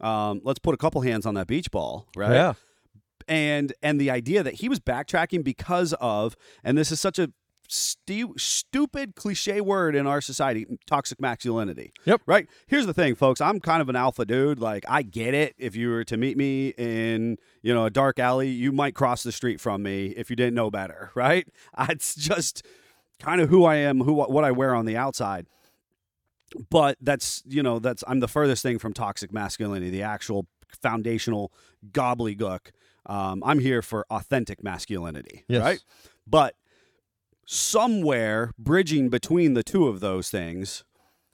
Um, 0.00 0.40
let's 0.44 0.58
put 0.58 0.74
a 0.74 0.78
couple 0.78 1.00
hands 1.00 1.26
on 1.26 1.34
that 1.34 1.46
beach 1.48 1.70
ball, 1.70 2.06
right? 2.16 2.32
Yeah. 2.32 2.52
and 3.28 3.72
and 3.82 4.00
the 4.00 4.10
idea 4.10 4.42
that 4.42 4.54
he 4.54 4.68
was 4.68 4.80
backtracking 4.80 5.44
because 5.44 5.92
of 6.00 6.36
and 6.64 6.78
this 6.78 6.90
is 6.90 7.00
such 7.00 7.18
a 7.18 7.30
stu- 7.72 8.34
stupid 8.36 9.14
cliche 9.14 9.60
word 9.60 9.94
in 9.96 10.06
our 10.06 10.20
society 10.20 10.66
toxic 10.86 11.20
masculinity. 11.20 11.92
Yep. 12.04 12.22
right? 12.26 12.46
Here's 12.66 12.86
the 12.86 12.94
thing 12.94 13.14
folks. 13.14 13.40
I'm 13.40 13.60
kind 13.60 13.80
of 13.80 13.88
an 13.88 13.96
alpha 13.96 14.24
dude. 14.24 14.58
Like 14.58 14.84
i 14.88 15.02
get 15.02 15.34
it. 15.34 15.54
If 15.58 15.74
you 15.74 15.88
were 15.90 16.04
to 16.04 16.16
meet 16.16 16.36
me 16.36 16.68
in 16.76 17.38
you 17.62 17.72
know 17.74 17.84
a 17.86 17.90
dark 17.90 18.18
alley 18.18 18.48
you 18.48 18.72
might 18.72 18.94
cross 18.94 19.22
the 19.22 19.32
street 19.32 19.60
from 19.60 19.82
me 19.82 20.08
if 20.08 20.28
you 20.30 20.36
didn't 20.36 20.54
know 20.54 20.70
better 20.70 21.10
right? 21.14 21.46
It's 21.88 22.14
just 22.14 22.64
kind 23.18 23.40
of 23.40 23.48
who 23.48 23.64
i 23.64 23.76
am 23.76 24.00
who 24.00 24.12
what 24.14 24.44
i 24.44 24.50
wear 24.50 24.74
on 24.74 24.84
the 24.84 24.96
outside. 24.96 25.46
But 26.70 26.98
that's 27.00 27.42
you 27.46 27.62
know 27.62 27.78
that's 27.78 28.04
i'm 28.06 28.20
the 28.20 28.28
furthest 28.28 28.62
thing 28.62 28.78
from 28.78 28.92
toxic 28.92 29.32
masculinity 29.32 29.90
the 29.90 30.02
actual 30.02 30.46
foundational 30.82 31.52
gobbledygook. 31.90 32.70
Um, 33.06 33.42
i'm 33.46 33.58
here 33.58 33.82
for 33.82 34.06
authentic 34.10 34.62
masculinity 34.62 35.44
Yes. 35.48 35.62
right? 35.62 35.80
But 36.26 36.54
somewhere 37.52 38.50
bridging 38.58 39.10
between 39.10 39.52
the 39.52 39.62
two 39.62 39.86
of 39.86 40.00
those 40.00 40.30
things 40.30 40.84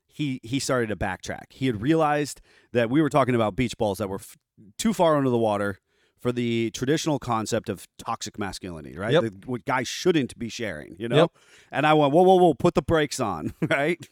he 0.08 0.40
he 0.42 0.58
started 0.58 0.88
to 0.88 0.96
backtrack 0.96 1.44
he 1.50 1.66
had 1.66 1.80
realized 1.80 2.40
that 2.72 2.90
we 2.90 3.00
were 3.00 3.08
talking 3.08 3.36
about 3.36 3.54
beach 3.54 3.76
balls 3.78 3.98
that 3.98 4.08
were 4.08 4.16
f- 4.16 4.36
too 4.76 4.92
far 4.92 5.16
under 5.16 5.30
the 5.30 5.38
water 5.38 5.78
for 6.18 6.32
the 6.32 6.70
traditional 6.72 7.20
concept 7.20 7.68
of 7.68 7.86
toxic 7.96 8.40
masculinity, 8.40 8.98
right? 8.98 9.12
Yep. 9.12 9.22
The- 9.22 9.32
what 9.46 9.64
guys 9.64 9.86
shouldn't 9.86 10.36
be 10.36 10.48
sharing, 10.48 10.96
you 10.98 11.08
know? 11.08 11.16
Yep. 11.16 11.30
And 11.70 11.86
I 11.86 11.94
went, 11.94 12.12
whoa, 12.12 12.22
whoa, 12.22 12.34
whoa, 12.34 12.54
put 12.54 12.74
the 12.74 12.82
brakes 12.82 13.20
on, 13.20 13.54
right? 13.70 14.04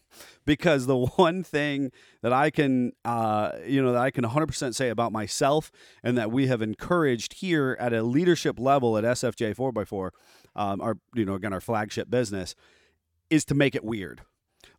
Because 0.45 0.87
the 0.87 0.97
one 0.97 1.43
thing 1.43 1.91
that 2.23 2.33
I 2.33 2.51
can, 2.51 2.93
uh, 3.05 3.51
you 3.67 3.83
know, 3.83 3.93
that 3.93 4.03
I 4.03 4.13
can 4.13 4.23
100% 4.23 4.77
say 4.77 4.89
about 4.89 5.11
myself 5.11 5.73
and 6.05 6.17
that 6.17 6.31
we 6.31 6.47
have 6.47 6.63
encouraged 6.63 7.35
here 7.41 7.77
at 7.81 7.93
a 7.93 8.05
leadership 8.05 8.61
level 8.61 8.97
at 8.97 9.03
SFJ 9.03 9.57
4x4, 9.57 10.11
um, 10.57 10.81
our, 10.81 10.97
you 11.15 11.25
know, 11.25 11.35
again, 11.35 11.53
our 11.53 11.61
flagship 11.61 12.11
business, 12.11 12.55
is 13.31 13.45
to 13.47 13.55
make 13.55 13.75
it 13.75 13.85
weird. 13.85 14.23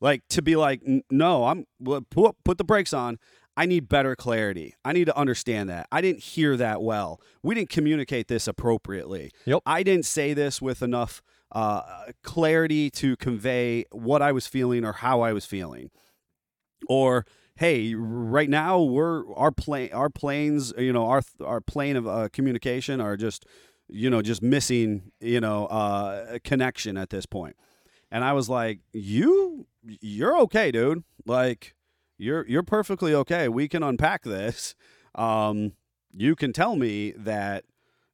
Like 0.01 0.27
to 0.29 0.41
be 0.41 0.55
like, 0.55 0.81
no, 1.09 1.45
I'm 1.45 1.65
put 2.09 2.35
put 2.43 2.57
the 2.57 2.63
brakes 2.63 2.93
on. 2.93 3.17
I 3.55 3.65
need 3.65 3.89
better 3.89 4.15
clarity. 4.15 4.75
I 4.85 4.93
need 4.93 5.05
to 5.05 5.17
understand 5.17 5.69
that. 5.69 5.87
I 5.91 5.99
didn't 6.01 6.21
hear 6.21 6.55
that 6.57 6.81
well. 6.81 7.19
We 7.41 7.55
didn't 7.55 7.69
communicate 7.69 8.27
this 8.27 8.47
appropriately. 8.47 9.31
Yep. 9.45 9.63
I 9.65 9.81
didn't 9.81 10.05
say 10.05 10.35
this 10.35 10.61
with 10.61 10.83
enough 10.83 11.23
uh, 11.51 12.11
clarity 12.21 12.91
to 12.91 13.15
convey 13.15 13.85
what 13.91 14.21
I 14.21 14.31
was 14.31 14.45
feeling 14.45 14.85
or 14.85 14.93
how 14.93 15.21
I 15.21 15.33
was 15.33 15.45
feeling. 15.45 15.89
Or 16.87 17.25
hey, 17.55 17.95
right 17.95 18.49
now 18.49 18.79
we're 18.79 19.33
our 19.33 19.51
plane 19.51 19.91
our 19.91 20.11
planes, 20.11 20.71
you 20.77 20.93
know, 20.93 21.07
our 21.07 21.23
our 21.43 21.61
plane 21.61 21.95
of 21.95 22.07
uh, 22.07 22.29
communication 22.31 23.01
are 23.01 23.17
just 23.17 23.45
you 23.89 24.09
know 24.09 24.21
just 24.21 24.41
missing 24.41 25.11
you 25.19 25.39
know 25.39 25.65
uh, 25.67 26.25
a 26.31 26.39
connection 26.39 26.97
at 26.97 27.09
this 27.09 27.25
point. 27.25 27.55
And 28.11 28.23
I 28.23 28.33
was 28.33 28.49
like, 28.49 28.79
you 28.93 29.67
you're 29.83 30.37
okay, 30.41 30.71
dude. 30.71 31.03
Like 31.25 31.75
you're 32.17 32.47
you're 32.47 32.63
perfectly 32.63 33.13
okay. 33.13 33.47
We 33.47 33.67
can 33.67 33.83
unpack 33.83 34.23
this. 34.23 34.75
Um, 35.15 35.73
you 36.13 36.35
can 36.35 36.53
tell 36.53 36.75
me 36.75 37.11
that 37.11 37.65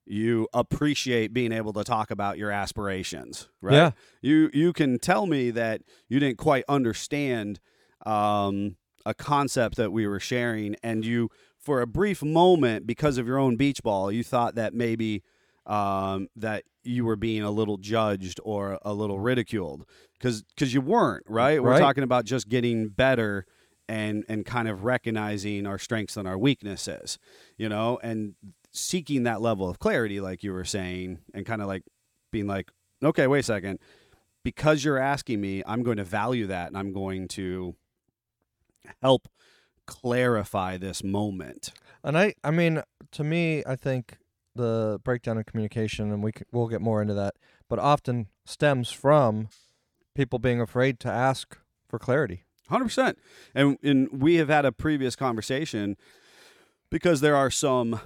you 0.05 0.47
appreciate 0.53 1.33
being 1.33 1.51
able 1.51 1.71
to 1.73 1.83
talk 1.83 2.11
about 2.11 2.37
your 2.37 2.51
aspirations, 2.51 3.49
right? 3.61 3.75
Yeah. 3.75 3.91
You 4.21 4.49
you 4.53 4.73
can 4.73 4.99
tell 4.99 5.25
me 5.25 5.51
that 5.51 5.81
you 6.09 6.19
didn't 6.19 6.37
quite 6.37 6.65
understand 6.67 7.59
um, 8.05 8.75
a 9.05 9.13
concept 9.13 9.77
that 9.77 9.91
we 9.91 10.07
were 10.07 10.19
sharing, 10.19 10.75
and 10.83 11.05
you 11.05 11.29
for 11.57 11.81
a 11.81 11.87
brief 11.87 12.21
moment, 12.21 12.85
because 12.85 13.17
of 13.17 13.25
your 13.25 13.37
own 13.37 13.55
beach 13.55 13.81
ball, 13.81 14.11
you 14.11 14.23
thought 14.23 14.55
that 14.55 14.73
maybe 14.73 15.23
um, 15.65 16.27
that 16.35 16.63
you 16.83 17.05
were 17.05 17.15
being 17.15 17.43
a 17.43 17.51
little 17.51 17.77
judged 17.77 18.39
or 18.43 18.77
a 18.81 18.93
little 18.93 19.19
ridiculed 19.19 19.85
because 20.17 20.43
because 20.43 20.73
you 20.73 20.81
weren't 20.81 21.23
right. 21.27 21.61
We're 21.63 21.73
talking 21.79 22.03
about 22.03 22.25
just 22.25 22.49
getting 22.49 22.89
better 22.89 23.45
and 23.87 24.25
and 24.27 24.45
kind 24.45 24.67
of 24.67 24.83
recognizing 24.83 25.65
our 25.65 25.77
strengths 25.77 26.17
and 26.17 26.27
our 26.27 26.37
weaknesses, 26.37 27.17
you 27.57 27.69
know, 27.69 27.99
and 28.03 28.35
seeking 28.71 29.23
that 29.23 29.41
level 29.41 29.69
of 29.69 29.79
clarity, 29.79 30.19
like 30.19 30.43
you 30.43 30.51
were 30.51 30.65
saying, 30.65 31.19
and 31.33 31.45
kind 31.45 31.61
of 31.61 31.67
like 31.67 31.83
being 32.31 32.47
like, 32.47 32.71
okay, 33.03 33.27
wait 33.27 33.39
a 33.39 33.43
second, 33.43 33.79
because 34.43 34.83
you're 34.83 34.97
asking 34.97 35.39
me, 35.39 35.63
I'm 35.65 35.83
going 35.83 35.97
to 35.97 36.03
value 36.03 36.47
that, 36.47 36.67
and 36.67 36.77
I'm 36.77 36.91
going 36.91 37.27
to 37.29 37.75
help 39.01 39.27
clarify 39.85 40.77
this 40.77 41.03
moment. 41.03 41.71
And 42.03 42.17
I, 42.17 42.33
I 42.43 42.51
mean, 42.51 42.81
to 43.11 43.23
me, 43.23 43.63
I 43.65 43.75
think 43.75 44.17
the 44.55 44.99
breakdown 45.03 45.37
in 45.37 45.43
communication, 45.43 46.11
and 46.11 46.23
we 46.23 46.31
c- 46.37 46.43
we'll 46.51 46.67
get 46.67 46.81
more 46.81 47.01
into 47.01 47.13
that, 47.13 47.35
but 47.69 47.79
often 47.79 48.27
stems 48.45 48.91
from 48.91 49.49
people 50.15 50.39
being 50.39 50.61
afraid 50.61 50.99
to 51.01 51.09
ask 51.09 51.57
for 51.87 51.97
clarity. 51.99 52.43
Hundred 52.69 52.85
percent. 52.85 53.17
And 53.55 53.77
and 53.83 54.21
we 54.21 54.35
have 54.35 54.49
had 54.49 54.65
a 54.65 54.71
previous 54.71 55.15
conversation 55.15 55.97
because 56.89 57.21
there 57.21 57.35
are 57.35 57.49
some 57.49 57.99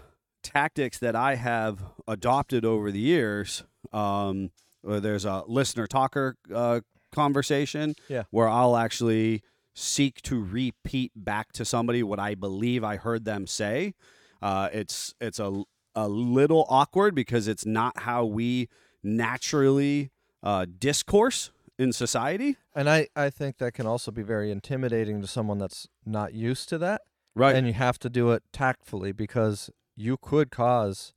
tactics 0.44 0.98
that 1.00 1.16
I 1.16 1.36
have 1.36 1.80
adopted 2.08 2.64
over 2.66 2.92
the 2.92 3.00
years. 3.00 3.64
Um, 3.92 4.52
there's 4.84 5.26
a 5.26 5.44
listener 5.48 5.88
talker 5.88 6.38
uh, 6.54 6.82
conversation 7.12 7.96
Yeah. 8.08 8.24
where 8.32 8.48
I'll 8.48 8.78
actually 8.78 9.42
seek 9.76 10.22
to 10.24 10.42
repeat 10.42 11.12
back 11.16 11.52
to 11.54 11.66
somebody 11.66 12.02
what 12.04 12.20
I 12.20 12.36
believe 12.36 12.84
I 12.84 12.96
heard 12.96 13.26
them 13.26 13.46
say. 13.48 13.94
Uh, 14.42 14.70
it's 14.72 15.14
it's 15.20 15.40
a 15.40 15.64
a 15.98 16.08
little 16.08 16.68
awkward 16.70 17.16
because 17.16 17.48
it's 17.48 17.66
not 17.66 18.02
how 18.02 18.24
we 18.24 18.70
naturally 19.02 20.12
uh, 20.44 20.68
discourse 20.78 21.52
in 21.80 21.92
society. 21.92 22.56
And 22.76 22.88
I, 22.88 23.08
I 23.16 23.32
think 23.32 23.58
that 23.58 23.74
can 23.74 23.88
also 23.88 24.12
be 24.12 24.22
very 24.22 24.52
intimidating 24.52 25.22
to 25.22 25.28
someone 25.28 25.58
that's 25.58 25.88
not 26.06 26.34
used 26.36 26.70
to 26.70 26.78
that. 26.78 27.02
Right. 27.36 27.56
And 27.56 27.66
you 27.66 27.74
have 27.74 27.98
to 28.00 28.10
do 28.10 28.32
it 28.32 28.44
tactfully 28.54 29.12
because 29.12 29.72
you 29.96 30.18
could 30.18 30.52
cause 30.52 31.14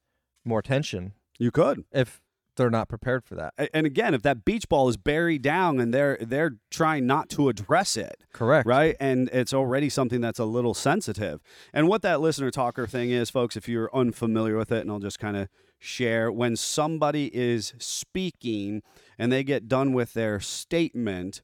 more 0.46 0.62
tension 0.62 1.12
you 1.38 1.50
could. 1.50 1.84
if 1.92 2.22
they're 2.56 2.70
not 2.70 2.88
prepared 2.88 3.24
for 3.24 3.34
that. 3.34 3.54
And 3.72 3.86
again, 3.86 4.14
if 4.14 4.22
that 4.22 4.44
beach 4.44 4.68
ball 4.68 4.88
is 4.88 4.96
buried 4.96 5.42
down 5.42 5.80
and 5.80 5.92
they're 5.94 6.18
they're 6.20 6.56
trying 6.70 7.06
not 7.06 7.28
to 7.30 7.48
address 7.48 7.96
it, 7.96 8.24
Correct. 8.32 8.66
right? 8.66 8.96
And 9.00 9.28
it's 9.32 9.54
already 9.54 9.88
something 9.88 10.20
that's 10.20 10.38
a 10.38 10.44
little 10.44 10.74
sensitive. 10.74 11.40
And 11.72 11.88
what 11.88 12.02
that 12.02 12.20
listener 12.20 12.50
talker 12.50 12.86
thing 12.86 13.10
is, 13.10 13.30
folks, 13.30 13.56
if 13.56 13.68
you're 13.68 13.90
unfamiliar 13.94 14.56
with 14.56 14.72
it, 14.72 14.82
and 14.82 14.90
I'll 14.90 14.98
just 14.98 15.18
kind 15.18 15.36
of 15.36 15.48
share 15.78 16.30
when 16.30 16.56
somebody 16.56 17.34
is 17.34 17.72
speaking 17.78 18.82
and 19.18 19.32
they 19.32 19.42
get 19.42 19.68
done 19.68 19.92
with 19.92 20.12
their 20.12 20.40
statement, 20.40 21.42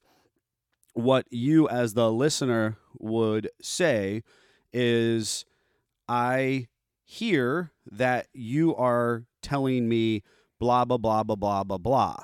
what 0.95 1.27
you 1.31 1.69
as 1.69 1.95
the 1.95 2.11
listener 2.13 2.77
would 2.99 3.49
say 3.63 4.23
is, 4.73 5.45
I 6.09 6.69
hear 7.05 7.73
that 7.91 8.27
you 8.33 8.75
are 8.77 9.25
telling 9.43 9.89
me 9.89 10.23
blah 10.59 10.85
blah 10.85 10.99
blah 10.99 11.23
blah 11.23 11.37
blah 11.37 11.65
blah 11.65 11.79
blah. 11.79 12.17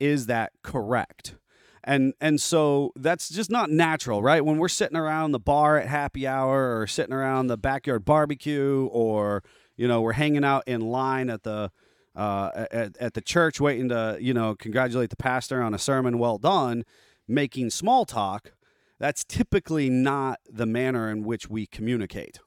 Is 0.00 0.26
that 0.26 0.52
correct? 0.62 1.36
And 1.82 2.14
and 2.20 2.40
so 2.40 2.92
that's 2.96 3.28
just 3.28 3.50
not 3.50 3.70
natural, 3.70 4.22
right? 4.22 4.44
When 4.44 4.58
we're 4.58 4.68
sitting 4.68 4.96
around 4.96 5.32
the 5.32 5.38
bar 5.38 5.78
at 5.78 5.88
happy 5.88 6.26
hour 6.26 6.78
or 6.78 6.86
sitting 6.86 7.12
around 7.12 7.48
the 7.48 7.58
backyard 7.58 8.04
barbecue 8.04 8.88
or 8.90 9.42
you 9.76 9.88
know, 9.88 10.00
we're 10.00 10.12
hanging 10.12 10.44
out 10.44 10.62
in 10.66 10.80
line 10.80 11.28
at 11.28 11.42
the 11.42 11.70
uh, 12.16 12.66
at, 12.70 12.96
at 12.98 13.14
the 13.14 13.20
church 13.20 13.60
waiting 13.60 13.88
to, 13.88 14.16
you 14.20 14.32
know, 14.32 14.54
congratulate 14.54 15.10
the 15.10 15.16
pastor 15.16 15.60
on 15.60 15.74
a 15.74 15.78
sermon 15.78 16.18
well 16.18 16.38
done, 16.38 16.84
making 17.26 17.70
small 17.70 18.04
talk, 18.04 18.52
that's 19.00 19.24
typically 19.24 19.90
not 19.90 20.38
the 20.48 20.66
manner 20.66 21.10
in 21.10 21.24
which 21.24 21.50
we 21.50 21.66
communicate. 21.66 22.38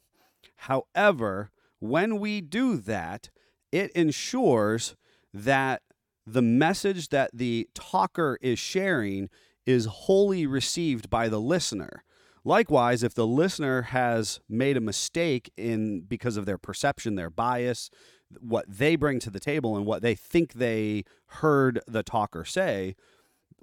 However, 0.55 1.51
when 1.79 2.17
we 2.17 2.39
do 2.39 2.77
that, 2.77 3.29
it 3.71 3.91
ensures 3.91 4.95
that 5.43 5.81
the 6.25 6.41
message 6.41 7.09
that 7.09 7.31
the 7.33 7.69
talker 7.73 8.37
is 8.41 8.59
sharing 8.59 9.29
is 9.65 9.85
wholly 9.85 10.45
received 10.45 11.09
by 11.09 11.29
the 11.29 11.39
listener. 11.39 12.03
Likewise, 12.43 13.03
if 13.03 13.13
the 13.13 13.27
listener 13.27 13.83
has 13.83 14.39
made 14.47 14.77
a 14.77 14.81
mistake 14.81 15.51
in 15.57 16.01
because 16.01 16.37
of 16.37 16.45
their 16.45 16.57
perception, 16.57 17.15
their 17.15 17.29
bias, 17.29 17.89
what 18.39 18.65
they 18.67 18.95
bring 18.95 19.19
to 19.19 19.29
the 19.29 19.39
table 19.39 19.75
and 19.75 19.85
what 19.85 20.01
they 20.01 20.15
think 20.15 20.53
they 20.53 21.03
heard 21.27 21.79
the 21.87 22.03
talker 22.03 22.45
say, 22.45 22.95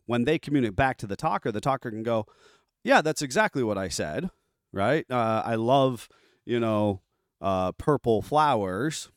when 0.07 0.25
they 0.25 0.39
communicate 0.39 0.77
back 0.77 0.99
to 0.99 1.07
the 1.07 1.17
talker, 1.17 1.51
the 1.51 1.61
talker 1.61 1.91
can 1.91 2.03
go, 2.03 2.27
"Yeah, 2.83 3.01
that's 3.01 3.23
exactly 3.23 3.63
what 3.63 3.79
I 3.79 3.89
said." 3.89 4.31
Right? 4.73 5.07
Uh, 5.11 5.43
I 5.45 5.55
love, 5.55 6.09
you 6.45 6.61
know, 6.61 7.01
uh, 7.41 7.73
purple 7.73 8.21
flowers 8.21 9.11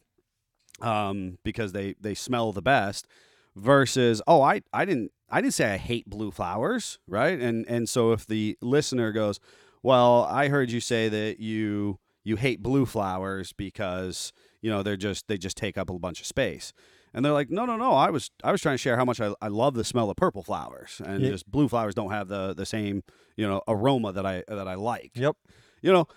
um, 0.82 1.38
because 1.44 1.72
they 1.72 1.96
they 2.00 2.13
smell 2.13 2.52
the 2.52 2.62
best. 2.62 3.08
Versus, 3.56 4.22
oh, 4.28 4.42
I 4.44 4.62
I 4.72 4.86
didn't 4.86 5.12
I 5.32 5.42
didn't 5.42 5.56
say 5.56 5.74
I 5.74 5.78
hate 5.78 6.08
blue 6.08 6.30
flowers, 6.30 7.00
right? 7.08 7.40
And 7.40 7.66
and 7.68 7.90
so 7.90 8.12
if 8.12 8.28
the 8.28 8.56
listener 8.62 9.12
goes, 9.12 9.40
well, 9.82 10.24
I 10.30 10.48
heard 10.50 10.70
you 10.72 10.80
say 10.80 11.10
that 11.10 11.40
you 11.40 11.98
you 12.24 12.36
hate 12.36 12.62
blue 12.62 12.86
flowers 12.86 13.54
because 13.54 14.32
you 14.62 14.70
know 14.70 14.84
they're 14.84 14.96
just 14.96 15.28
they 15.28 15.40
just 15.40 15.58
take 15.58 15.76
up 15.76 15.90
a 15.90 15.98
bunch 15.98 16.20
of 16.20 16.28
space. 16.28 16.72
And 17.16 17.26
they're 17.26 17.34
like, 17.34 17.50
no, 17.50 17.66
no, 17.66 17.78
no. 17.78 17.94
I 17.94 18.12
was 18.12 18.30
I 18.44 18.52
was 18.52 18.62
trying 18.62 18.76
to 18.76 18.78
share 18.78 18.96
how 18.96 19.06
much 19.06 19.20
I, 19.20 19.34
I 19.42 19.48
love 19.48 19.74
the 19.74 19.84
smell 19.84 20.12
of 20.12 20.18
purple 20.18 20.44
flowers, 20.44 21.02
and 21.04 21.24
Yeah. 21.24 21.32
just 21.32 21.50
blue 21.50 21.68
flowers 21.68 21.96
don't 21.96 22.12
have 22.12 22.28
the 22.28 22.54
the 22.54 22.66
same 22.66 23.02
you 23.36 23.48
know 23.48 23.63
aroma 23.68 24.13
that 24.13 24.26
I 24.28 24.44
that 24.48 24.68
I 24.68 24.76
like 24.76 25.13
Yep. 25.16 25.36
you 25.82 25.92
know 25.92 26.08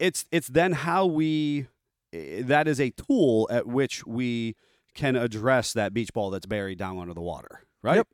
it's 0.00 0.24
it's 0.32 0.48
then 0.48 0.72
how 0.72 1.06
we 1.06 1.68
that 2.12 2.66
is 2.68 2.80
a 2.80 2.90
tool 2.90 3.48
at 3.50 3.66
which 3.66 4.06
we 4.06 4.54
can 4.94 5.14
address 5.16 5.72
that 5.72 5.92
beach 5.92 6.12
ball 6.12 6.30
that's 6.30 6.46
buried 6.46 6.78
down 6.78 6.98
under 6.98 7.14
the 7.14 7.20
water 7.20 7.62
right 7.82 7.96
Yep. 7.96 8.08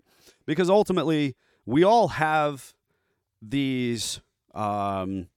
because 0.46 0.68
ultimately 0.68 1.34
we 1.64 1.82
all 1.84 2.08
have 2.08 2.74
these 3.40 4.20
um, 4.54 5.28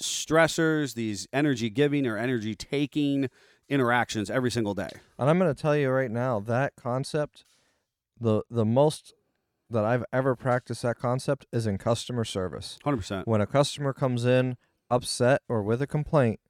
stressors 0.00 0.94
these 0.94 1.26
energy 1.32 1.70
giving 1.70 2.06
or 2.06 2.16
energy 2.16 2.54
taking 2.54 3.28
interactions 3.68 4.30
every 4.30 4.50
single 4.50 4.74
day 4.74 4.88
And 5.18 5.28
I'm 5.28 5.38
going 5.38 5.52
to 5.54 5.60
tell 5.60 5.76
you 5.76 5.90
right 5.90 6.10
now 6.10 6.40
that 6.40 6.74
concept, 6.76 7.44
the 8.20 8.42
the 8.50 8.64
most 8.64 9.14
that 9.70 9.84
I've 9.84 10.04
ever 10.12 10.34
practiced 10.34 10.82
that 10.82 10.96
concept 10.98 11.44
is 11.52 11.66
in 11.66 11.76
customer 11.76 12.24
service. 12.24 12.78
100% 12.86 13.26
When 13.26 13.42
a 13.42 13.46
customer 13.46 13.92
comes 13.92 14.24
in 14.24 14.56
upset 14.90 15.42
or 15.48 15.62
with 15.62 15.82
a 15.82 15.86
complaint, 15.86 16.40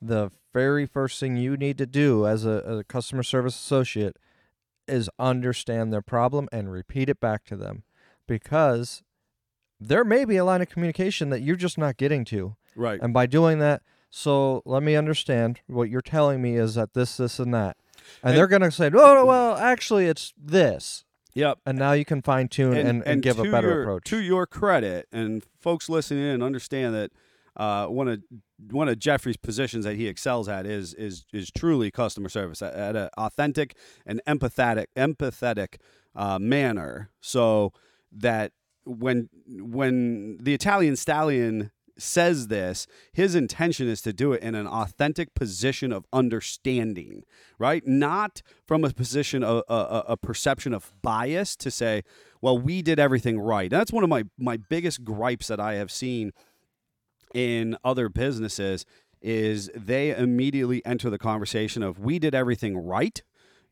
the 0.00 0.30
very 0.52 0.86
first 0.86 1.20
thing 1.20 1.36
you 1.36 1.56
need 1.56 1.78
to 1.78 1.86
do 1.86 2.26
as 2.26 2.44
a, 2.46 2.62
as 2.66 2.78
a 2.78 2.84
customer 2.84 3.22
service 3.22 3.54
associate 3.54 4.16
is 4.88 5.10
understand 5.18 5.92
their 5.92 6.02
problem 6.02 6.48
and 6.52 6.70
repeat 6.70 7.08
it 7.08 7.20
back 7.20 7.44
to 7.44 7.56
them 7.56 7.82
because 8.26 9.02
there 9.78 10.04
may 10.04 10.24
be 10.24 10.36
a 10.36 10.44
line 10.44 10.62
of 10.62 10.68
communication 10.68 11.30
that 11.30 11.42
you're 11.42 11.56
just 11.56 11.76
not 11.76 11.96
getting 11.96 12.24
to. 12.26 12.56
Right. 12.74 13.00
And 13.00 13.12
by 13.12 13.26
doing 13.26 13.58
that, 13.58 13.82
so 14.10 14.62
let 14.64 14.82
me 14.82 14.96
understand 14.96 15.60
what 15.66 15.90
you're 15.90 16.00
telling 16.00 16.40
me 16.40 16.56
is 16.56 16.74
that 16.76 16.94
this, 16.94 17.16
this, 17.16 17.38
and 17.38 17.52
that. 17.52 17.76
And, 18.22 18.30
And- 18.30 18.38
they're 18.38 18.46
going 18.46 18.62
to 18.62 18.70
say, 18.70 18.86
oh, 18.86 19.14
no, 19.14 19.26
well, 19.26 19.56
actually, 19.56 20.06
it's 20.06 20.32
this. 20.38 21.04
Yep. 21.34 21.58
And 21.66 21.78
now 21.78 21.92
you 21.92 22.06
can 22.06 22.22
fine 22.22 22.48
tune 22.48 22.78
and, 22.78 23.02
and, 23.06 23.20
give 23.20 23.38
a 23.38 23.44
better 23.44 23.68
your, 23.68 23.82
approach. 23.82 24.04
To 24.04 24.22
your 24.22 24.46
credit, 24.46 25.06
and 25.12 25.44
folks 25.60 25.90
listening 25.90 26.24
in 26.24 26.42
understand 26.42 26.94
that 26.94 27.12
uh, 27.56 27.86
one 27.88 28.08
of 28.08 28.22
one 28.70 28.88
of 28.88 28.98
Jeffrey's 28.98 29.36
positions 29.36 29.84
that 29.84 29.96
he 29.96 30.06
excels 30.06 30.48
at 30.48 30.66
is 30.66 30.94
is 30.94 31.24
is 31.32 31.50
truly 31.50 31.90
customer 31.90 32.28
service 32.28 32.62
at, 32.62 32.74
at 32.74 32.96
an 32.96 33.08
authentic 33.16 33.76
and 34.04 34.20
empathetic 34.26 34.86
empathetic 34.96 35.76
uh, 36.14 36.38
manner. 36.38 37.10
So 37.20 37.72
that 38.12 38.52
when 38.84 39.28
when 39.46 40.38
the 40.40 40.54
Italian 40.54 40.96
stallion 40.96 41.70
says 41.98 42.48
this, 42.48 42.86
his 43.12 43.34
intention 43.34 43.88
is 43.88 44.02
to 44.02 44.12
do 44.12 44.32
it 44.32 44.42
in 44.42 44.54
an 44.54 44.66
authentic 44.66 45.34
position 45.34 45.92
of 45.92 46.04
understanding, 46.12 47.22
right? 47.58 47.86
Not 47.86 48.42
from 48.66 48.84
a 48.84 48.90
position 48.90 49.42
of 49.42 49.62
a, 49.68 49.74
a, 49.74 50.04
a 50.08 50.16
perception 50.16 50.74
of 50.74 50.92
bias 51.02 51.56
to 51.56 51.70
say, 51.70 52.02
well, 52.42 52.58
we 52.58 52.82
did 52.82 52.98
everything 52.98 53.38
right. 53.38 53.70
That's 53.70 53.92
one 53.92 54.04
of 54.04 54.10
my 54.10 54.24
my 54.38 54.56
biggest 54.56 55.04
gripes 55.04 55.48
that 55.48 55.60
I 55.60 55.74
have 55.74 55.90
seen 55.90 56.32
in 57.34 57.76
other 57.84 58.08
businesses 58.08 58.84
is 59.20 59.70
they 59.74 60.14
immediately 60.14 60.84
enter 60.84 61.10
the 61.10 61.18
conversation 61.18 61.82
of 61.82 61.98
we 61.98 62.18
did 62.18 62.34
everything 62.34 62.76
right. 62.76 63.22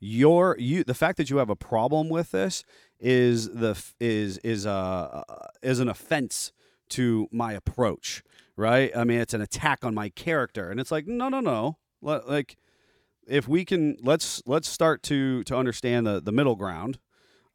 Your 0.01 0.57
you 0.59 0.85
the 0.85 0.95
fact 0.95 1.17
that 1.17 1.31
you 1.31 1.39
have 1.39 1.49
a 1.49 1.57
problem 1.57 2.09
with 2.09 2.33
this 2.33 2.65
is 2.99 3.49
the 3.51 3.81
is 4.01 4.39
is 4.39 4.67
uh 4.67 5.23
is 5.63 5.81
an 5.81 5.89
offense 5.89 6.53
to 6.91 7.29
my 7.33 7.53
approach, 7.53 8.23
right? 8.57 8.95
I 8.97 9.05
mean, 9.05 9.21
it's 9.21 9.35
an 9.35 9.41
attack 9.41 9.85
on 9.85 9.95
my 9.95 10.11
character, 10.11 10.71
and 10.71 10.79
it's 10.79 10.91
like 10.91 11.07
no, 11.07 11.29
no, 11.29 11.41
no. 11.41 11.79
Like 12.03 12.57
if 13.27 13.49
we 13.49 13.65
can 13.65 13.97
let's 14.03 14.43
let's 14.47 14.69
start 14.69 15.03
to 15.05 15.43
to 15.45 15.57
understand 15.57 16.07
the 16.07 16.21
the 16.21 16.33
middle 16.33 16.57
ground, 16.57 16.99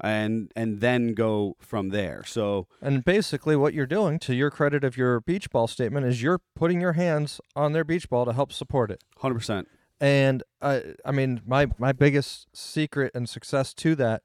and 0.02 0.52
and 0.56 0.80
then 0.80 1.14
go 1.14 1.56
from 1.60 1.90
there. 1.90 2.24
So 2.26 2.68
And 2.82 3.04
basically, 3.04 3.56
what 3.56 3.74
you're 3.74 3.86
doing, 3.86 4.20
to 4.20 4.34
your 4.34 4.52
credit 4.52 4.84
of 4.84 4.98
your 4.98 5.20
beach 5.22 5.50
ball 5.50 5.68
statement, 5.68 6.06
is 6.06 6.22
you're 6.24 6.42
putting 6.56 6.80
your 6.82 6.94
hands 6.94 7.42
on 7.56 7.74
their 7.74 7.84
beach 7.84 8.10
ball 8.10 8.26
to 8.26 8.34
help 8.34 8.52
support 8.54 8.92
it. 8.92 9.04
hundred 9.18 9.36
percent. 9.36 9.68
And 10.02 10.44
uh, 10.62 10.80
I 11.06 11.12
mean, 11.12 11.42
my 11.46 11.68
my 11.78 11.92
biggest 11.92 12.48
secret 12.54 13.12
and 13.14 13.28
success 13.28 13.74
to 13.76 13.96
that 13.96 14.24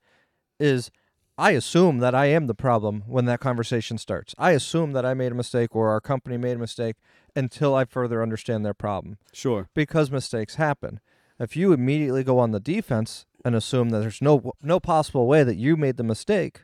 is 0.60 0.90
I 1.36 1.50
assume 1.50 1.98
that 1.98 2.14
I 2.14 2.26
am 2.26 2.46
the 2.46 2.54
problem 2.54 3.02
when 3.08 3.24
that 3.24 3.40
conversation 3.40 3.98
starts. 3.98 4.36
I 4.38 4.52
assume 4.52 4.92
that 4.92 5.04
I 5.04 5.14
made 5.14 5.32
a 5.32 5.34
mistake 5.34 5.74
or 5.74 5.88
our 5.90 6.00
company 6.00 6.36
made 6.36 6.56
a 6.56 6.60
mistake 6.60 6.94
until 7.34 7.74
I 7.74 7.84
further 7.86 8.22
understand 8.22 8.64
their 8.64 8.74
problem 8.74 9.18
Sure. 9.32 9.68
because 9.74 10.12
mistakes 10.12 10.54
happen. 10.54 11.00
If 11.40 11.56
you 11.56 11.72
immediately 11.72 12.22
go 12.22 12.38
on 12.38 12.52
the 12.52 12.60
defense 12.60 13.26
and 13.44 13.54
assume 13.54 13.90
that 13.90 14.00
there's 14.00 14.22
no 14.22 14.52
no 14.62 14.80
possible 14.80 15.26
way 15.26 15.44
that 15.44 15.56
you 15.56 15.76
made 15.76 15.96
the 15.96 16.04
mistake, 16.04 16.62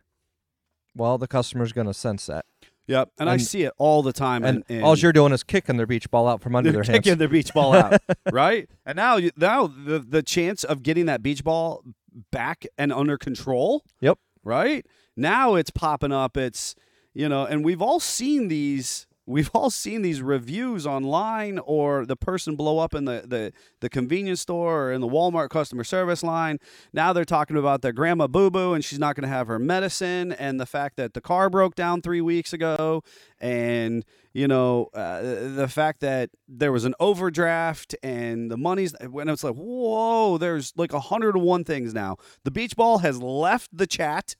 well, 0.94 1.18
the 1.18 1.28
customer's 1.28 1.72
going 1.72 1.86
to 1.86 1.94
sense 1.94 2.26
that. 2.26 2.46
Yep, 2.86 3.10
and, 3.20 3.30
I 3.30 3.36
see 3.36 3.62
it 3.62 3.72
all 3.78 4.02
the 4.02 4.12
time. 4.12 4.44
And 4.44 4.64
in, 4.68 4.78
in 4.78 4.82
all 4.82 4.98
you're 4.98 5.12
doing 5.12 5.32
is 5.32 5.44
kicking 5.44 5.76
their 5.76 5.86
beach 5.86 6.10
ball 6.10 6.26
out 6.26 6.42
from 6.42 6.56
under 6.56 6.72
their 6.72 6.82
hands. 6.82 6.98
kicking 6.98 7.18
their 7.18 7.28
beach 7.28 7.54
ball 7.54 7.72
out, 7.72 8.00
right? 8.32 8.68
And 8.84 8.96
now, 8.96 9.16
you, 9.16 9.30
now 9.36 9.68
the 9.68 10.00
the 10.00 10.24
chance 10.24 10.64
of 10.64 10.82
getting 10.82 11.06
that 11.06 11.22
beach 11.22 11.44
ball 11.44 11.84
back 12.32 12.66
and 12.76 12.92
under 12.92 13.16
control. 13.16 13.84
Yep. 14.00 14.18
Right 14.42 14.84
now, 15.16 15.54
it's 15.54 15.70
popping 15.70 16.10
up. 16.10 16.36
It's 16.36 16.74
you 17.14 17.28
know, 17.28 17.44
and 17.44 17.64
we've 17.64 17.82
all 17.82 18.00
seen 18.00 18.48
these. 18.48 19.06
We've 19.26 19.50
all 19.54 19.70
seen 19.70 20.02
these 20.02 20.22
reviews 20.22 20.86
online, 20.86 21.58
or 21.58 22.04
the 22.04 22.16
person 22.16 22.56
blow 22.56 22.78
up 22.78 22.94
in 22.94 23.04
the, 23.04 23.22
the, 23.26 23.52
the 23.80 23.88
convenience 23.88 24.40
store 24.40 24.88
or 24.88 24.92
in 24.92 25.00
the 25.00 25.08
Walmart 25.08 25.50
customer 25.50 25.84
service 25.84 26.22
line. 26.22 26.58
Now 26.92 27.12
they're 27.12 27.24
talking 27.24 27.56
about 27.56 27.82
their 27.82 27.92
grandma 27.92 28.26
boo 28.26 28.50
boo 28.50 28.74
and 28.74 28.84
she's 28.84 28.98
not 28.98 29.14
going 29.14 29.22
to 29.22 29.28
have 29.28 29.46
her 29.46 29.58
medicine, 29.58 30.32
and 30.32 30.58
the 30.58 30.66
fact 30.66 30.96
that 30.96 31.14
the 31.14 31.20
car 31.20 31.50
broke 31.50 31.74
down 31.74 32.02
three 32.02 32.20
weeks 32.20 32.52
ago, 32.52 33.02
and 33.40 34.04
you 34.32 34.48
know 34.48 34.88
uh, 34.94 35.20
the 35.22 35.68
fact 35.68 36.00
that 36.00 36.30
there 36.48 36.72
was 36.72 36.84
an 36.84 36.94
overdraft 37.00 37.94
and 38.02 38.50
the 38.50 38.56
money's 38.56 38.94
when 39.08 39.28
it's 39.28 39.44
like 39.44 39.54
whoa, 39.54 40.38
there's 40.38 40.72
like 40.76 40.92
101 40.92 41.64
things 41.64 41.94
now. 41.94 42.16
The 42.44 42.50
beach 42.50 42.76
ball 42.76 42.98
has 42.98 43.20
left 43.20 43.68
the 43.72 43.86
chat 43.86 44.34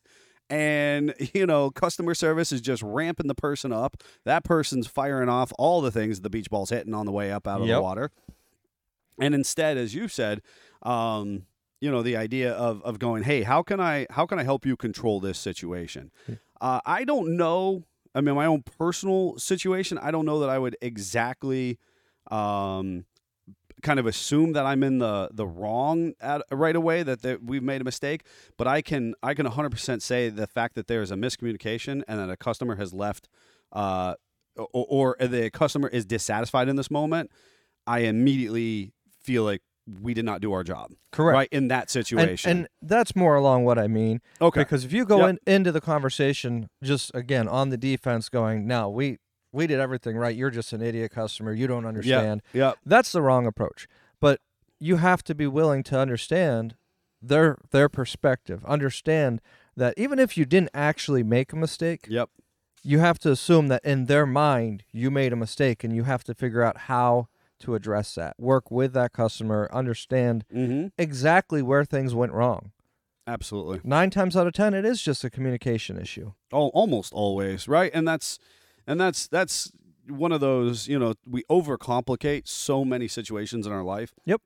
and 0.50 1.14
you 1.34 1.46
know 1.46 1.70
customer 1.70 2.14
service 2.14 2.52
is 2.52 2.60
just 2.60 2.82
ramping 2.82 3.28
the 3.28 3.34
person 3.34 3.72
up. 3.72 4.02
That 4.24 4.44
person's 4.44 4.86
firing 4.86 5.28
off 5.28 5.52
all 5.58 5.80
the 5.80 5.90
things 5.90 6.20
the 6.20 6.30
beach 6.30 6.50
ball's 6.50 6.70
hitting 6.70 6.92
on 6.92 7.06
the 7.06 7.12
way 7.12 7.32
up 7.32 7.46
out 7.46 7.62
of 7.62 7.66
the 7.76 7.82
water. 7.82 8.10
And 9.18 9.34
instead 9.34 9.78
as 9.78 9.94
you 9.94 10.08
said 10.08 10.42
um, 10.82 11.46
you 11.80 11.90
know 11.90 12.02
the 12.02 12.16
idea 12.16 12.52
of, 12.52 12.82
of 12.82 12.98
going 12.98 13.22
hey 13.22 13.42
how 13.42 13.62
can 13.62 13.80
i 13.80 14.06
how 14.10 14.26
can 14.26 14.38
i 14.38 14.42
help 14.42 14.66
you 14.66 14.76
control 14.76 15.20
this 15.20 15.38
situation? 15.38 16.10
Uh, 16.60 16.80
i 16.84 17.04
don't 17.04 17.36
know. 17.36 17.84
I 18.14 18.20
mean 18.20 18.34
my 18.34 18.46
own 18.46 18.62
personal 18.62 19.38
situation 19.38 19.96
i 19.98 20.10
don't 20.10 20.26
know 20.26 20.40
that 20.40 20.50
i 20.50 20.58
would 20.58 20.76
exactly 20.82 21.78
um, 22.30 23.04
kind 23.82 23.98
of 23.98 24.06
assume 24.06 24.52
that 24.52 24.66
I'm 24.66 24.82
in 24.82 24.98
the 24.98 25.28
the 25.32 25.46
wrong 25.46 26.12
at, 26.20 26.42
right 26.50 26.76
away 26.76 27.02
that, 27.02 27.22
that 27.22 27.42
we've 27.42 27.62
made 27.62 27.80
a 27.80 27.84
mistake, 27.84 28.22
but 28.56 28.66
I 28.66 28.82
can 28.82 29.14
I 29.22 29.34
can 29.34 29.46
100% 29.46 30.02
say 30.02 30.28
the 30.28 30.46
fact 30.46 30.74
that 30.74 30.86
there 30.86 31.02
is 31.02 31.10
a 31.10 31.16
miscommunication 31.16 32.02
and 32.08 32.18
that 32.20 32.30
a 32.30 32.36
customer 32.36 32.76
has 32.76 32.92
left 32.94 33.28
uh, 33.72 34.14
or, 34.56 35.16
or 35.20 35.26
the 35.26 35.50
customer 35.50 35.88
is 35.88 36.04
dissatisfied 36.04 36.68
in 36.68 36.76
this 36.76 36.90
moment, 36.90 37.30
I 37.86 38.00
immediately 38.00 38.92
feel 39.22 39.44
like 39.44 39.62
we 40.00 40.14
did 40.14 40.24
not 40.24 40.40
do 40.40 40.52
our 40.52 40.62
job. 40.62 40.92
Correct. 41.10 41.34
Right 41.34 41.48
in 41.50 41.68
that 41.68 41.90
situation. 41.90 42.50
and 42.50 42.68
that's 42.82 43.16
more 43.16 43.34
along 43.34 43.64
what 43.64 43.78
I 43.78 43.88
mean. 43.88 44.20
okay. 44.40 44.60
Because 44.60 44.84
if 44.84 44.92
you 44.92 45.04
go 45.04 45.20
Yep. 45.20 45.28
in, 45.46 45.54
into 45.54 45.72
the 45.72 45.80
conversation 45.80 46.68
just 46.82 47.10
again 47.14 47.48
on 47.48 47.70
the 47.70 47.76
defense, 47.76 48.28
going, 48.28 48.66
now 48.66 48.88
we 48.88 49.18
we 49.52 49.66
did 49.66 49.80
everything 49.80 50.16
right. 50.16 50.34
You're 50.36 50.50
just 50.50 50.72
an 50.72 50.82
idiot 50.82 51.10
customer. 51.12 51.52
You 51.52 51.66
don't 51.66 51.86
understand." 51.86 52.42
Yeah. 52.52 52.68
Yep. 52.68 52.78
That's 52.86 53.12
the 53.12 53.22
wrong 53.22 53.46
approach. 53.46 53.86
But 54.20 54.40
you 54.78 54.96
have 54.96 55.22
to 55.24 55.34
be 55.34 55.46
willing 55.46 55.82
to 55.84 55.98
understand 55.98 56.74
their 57.22 57.58
their 57.70 57.88
perspective. 57.88 58.64
Understand 58.64 59.40
that 59.76 59.94
even 59.96 60.18
if 60.18 60.36
you 60.38 60.44
didn't 60.44 60.70
actually 60.74 61.22
make 61.22 61.52
a 61.52 61.56
mistake, 61.56 62.06
Yep. 62.08 62.28
you 62.82 62.98
have 62.98 63.18
to 63.20 63.30
assume 63.30 63.68
that 63.68 63.84
in 63.84 64.06
their 64.06 64.26
mind 64.26 64.84
you 64.92 65.10
made 65.10 65.32
a 65.32 65.36
mistake, 65.36 65.84
and 65.84 65.94
you 65.94 66.04
have 66.04 66.24
to 66.24 66.34
figure 66.34 66.62
out 66.62 66.76
how 66.88 67.28
to 67.60 67.74
address 67.74 68.14
that. 68.14 68.34
Work 68.38 68.70
with 68.70 68.94
that 68.94 69.12
customer. 69.12 69.68
Understand 69.72 70.44
Mm-hmm. 70.54 70.86
exactly 70.96 71.60
where 71.60 71.84
things 71.84 72.14
went 72.14 72.32
wrong. 72.32 72.72
Absolutely. 73.26 73.80
Nine 73.84 74.08
times 74.10 74.34
out 74.36 74.46
of 74.46 74.54
ten, 74.54 74.72
it 74.74 74.84
is 74.84 75.02
just 75.02 75.22
a 75.24 75.30
communication 75.30 75.98
issue. 75.98 76.32
Oh, 76.52 76.68
almost 76.68 77.12
always 77.12 77.68
right 77.68 77.90
and 77.94 78.08
that's 78.08 78.38
and 78.86 79.00
that's 79.00 79.28
that's 79.28 79.72
one 80.08 80.32
of 80.32 80.40
those 80.40 80.88
you 80.88 80.98
know 80.98 81.14
we 81.26 81.42
overcomplicate 81.50 82.48
so 82.48 82.84
many 82.84 83.08
situations 83.08 83.66
in 83.66 83.72
our 83.72 83.82
life. 83.84 84.12
Yep. 84.24 84.40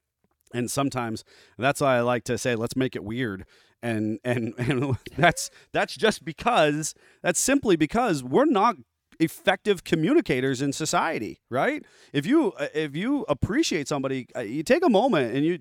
and 0.52 0.70
sometimes 0.70 1.24
that's 1.58 1.80
why 1.80 1.96
i 1.96 2.00
like 2.00 2.24
to 2.24 2.38
say 2.38 2.54
let's 2.54 2.76
make 2.76 2.94
it 2.96 3.04
weird. 3.04 3.44
And 3.82 4.18
and 4.24 4.54
and 4.58 4.96
that's 5.16 5.50
that's 5.72 5.94
just 5.96 6.24
because 6.24 6.94
that's 7.22 7.40
simply 7.40 7.76
because 7.76 8.22
we're 8.22 8.44
not 8.46 8.76
effective 9.20 9.84
communicators 9.84 10.60
in 10.60 10.72
society 10.72 11.40
right? 11.50 11.84
If 12.12 12.26
you 12.26 12.52
if 12.74 12.96
you 12.96 13.24
appreciate 13.28 13.88
somebody 13.88 14.26
uh, 14.36 14.40
you 14.40 14.62
take 14.62 14.84
a 14.84 14.88
moment 14.90 15.34
and 15.34 15.44
you 15.44 15.60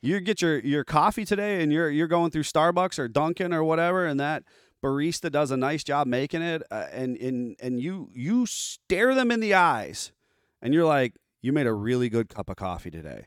you 0.00 0.20
get 0.20 0.42
your 0.42 0.58
your 0.60 0.84
coffee 0.84 1.24
today 1.24 1.62
and 1.62 1.72
you're 1.72 1.90
you're 1.90 2.06
going 2.08 2.30
through 2.30 2.42
Starbucks 2.44 2.98
or 2.98 3.08
Dunkin' 3.08 3.52
or 3.52 3.64
whatever 3.64 4.06
and 4.06 4.20
that 4.20 4.42
barista 4.84 5.32
does 5.32 5.50
a 5.50 5.56
nice 5.56 5.82
job 5.82 6.06
making 6.06 6.42
it 6.42 6.62
uh, 6.70 6.86
and 6.92 7.16
and 7.16 7.56
and 7.60 7.80
you 7.80 8.10
you 8.12 8.44
stare 8.44 9.14
them 9.14 9.30
in 9.30 9.40
the 9.40 9.54
eyes 9.54 10.12
and 10.60 10.74
you're 10.74 10.84
like 10.84 11.14
you 11.40 11.52
made 11.52 11.66
a 11.66 11.72
really 11.72 12.08
good 12.10 12.28
cup 12.28 12.50
of 12.50 12.56
coffee 12.56 12.90
today 12.90 13.24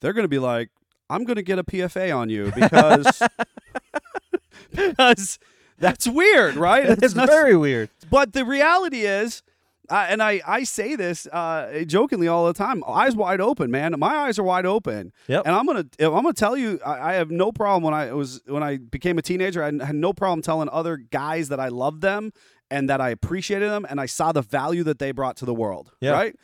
they're 0.00 0.12
going 0.12 0.24
to 0.24 0.28
be 0.28 0.38
like 0.38 0.70
I'm 1.08 1.24
going 1.24 1.36
to 1.36 1.42
get 1.42 1.58
a 1.58 1.64
PFA 1.64 2.16
on 2.16 2.30
you 2.30 2.52
because 2.54 3.20
because 4.70 5.38
that's 5.78 6.06
weird 6.06 6.54
right 6.56 6.84
It's 7.02 7.14
not- 7.14 7.28
very 7.28 7.56
weird. 7.56 7.90
but 8.10 8.32
the 8.32 8.44
reality 8.44 9.00
is, 9.00 9.42
uh, 9.90 10.06
and 10.08 10.22
I, 10.22 10.40
I 10.46 10.62
say 10.62 10.94
this 10.94 11.26
uh, 11.26 11.82
jokingly 11.86 12.28
all 12.28 12.46
the 12.46 12.52
time, 12.54 12.84
eyes 12.86 13.16
wide 13.16 13.40
open, 13.40 13.70
man. 13.70 13.94
My 13.98 14.14
eyes 14.14 14.38
are 14.38 14.44
wide 14.44 14.66
open. 14.66 15.12
Yep. 15.26 15.42
And 15.46 15.54
I'm 15.54 15.66
gonna 15.66 15.84
I'm 15.98 16.22
gonna 16.22 16.32
tell 16.32 16.56
you, 16.56 16.78
I, 16.86 17.10
I 17.10 17.12
have 17.14 17.30
no 17.30 17.50
problem 17.50 17.82
when 17.82 17.94
I 17.94 18.12
was 18.12 18.40
when 18.46 18.62
I 18.62 18.76
became 18.76 19.18
a 19.18 19.22
teenager. 19.22 19.62
I 19.62 19.84
had 19.84 19.96
no 19.96 20.12
problem 20.12 20.42
telling 20.42 20.68
other 20.68 20.96
guys 20.96 21.48
that 21.48 21.58
I 21.58 21.68
loved 21.68 22.02
them 22.02 22.32
and 22.70 22.88
that 22.88 23.00
I 23.00 23.10
appreciated 23.10 23.68
them 23.68 23.84
and 23.90 24.00
I 24.00 24.06
saw 24.06 24.30
the 24.32 24.42
value 24.42 24.84
that 24.84 25.00
they 25.00 25.10
brought 25.10 25.36
to 25.38 25.44
the 25.44 25.54
world. 25.54 25.90
Yeah. 26.00 26.12
Right. 26.12 26.36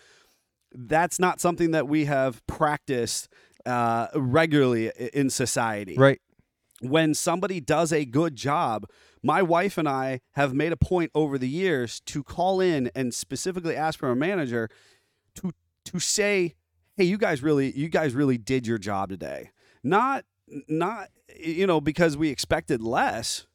that's 0.75 1.19
not 1.19 1.41
something 1.41 1.71
that 1.71 1.89
we 1.89 2.05
have 2.07 2.45
practiced 2.47 3.29
uh, 3.65 4.09
regularly 4.15 4.91
in 5.15 5.31
society. 5.31 5.97
Right. 5.97 6.21
When 6.81 7.15
somebody 7.15 7.61
does 7.61 7.93
a 7.93 8.05
good 8.05 8.37
job, 8.37 8.87
my 9.27 9.43
wife 9.43 9.77
and 9.79 9.89
I 9.89 10.21
have 10.33 10.55
made 10.55 10.73
a 10.73 10.77
point 10.77 11.11
over 11.15 11.37
the 11.39 11.49
years 11.49 12.01
to 12.13 12.23
call 12.23 12.61
in 12.61 12.91
and 12.95 13.13
specifically 13.13 13.75
ask 13.77 13.99
from 13.99 14.11
a 14.11 14.17
manager 14.17 14.69
to 15.37 15.53
to 15.87 15.99
say, 15.99 16.55
"Hey, 16.97 17.05
you 17.05 17.19
guys 17.19 17.43
really 17.43 17.77
you 17.77 17.89
guys 17.89 18.15
really 18.15 18.39
did 18.39 18.67
your 18.67 18.79
job 18.79 19.09
today." 19.11 19.51
Not 19.83 20.25
not 20.69 21.09
you 21.39 21.67
know 21.67 21.81
because 21.81 22.17
we 22.17 22.29
expected 22.31 22.81
less, 22.83 23.47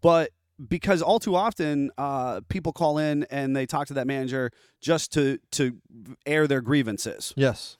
but 0.00 0.30
because 0.68 1.00
all 1.00 1.18
too 1.18 1.34
often 1.34 1.90
uh, 1.96 2.40
people 2.48 2.72
call 2.72 2.98
in 2.98 3.24
and 3.30 3.56
they 3.56 3.66
talk 3.66 3.86
to 3.86 3.94
that 3.94 4.06
manager 4.06 4.50
just 4.80 5.12
to 5.12 5.38
to 5.52 5.78
air 6.26 6.46
their 6.46 6.60
grievances 6.60 7.32
Yes. 7.36 7.78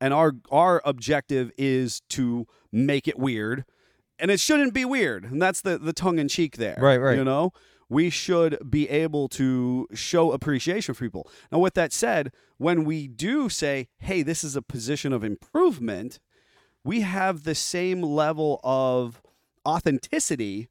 and 0.00 0.12
our 0.12 0.32
our 0.50 0.82
objective 0.84 1.50
is 1.56 2.02
to 2.10 2.46
make 2.70 3.08
it 3.08 3.18
weird 3.18 3.64
and 4.18 4.30
it 4.30 4.40
shouldn't 4.40 4.74
be 4.74 4.84
weird 4.84 5.24
and 5.24 5.40
that's 5.40 5.60
the 5.60 5.78
the 5.78 5.92
tongue 5.92 6.18
in 6.18 6.28
cheek 6.28 6.56
there 6.56 6.78
Right, 6.80 6.98
right. 6.98 7.16
you 7.16 7.24
know 7.24 7.52
we 7.90 8.10
should 8.10 8.58
be 8.68 8.88
able 8.90 9.28
to 9.28 9.86
show 9.94 10.32
appreciation 10.32 10.94
for 10.94 11.04
people 11.04 11.30
now 11.50 11.58
with 11.58 11.74
that 11.74 11.92
said 11.92 12.32
when 12.58 12.84
we 12.84 13.08
do 13.08 13.48
say 13.48 13.88
hey 13.98 14.22
this 14.22 14.44
is 14.44 14.56
a 14.56 14.62
position 14.62 15.12
of 15.12 15.24
improvement 15.24 16.18
we 16.84 17.00
have 17.02 17.44
the 17.44 17.54
same 17.54 18.02
level 18.02 18.60
of 18.64 19.20
authenticity 19.66 20.68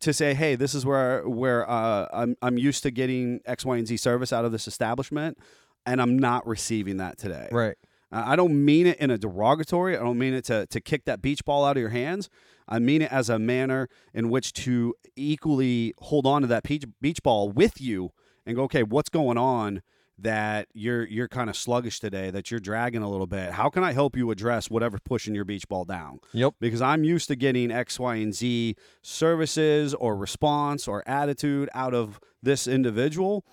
to 0.00 0.12
say, 0.12 0.34
hey, 0.34 0.54
this 0.54 0.74
is 0.74 0.86
where 0.86 1.28
where 1.28 1.68
uh, 1.68 2.06
I'm 2.12 2.36
I'm 2.40 2.56
used 2.56 2.82
to 2.84 2.90
getting 2.90 3.40
X, 3.44 3.64
Y, 3.64 3.76
and 3.76 3.86
Z 3.86 3.96
service 3.98 4.32
out 4.32 4.44
of 4.44 4.52
this 4.52 4.66
establishment, 4.68 5.36
and 5.84 6.00
I'm 6.00 6.18
not 6.18 6.46
receiving 6.46 6.98
that 6.98 7.18
today. 7.18 7.48
Right. 7.50 7.76
I 8.12 8.34
don't 8.34 8.64
mean 8.64 8.86
it 8.86 8.98
in 8.98 9.10
a 9.10 9.18
derogatory. 9.18 9.96
I 9.96 10.00
don't 10.00 10.18
mean 10.18 10.34
it 10.34 10.44
to, 10.46 10.66
to 10.66 10.80
kick 10.80 11.04
that 11.04 11.22
beach 11.22 11.44
ball 11.44 11.64
out 11.64 11.76
of 11.76 11.80
your 11.80 11.90
hands. 11.90 12.28
I 12.70 12.78
mean 12.78 13.02
it 13.02 13.12
as 13.12 13.28
a 13.28 13.38
manner 13.38 13.88
in 14.14 14.30
which 14.30 14.52
to 14.54 14.94
equally 15.16 15.94
hold 15.98 16.26
on 16.26 16.42
to 16.42 16.48
that 16.48 16.62
beach, 16.62 16.84
beach 17.00 17.22
ball 17.22 17.50
with 17.50 17.80
you 17.80 18.12
and 18.46 18.56
go, 18.56 18.62
okay, 18.64 18.82
what's 18.82 19.08
going 19.08 19.36
on 19.36 19.82
that 20.22 20.68
you're 20.74 21.06
you're 21.06 21.28
kind 21.28 21.48
of 21.48 21.56
sluggish 21.56 21.98
today, 21.98 22.30
that 22.30 22.50
you're 22.50 22.60
dragging 22.60 23.02
a 23.02 23.10
little 23.10 23.26
bit. 23.26 23.52
How 23.52 23.70
can 23.70 23.82
I 23.82 23.92
help 23.92 24.16
you 24.16 24.30
address 24.30 24.70
whatever's 24.70 25.00
pushing 25.04 25.34
your 25.34 25.44
beach 25.44 25.66
ball 25.68 25.84
down? 25.84 26.20
Yep. 26.32 26.54
because 26.60 26.82
I'm 26.82 27.04
used 27.04 27.28
to 27.28 27.36
getting 27.36 27.70
X, 27.70 27.98
Y, 27.98 28.16
and 28.16 28.34
Z 28.34 28.76
services 29.02 29.94
or 29.94 30.16
response 30.16 30.86
or 30.86 31.02
attitude 31.08 31.68
out 31.74 31.94
of 31.94 32.20
this 32.42 32.66
individual. 32.66 33.44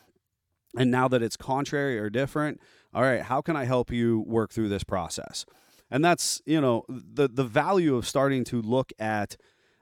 And 0.78 0.92
now 0.92 1.08
that 1.08 1.24
it's 1.24 1.38
contrary 1.38 1.98
or 1.98 2.10
different, 2.10 2.60
all 2.94 3.02
right, 3.02 3.22
how 3.22 3.42
can 3.42 3.56
I 3.56 3.66
help 3.66 3.92
you 3.92 4.24
work 4.28 4.52
through 4.52 4.70
this 4.70 4.84
process? 4.84 5.46
And 5.90 6.04
that's, 6.04 6.42
you 6.46 6.60
know, 6.60 6.84
the, 6.90 7.28
the 7.28 7.44
value 7.44 7.96
of 7.96 8.08
starting 8.08 8.44
to 8.46 8.62
look 8.62 8.92
at 9.00 9.38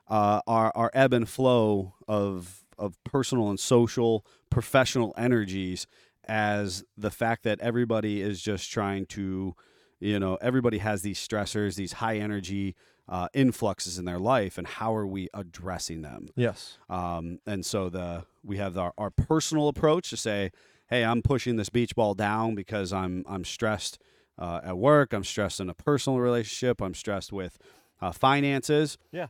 uh, 0.08 0.42
our, 0.46 0.72
our 0.76 0.92
ebb 0.94 1.14
and 1.14 1.28
flow 1.28 1.96
of, 2.08 2.64
of 2.78 3.04
personal 3.04 3.50
and 3.50 3.60
social, 3.60 4.26
professional 4.50 5.14
energies 5.18 5.88
as 6.26 6.84
the 6.98 7.12
fact 7.12 7.44
that 7.44 7.60
everybody 7.60 8.22
is 8.22 8.42
just 8.42 8.72
trying 8.72 9.06
to, 9.08 9.56
you 10.00 10.20
know, 10.20 10.38
everybody 10.42 10.80
has 10.80 11.02
these 11.02 11.20
stressors, 11.20 11.76
these 11.76 11.94
high 11.94 12.18
energy 12.18 12.76
uh, 13.08 13.28
influxes 13.34 14.00
in 14.00 14.06
their 14.06 14.20
life, 14.20 14.58
and 14.58 14.66
how 14.66 14.96
are 14.96 15.06
we 15.06 15.30
addressing 15.34 16.02
them? 16.02 16.28
Yes. 16.36 16.78
Um, 16.90 17.40
and 17.46 17.66
so 17.66 17.90
the 17.90 18.26
we 18.44 18.58
have 18.58 18.78
our, 18.78 18.94
our 18.98 19.12
personal 19.12 19.68
approach 19.68 20.10
to 20.10 20.18
say, 20.18 20.52
hey, 20.90 21.04
I'm 21.04 21.22
pushing 21.22 21.56
this 21.56 21.70
beach 21.70 21.96
ball 21.96 22.16
down 22.16 22.56
because 22.56 22.92
I'm 22.92 23.24
I'm 23.28 23.46
stressed 23.46 24.00
uh, 24.38 24.62
at 24.64 24.78
work, 24.78 25.14
I'm 25.14 25.24
stressed 25.24 25.60
in 25.60 25.70
a 25.70 25.74
personal 25.74 26.20
relationship, 26.20 26.82
I'm 26.82 26.94
stressed 26.94 27.32
with 27.32 27.58
uh, 28.02 28.12
finances, 28.12 28.98
Yeah. 29.12 29.28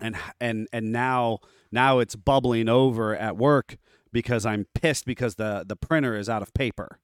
and 0.00 0.16
and 0.40 0.68
and 0.72 0.92
now 0.92 1.38
now 1.72 1.98
it's 1.98 2.16
bubbling 2.16 2.68
over 2.68 3.16
at 3.16 3.36
work 3.36 3.76
because 4.12 4.46
I'm 4.46 4.66
pissed 4.74 5.04
because 5.06 5.34
the 5.36 5.64
the 5.66 5.76
printer 5.76 6.16
is 6.16 6.28
out 6.28 6.42
of 6.42 6.52
paper. 6.54 6.98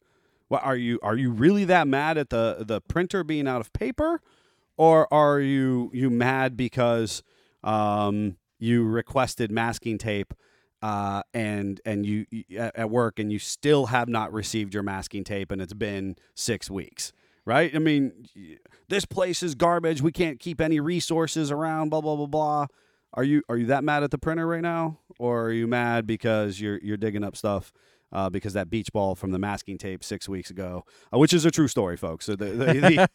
What 0.49 0.62
are 0.65 0.77
you 0.77 1.01
are 1.03 1.17
you 1.17 1.31
really 1.31 1.65
that 1.65 1.89
mad 1.89 2.17
at 2.19 2.31
the 2.31 2.59
the 2.61 2.81
printer 2.81 3.25
being 3.25 3.49
out 3.49 3.61
of 3.61 3.73
paper, 3.73 4.21
or 4.77 5.12
are 5.12 5.41
you 5.41 5.91
you 5.93 6.09
mad 6.11 6.57
because 6.57 7.23
um, 7.65 8.37
you 8.61 8.85
requested 8.85 9.51
masking 9.51 9.99
tape 9.99 10.33
uh, 10.83 11.23
and 11.35 11.81
and 11.85 12.05
you 12.07 12.27
you- 12.31 12.45
at 12.59 12.91
work 12.91 13.19
and 13.19 13.33
you 13.33 13.39
still 13.39 13.87
have 13.87 14.09
not 14.09 14.33
received 14.33 14.75
your 14.75 14.83
masking 14.83 15.25
tape 15.25 15.51
and 15.51 15.61
it's 15.62 15.73
been 15.75 16.17
six 16.35 16.71
weeks, 16.71 17.12
right? 17.45 17.75
I 17.75 17.79
mean, 17.79 18.27
this 18.89 19.05
place 19.05 19.43
is 19.43 19.55
garbage. 19.55 20.03
We 20.03 20.12
can't 20.12 20.39
keep 20.39 20.61
any 20.61 20.81
resources 20.81 21.51
around. 21.51 21.91
Blah 21.91 22.01
blah 22.03 22.17
blah 22.17 22.27
blah. 22.27 22.67
Are 23.15 23.25
you 23.25 23.43
are 23.49 23.57
you 23.57 23.67
that 23.67 23.85
mad 23.85 24.03
at 24.03 24.11
the 24.11 24.19
printer 24.19 24.47
right 24.47 24.61
now, 24.62 24.99
or 25.19 25.45
are 25.47 25.53
you 25.53 25.67
mad 25.67 26.07
because 26.07 26.61
you're 26.61 26.79
you're 26.83 26.97
digging 26.99 27.25
up 27.25 27.37
stuff? 27.37 27.73
Uh, 28.12 28.31
because 28.31 28.53
that 28.53 28.71
beach 28.71 28.93
ball 28.93 29.17
from 29.17 29.33
the 29.33 29.39
masking 29.39 29.77
tape 29.77 30.03
six 30.05 30.29
weeks 30.29 30.49
ago, 30.49 30.85
uh, 31.12 31.19
which 31.19 31.35
is 31.35 31.45
a 31.45 31.51
true 31.51 31.67
story, 31.67 31.97
folks. 31.97 32.25
So 32.25 32.37
the, 32.37 32.45
the, 32.47 33.09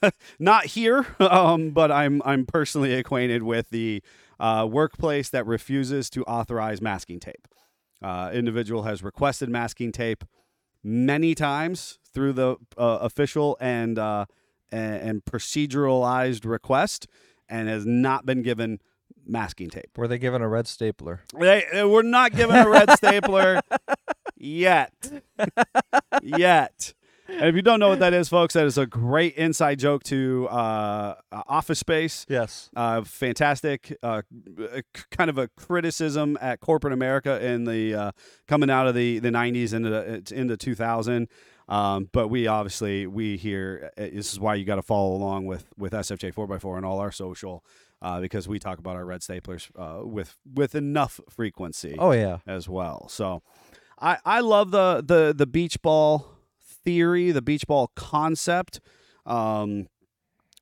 the, 0.00 0.12
not 0.40 0.66
here, 0.66 1.06
um, 1.20 1.70
but 1.70 1.92
I'm 1.92 2.20
I'm 2.24 2.44
personally 2.44 2.94
acquainted 2.94 3.44
with 3.44 3.70
the 3.70 4.02
uh, 4.38 4.66
workplace 4.70 5.30
that 5.30 5.46
refuses 5.46 6.10
to 6.10 6.22
authorize 6.24 6.80
masking 6.80 7.20
tape. 7.20 7.48
Uh, 8.02 8.30
individual 8.32 8.82
has 8.82 9.02
requested 9.02 9.48
masking 9.48 9.92
tape 9.92 10.24
many 10.84 11.34
times 11.34 11.98
through 12.12 12.32
the 12.32 12.56
uh, 12.76 12.98
official 13.00 13.56
and 13.60 13.98
uh, 13.98 14.26
and, 14.70 14.94
and 14.96 15.24
proceduralized 15.24 16.44
request, 16.44 17.06
and 17.48 17.68
has 17.68 17.86
not 17.86 18.26
been 18.26 18.42
given 18.42 18.80
masking 19.26 19.70
tape. 19.70 19.90
Were 19.96 20.08
they 20.08 20.18
given 20.18 20.42
a 20.42 20.48
red 20.48 20.66
stapler? 20.66 21.22
They, 21.38 21.64
they 21.72 21.84
were 21.84 22.02
not 22.02 22.32
given 22.32 22.56
a 22.56 22.68
red 22.68 22.90
stapler 22.92 23.60
yet. 24.36 24.92
yet. 26.22 26.94
And 27.28 27.48
if 27.48 27.54
you 27.56 27.62
don't 27.62 27.80
know 27.80 27.88
what 27.88 27.98
that 27.98 28.14
is, 28.14 28.28
folks, 28.28 28.54
that 28.54 28.66
is 28.66 28.78
a 28.78 28.86
great 28.86 29.34
inside 29.34 29.78
joke 29.78 30.02
to 30.04 30.48
uh, 30.50 31.14
uh, 31.32 31.42
Office 31.48 31.78
Space. 31.80 32.24
Yes. 32.28 32.70
Uh, 32.76 33.02
fantastic, 33.02 33.96
uh, 34.02 34.22
kind 35.10 35.28
of 35.28 35.36
a 35.38 35.48
criticism 35.56 36.38
at 36.40 36.60
corporate 36.60 36.92
America 36.92 37.44
in 37.44 37.64
the 37.64 37.94
uh, 37.94 38.12
coming 38.46 38.70
out 38.70 38.86
of 38.86 38.94
the, 38.94 39.18
the 39.18 39.30
90s 39.30 39.72
into 39.74 39.90
the, 39.90 40.22
into 40.34 40.56
2000. 40.56 41.28
Um, 41.68 42.08
but 42.12 42.28
we 42.28 42.46
obviously 42.46 43.08
we 43.08 43.36
here 43.36 43.90
uh, 43.98 44.02
this 44.12 44.32
is 44.32 44.38
why 44.38 44.54
you 44.54 44.64
got 44.64 44.76
to 44.76 44.82
follow 44.82 45.16
along 45.16 45.46
with 45.46 45.66
with 45.76 45.92
SFJ 45.94 46.32
4x4 46.32 46.76
and 46.76 46.86
all 46.86 47.00
our 47.00 47.10
social 47.10 47.64
uh, 48.00 48.20
because 48.20 48.46
we 48.46 48.60
talk 48.60 48.78
about 48.78 48.94
our 48.94 49.04
red 49.04 49.20
staplers 49.20 49.68
uh, 49.76 50.06
with 50.06 50.36
with 50.54 50.76
enough 50.76 51.18
frequency 51.28 51.96
Oh 51.98 52.12
yeah. 52.12 52.38
as 52.46 52.68
well. 52.68 53.08
So 53.08 53.42
I 53.98 54.18
I 54.24 54.40
love 54.40 54.70
the 54.70 55.02
the 55.04 55.34
the 55.36 55.46
beach 55.46 55.82
ball 55.82 56.35
theory, 56.86 57.32
the 57.32 57.42
beach 57.42 57.66
ball 57.66 57.90
concept, 57.96 58.80
um, 59.26 59.88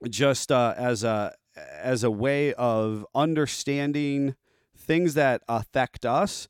just 0.08 0.50
uh, 0.50 0.74
as 0.76 1.04
a 1.04 1.34
as 1.56 2.02
a 2.02 2.10
way 2.10 2.52
of 2.54 3.06
understanding 3.14 4.34
things 4.76 5.14
that 5.14 5.42
affect 5.48 6.04
us, 6.04 6.48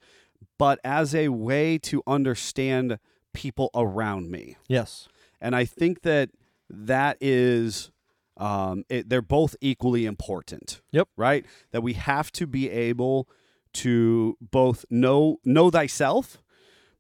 but 0.58 0.78
as 0.82 1.14
a 1.14 1.28
way 1.28 1.76
to 1.76 2.02
understand 2.06 2.98
people 3.34 3.68
around 3.74 4.30
me. 4.30 4.56
Yes. 4.66 5.08
And 5.40 5.54
I 5.54 5.66
think 5.66 6.02
that 6.02 6.30
that 6.70 7.18
is, 7.20 7.90
um, 8.38 8.84
it, 8.88 9.10
they're 9.10 9.20
both 9.20 9.56
equally 9.60 10.06
important. 10.06 10.80
Yep. 10.92 11.08
Right. 11.16 11.44
That 11.72 11.82
we 11.82 11.92
have 11.94 12.32
to 12.32 12.46
be 12.46 12.70
able 12.70 13.28
to 13.74 14.38
both 14.40 14.84
know 14.88 15.38
know 15.44 15.68
thyself, 15.68 16.38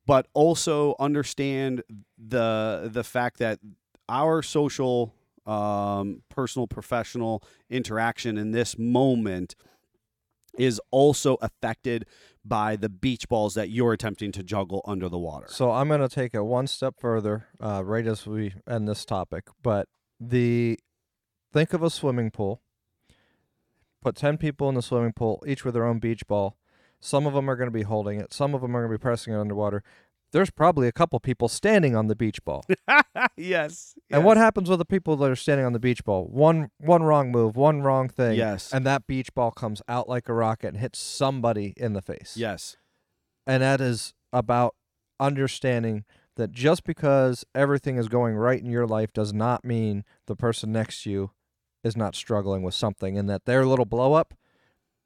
but 0.06 0.26
also 0.34 0.94
understand 0.98 1.82
the 2.18 2.90
the 2.92 3.04
fact 3.04 3.38
that 3.38 3.58
our 4.08 4.42
social, 4.42 5.14
um, 5.46 6.22
personal, 6.28 6.66
professional 6.66 7.42
interaction 7.70 8.36
in 8.36 8.50
this 8.52 8.78
moment 8.78 9.56
is 10.58 10.80
also 10.90 11.36
affected 11.40 12.06
by 12.44 12.76
the 12.76 12.88
beach 12.88 13.28
balls 13.28 13.54
that 13.54 13.70
you're 13.70 13.92
attempting 13.92 14.30
to 14.30 14.42
juggle 14.42 14.82
under 14.84 15.08
the 15.08 15.18
water. 15.18 15.46
So 15.48 15.72
I'm 15.72 15.88
going 15.88 16.00
to 16.00 16.08
take 16.08 16.34
it 16.34 16.42
one 16.42 16.66
step 16.66 16.94
further, 17.00 17.48
uh, 17.60 17.82
right 17.84 18.06
as 18.06 18.26
we 18.26 18.54
end 18.68 18.86
this 18.86 19.04
topic. 19.04 19.44
But 19.62 19.88
the 20.20 20.78
think 21.52 21.72
of 21.72 21.82
a 21.82 21.90
swimming 21.90 22.30
pool. 22.30 22.60
Put 24.02 24.16
ten 24.16 24.36
people 24.36 24.68
in 24.68 24.74
the 24.74 24.82
swimming 24.82 25.14
pool, 25.14 25.42
each 25.46 25.64
with 25.64 25.72
their 25.72 25.86
own 25.86 25.98
beach 25.98 26.26
ball. 26.26 26.58
Some 27.04 27.26
of 27.26 27.34
them 27.34 27.50
are 27.50 27.56
going 27.56 27.66
to 27.66 27.70
be 27.70 27.82
holding 27.82 28.18
it. 28.18 28.32
Some 28.32 28.54
of 28.54 28.62
them 28.62 28.74
are 28.74 28.80
going 28.80 28.90
to 28.92 28.98
be 28.98 29.02
pressing 29.02 29.34
it 29.34 29.38
underwater. 29.38 29.82
There's 30.32 30.50
probably 30.50 30.88
a 30.88 30.92
couple 30.92 31.20
people 31.20 31.48
standing 31.48 31.94
on 31.94 32.06
the 32.08 32.16
beach 32.16 32.42
ball. 32.44 32.64
yes. 33.36 33.94
And 34.10 34.24
what 34.24 34.36
happens 34.36 34.68
with 34.70 34.78
the 34.78 34.84
people 34.84 35.14
that 35.16 35.30
are 35.30 35.36
standing 35.36 35.66
on 35.66 35.72
the 35.74 35.78
beach 35.78 36.02
ball? 36.04 36.24
One 36.26 36.70
one 36.80 37.02
wrong 37.02 37.30
move, 37.30 37.56
one 37.56 37.82
wrong 37.82 38.08
thing, 38.08 38.36
Yes. 38.36 38.72
and 38.72 38.86
that 38.86 39.06
beach 39.06 39.32
ball 39.34 39.50
comes 39.50 39.82
out 39.86 40.08
like 40.08 40.28
a 40.28 40.32
rocket 40.32 40.68
and 40.68 40.78
hits 40.78 40.98
somebody 40.98 41.74
in 41.76 41.92
the 41.92 42.02
face. 42.02 42.36
Yes. 42.36 42.76
and 43.46 43.62
that 43.62 43.80
is 43.82 44.14
about 44.32 44.74
understanding 45.20 46.04
that 46.36 46.50
just 46.52 46.84
because 46.84 47.44
everything 47.54 47.96
is 47.96 48.08
going 48.08 48.34
right 48.34 48.60
in 48.60 48.70
your 48.70 48.86
life 48.86 49.12
does 49.12 49.32
not 49.32 49.64
mean 49.64 50.04
the 50.26 50.34
person 50.34 50.72
next 50.72 51.02
to 51.02 51.10
you 51.10 51.30
is 51.84 51.96
not 51.96 52.14
struggling 52.14 52.62
with 52.62 52.74
something 52.74 53.16
and 53.18 53.28
that 53.28 53.44
their 53.44 53.64
little 53.66 53.84
blow 53.84 54.14
up 54.14 54.34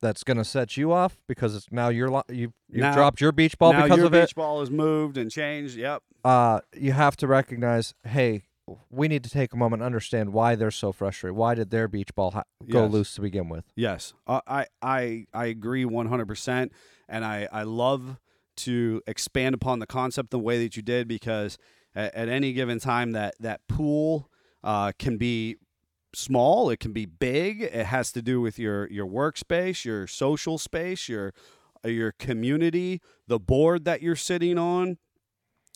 that's 0.01 0.23
going 0.25 0.37
to 0.37 0.45
set 0.45 0.77
you 0.77 0.93
off 0.93 1.17
because 1.27 1.55
it's 1.57 1.67
now 1.71 1.89
you're 1.89 2.11
lo- 2.11 2.23
you 2.29 2.53
you've 2.69 2.83
Now- 2.83 2.95
dropped 2.95 3.21
your 3.21 3.33
beach 3.33 3.59
ball 3.59 3.73
now 3.73 3.83
because 3.83 3.97
your 3.99 4.07
of 4.07 4.13
beach 4.13 4.31
it 4.31 4.35
ball 4.37 4.61
is 4.63 4.71
moved 4.71 5.17
and 5.19 5.31
changed. 5.31 5.77
Yep. 5.77 6.03
uh, 6.25 6.61
you 6.77 6.93
have 6.93 7.17
to 7.19 7.27
recognize, 7.27 7.95
hey, 8.05 8.45
we 8.91 9.09
need 9.09 9.25
to 9.25 9.31
take 9.31 9.53
a 9.55 9.57
moment 9.57 9.81
and 9.83 9.87
understand 9.87 10.33
why 10.33 10.55
they're 10.55 10.71
so 10.71 10.93
frustrated. 10.93 11.35
Why 11.37 11.55
did 11.55 11.71
their 11.71 11.89
beach 11.89 12.15
ball 12.15 12.33
ha- 12.33 12.43
go 12.71 12.83
Yes. 12.85 12.93
loose 12.93 13.15
to 13.15 13.23
begin 13.23 13.49
with? 13.49 13.65
Yes, 13.75 14.13
uh, 14.27 14.41
I 14.47 14.67
I 14.83 15.27
I 15.33 15.47
agree 15.47 15.85
one 15.85 16.07
hundred 16.07 16.27
percent, 16.29 16.73
and 17.09 17.25
I 17.25 17.49
I 17.51 17.63
love 17.63 18.19
to 18.59 19.01
expand 19.07 19.55
upon 19.55 19.79
the 19.79 19.87
concept 19.87 20.31
the 20.31 20.39
way 20.39 20.63
that 20.65 20.77
you 20.77 20.83
did 20.83 21.09
because 21.09 21.57
at, 21.95 22.15
at 22.15 22.29
any 22.29 22.53
given 22.53 22.79
time 22.79 23.13
that 23.13 23.35
that 23.41 23.61
pool 23.69 24.29
uh, 24.65 24.93
can 24.99 25.17
be 25.17 25.57
small, 26.19 26.71
it 26.71 26.81
can 26.81 26.93
be 26.93 27.07
big. 27.07 27.63
It 27.63 27.87
has 27.87 28.13
to 28.13 28.23
do 28.23 28.41
with 28.41 28.59
your 28.59 28.91
your 28.91 29.07
workspace, 29.07 29.85
your 29.85 30.07
social 30.07 30.59
space, 30.59 31.09
your 31.09 31.33
your 31.85 32.13
community, 32.13 33.01
the 33.27 33.39
board 33.39 33.85
that 33.85 34.03
you're 34.03 34.17
sitting 34.17 34.59
on. 34.59 34.99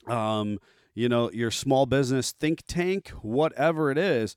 Um, 0.06 0.58
you 0.94 1.08
know, 1.08 1.30
your 1.30 1.50
small 1.50 1.86
business 1.86 2.32
think 2.32 2.62
tank, 2.66 3.08
whatever 3.22 3.90
it 3.90 3.96
is, 3.96 4.36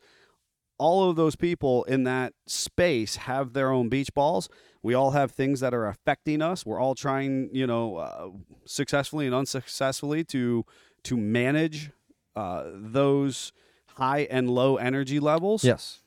all 0.78 1.10
of 1.10 1.16
those 1.16 1.36
people 1.36 1.84
in 1.86 2.04
that 2.04 2.34
space 2.48 3.16
have 3.18 3.54
their 3.54 3.72
own 3.72 3.90
beach 3.90 4.14
balls. 4.14 4.48
We 4.84 4.94
all 4.94 5.12
have 5.12 5.32
things 5.32 5.60
that 5.62 5.74
are 5.74 5.88
affecting 5.88 6.42
us. 6.42 6.66
We're 6.66 6.80
all 6.80 6.96
trying, 6.96 7.50
you 7.52 7.66
know, 7.66 7.98
uh, 7.98 8.30
successfully 8.66 9.26
and 9.26 9.36
unsuccessfully 9.36 10.24
to 10.26 10.66
to 11.04 11.18
manage 11.18 11.92
uh, 12.36 12.64
those 12.74 13.52
high 13.96 14.28
and 14.30 14.50
low 14.50 14.78
energy 14.78 15.20
levels. 15.20 15.64
Yes. 15.64 16.00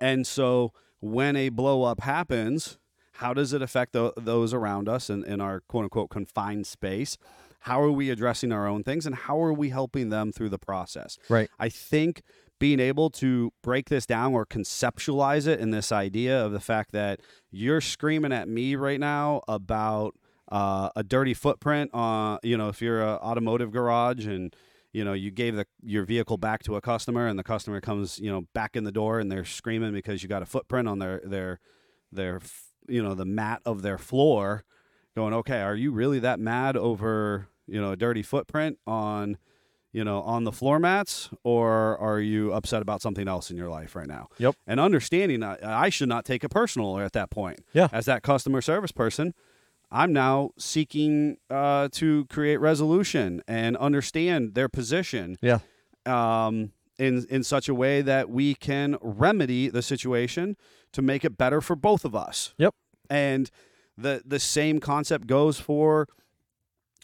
And 0.00 0.26
so 0.26 0.72
when 1.00 1.36
a 1.36 1.48
blow 1.48 1.82
up 1.84 2.00
happens, 2.00 2.78
how 3.14 3.34
does 3.34 3.52
it 3.52 3.62
affect 3.62 3.92
tho- 3.92 4.12
those 4.16 4.54
around 4.54 4.88
us 4.88 5.10
in, 5.10 5.24
in 5.24 5.40
our 5.40 5.60
quote 5.60 5.84
unquote 5.84 6.10
confined 6.10 6.66
space? 6.66 7.18
How 7.60 7.82
are 7.82 7.90
we 7.90 8.10
addressing 8.10 8.52
our 8.52 8.66
own 8.66 8.84
things 8.84 9.06
and 9.06 9.14
how 9.14 9.40
are 9.42 9.52
we 9.52 9.70
helping 9.70 10.10
them 10.10 10.32
through 10.32 10.50
the 10.50 10.58
process? 10.58 11.18
Right. 11.28 11.50
I 11.58 11.68
think 11.68 12.22
being 12.58 12.80
able 12.80 13.10
to 13.10 13.52
break 13.62 13.88
this 13.88 14.06
down 14.06 14.34
or 14.34 14.44
conceptualize 14.44 15.46
it 15.46 15.60
in 15.60 15.70
this 15.70 15.92
idea 15.92 16.44
of 16.44 16.52
the 16.52 16.60
fact 16.60 16.92
that 16.92 17.20
you're 17.50 17.80
screaming 17.80 18.32
at 18.32 18.48
me 18.48 18.74
right 18.74 19.00
now 19.00 19.42
about 19.48 20.14
uh, 20.50 20.90
a 20.96 21.02
dirty 21.02 21.34
footprint 21.34 21.90
on, 21.92 22.38
you 22.42 22.56
know, 22.56 22.68
if 22.68 22.80
you're 22.80 23.02
an 23.02 23.18
automotive 23.18 23.70
garage 23.70 24.26
and 24.26 24.54
you 24.92 25.04
know 25.04 25.12
you 25.12 25.30
gave 25.30 25.54
the 25.56 25.66
your 25.82 26.04
vehicle 26.04 26.36
back 26.38 26.62
to 26.62 26.76
a 26.76 26.80
customer 26.80 27.26
and 27.26 27.38
the 27.38 27.44
customer 27.44 27.80
comes 27.80 28.18
you 28.18 28.30
know 28.30 28.42
back 28.54 28.76
in 28.76 28.84
the 28.84 28.92
door 28.92 29.18
and 29.20 29.30
they're 29.30 29.44
screaming 29.44 29.92
because 29.92 30.22
you 30.22 30.28
got 30.28 30.42
a 30.42 30.46
footprint 30.46 30.88
on 30.88 30.98
their 30.98 31.20
their 31.24 31.60
their 32.12 32.40
you 32.88 33.02
know 33.02 33.14
the 33.14 33.24
mat 33.24 33.60
of 33.64 33.82
their 33.82 33.98
floor 33.98 34.64
going 35.14 35.34
okay 35.34 35.60
are 35.60 35.74
you 35.76 35.90
really 35.92 36.18
that 36.18 36.40
mad 36.40 36.76
over 36.76 37.48
you 37.66 37.80
know 37.80 37.92
a 37.92 37.96
dirty 37.96 38.22
footprint 38.22 38.78
on 38.86 39.36
you 39.92 40.04
know 40.04 40.22
on 40.22 40.44
the 40.44 40.52
floor 40.52 40.78
mats 40.78 41.28
or 41.44 41.98
are 41.98 42.20
you 42.20 42.52
upset 42.52 42.80
about 42.82 43.02
something 43.02 43.28
else 43.28 43.50
in 43.50 43.56
your 43.56 43.68
life 43.68 43.94
right 43.94 44.06
now 44.08 44.28
Yep. 44.38 44.54
and 44.66 44.80
understanding 44.80 45.40
that 45.40 45.62
i 45.64 45.88
should 45.90 46.08
not 46.08 46.24
take 46.24 46.44
it 46.44 46.48
personal 46.50 46.98
at 46.98 47.12
that 47.12 47.30
point 47.30 47.60
Yeah. 47.74 47.88
as 47.92 48.06
that 48.06 48.22
customer 48.22 48.60
service 48.62 48.92
person 48.92 49.34
i'm 49.90 50.12
now 50.12 50.50
seeking 50.58 51.36
uh, 51.50 51.88
to 51.92 52.24
create 52.26 52.58
resolution 52.58 53.42
and 53.48 53.76
understand 53.76 54.54
their 54.54 54.68
position 54.68 55.36
Yeah. 55.42 55.58
um, 56.06 56.72
in 56.98 57.26
in 57.30 57.42
such 57.44 57.68
a 57.68 57.74
way 57.74 58.02
that 58.02 58.28
we 58.28 58.54
can 58.54 58.96
remedy 59.00 59.68
the 59.68 59.82
situation 59.82 60.56
to 60.92 61.00
make 61.02 61.24
it 61.24 61.36
better 61.38 61.60
for 61.60 61.76
both 61.76 62.04
of 62.04 62.14
us. 62.14 62.54
Yep. 62.58 62.74
And 63.08 63.50
the 63.96 64.22
the 64.26 64.40
same 64.40 64.80
concept 64.80 65.26
goes 65.26 65.60
for 65.60 66.06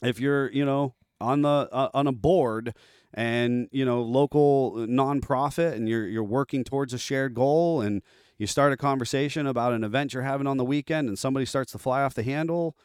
if 0.02 0.18
you're 0.18 0.50
you 0.52 0.64
know 0.64 0.94
on 1.20 1.42
the 1.42 1.68
uh, 1.72 1.90
on 1.94 2.06
a 2.08 2.12
board 2.12 2.74
and 3.12 3.68
you 3.70 3.84
know 3.84 4.02
local 4.02 4.72
nonprofit 4.88 5.72
and 5.74 5.88
you're 5.88 6.06
you're 6.08 6.24
working 6.24 6.64
towards 6.64 6.92
a 6.92 6.98
shared 6.98 7.34
goal 7.34 7.80
and 7.80 8.02
you 8.38 8.46
start 8.46 8.72
a 8.72 8.76
conversation 8.76 9.46
about 9.46 9.72
an 9.72 9.84
event 9.84 10.12
you're 10.14 10.22
having 10.22 10.46
on 10.46 10.56
the 10.56 10.64
weekend 10.64 11.08
and 11.08 11.18
somebody 11.18 11.46
starts 11.46 11.72
to 11.72 11.78
fly 11.78 12.02
off 12.02 12.14
the 12.14 12.22
handle 12.22 12.76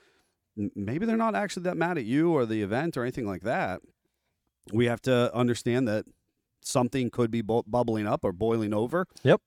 maybe 0.76 1.06
they're 1.06 1.18
not 1.18 1.36
actually 1.36 1.64
that 1.64 1.78
mad 1.78 1.98
at 1.98 2.06
you 2.06 2.32
or 2.32 2.46
the 2.46 2.62
event 2.62 2.98
or 2.98 3.04
anything 3.04 3.26
like 3.26 3.42
that 3.44 3.82
we 4.74 4.86
have 4.86 5.02
to 5.02 5.34
understand 5.34 5.88
that 5.88 6.06
something 6.62 7.10
could 7.10 7.32
be 7.32 7.42
bu- 7.42 7.64
bubbling 7.66 8.06
up 8.08 8.24
or 8.24 8.32
boiling 8.32 8.74
over 8.74 9.08
Yep. 9.24 9.42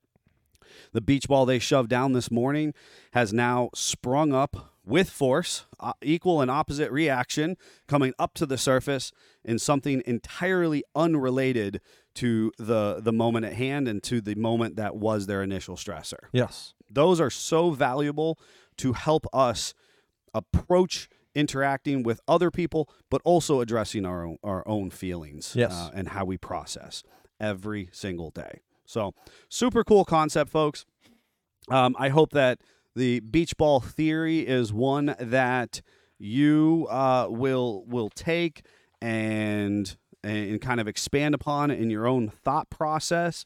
the 0.93 1.01
beach 1.01 1.29
ball 1.29 1.45
they 1.47 1.59
shoved 1.59 1.91
down 1.91 2.13
this 2.13 2.31
morning 2.31 2.73
has 3.13 3.33
now 3.33 3.69
sprung 3.75 4.33
up 4.33 4.72
with 4.85 5.09
force, 5.11 5.66
uh, 5.78 5.93
equal 6.03 6.41
and 6.41 6.51
opposite 6.51 6.91
reaction 6.91 7.57
coming 7.87 8.12
up 8.18 8.35
to 8.35 8.47
the 8.47 8.59
surface 8.59 9.12
in 9.45 9.59
something 9.59 10.03
entirely 10.07 10.83
unrelated 10.95 11.80
to 12.14 12.53
the 12.59 13.01
the 13.01 13.12
moment 13.12 13.47
at 13.47 13.53
hand 13.55 13.89
and 13.89 14.03
to 14.03 14.20
the 14.20 14.35
moment 14.35 14.76
that 14.76 14.97
was 14.97 15.26
their 15.26 15.43
initial 15.43 15.76
stressor. 15.76 16.18
Yes. 16.33 16.74
Those 16.91 17.20
are 17.20 17.30
so 17.30 17.70
valuable 17.70 18.39
to 18.78 18.93
help 18.93 19.26
us 19.33 19.72
approach 20.35 21.09
interacting 21.35 22.03
with 22.03 22.20
other 22.28 22.51
people, 22.51 22.91
but 23.09 23.22
also 23.24 23.61
addressing 23.61 24.05
our 24.05 24.26
own, 24.26 24.37
our 24.43 24.66
own 24.68 24.91
feelings 24.91 25.55
Yes. 25.57 25.72
uh, 25.72 25.91
and 25.95 26.09
how 26.09 26.24
we 26.26 26.37
process 26.37 27.03
every 27.41 27.89
single 27.93 28.30
day. 28.30 28.61
So, 28.85 29.14
super 29.49 29.85
cool 29.85 30.05
concept, 30.05 30.51
folks. 30.51 30.85
Um, 31.70 31.97
I 31.99 32.11
hope 32.11 32.33
that 32.33 32.61
the 32.95 33.20
beach 33.20 33.57
ball 33.57 33.80
theory 33.80 34.40
is 34.40 34.72
one 34.72 35.14
that 35.18 35.80
you 36.18 36.86
uh, 36.90 37.26
will 37.28 37.84
will 37.86 38.11
take 38.11 38.64
and 39.01 39.97
and 40.24 40.61
kind 40.61 40.80
of 40.80 40.86
expand 40.86 41.34
upon 41.34 41.70
in 41.70 41.90
your 41.90 42.07
own 42.07 42.28
thought 42.28 42.70
process. 42.70 43.45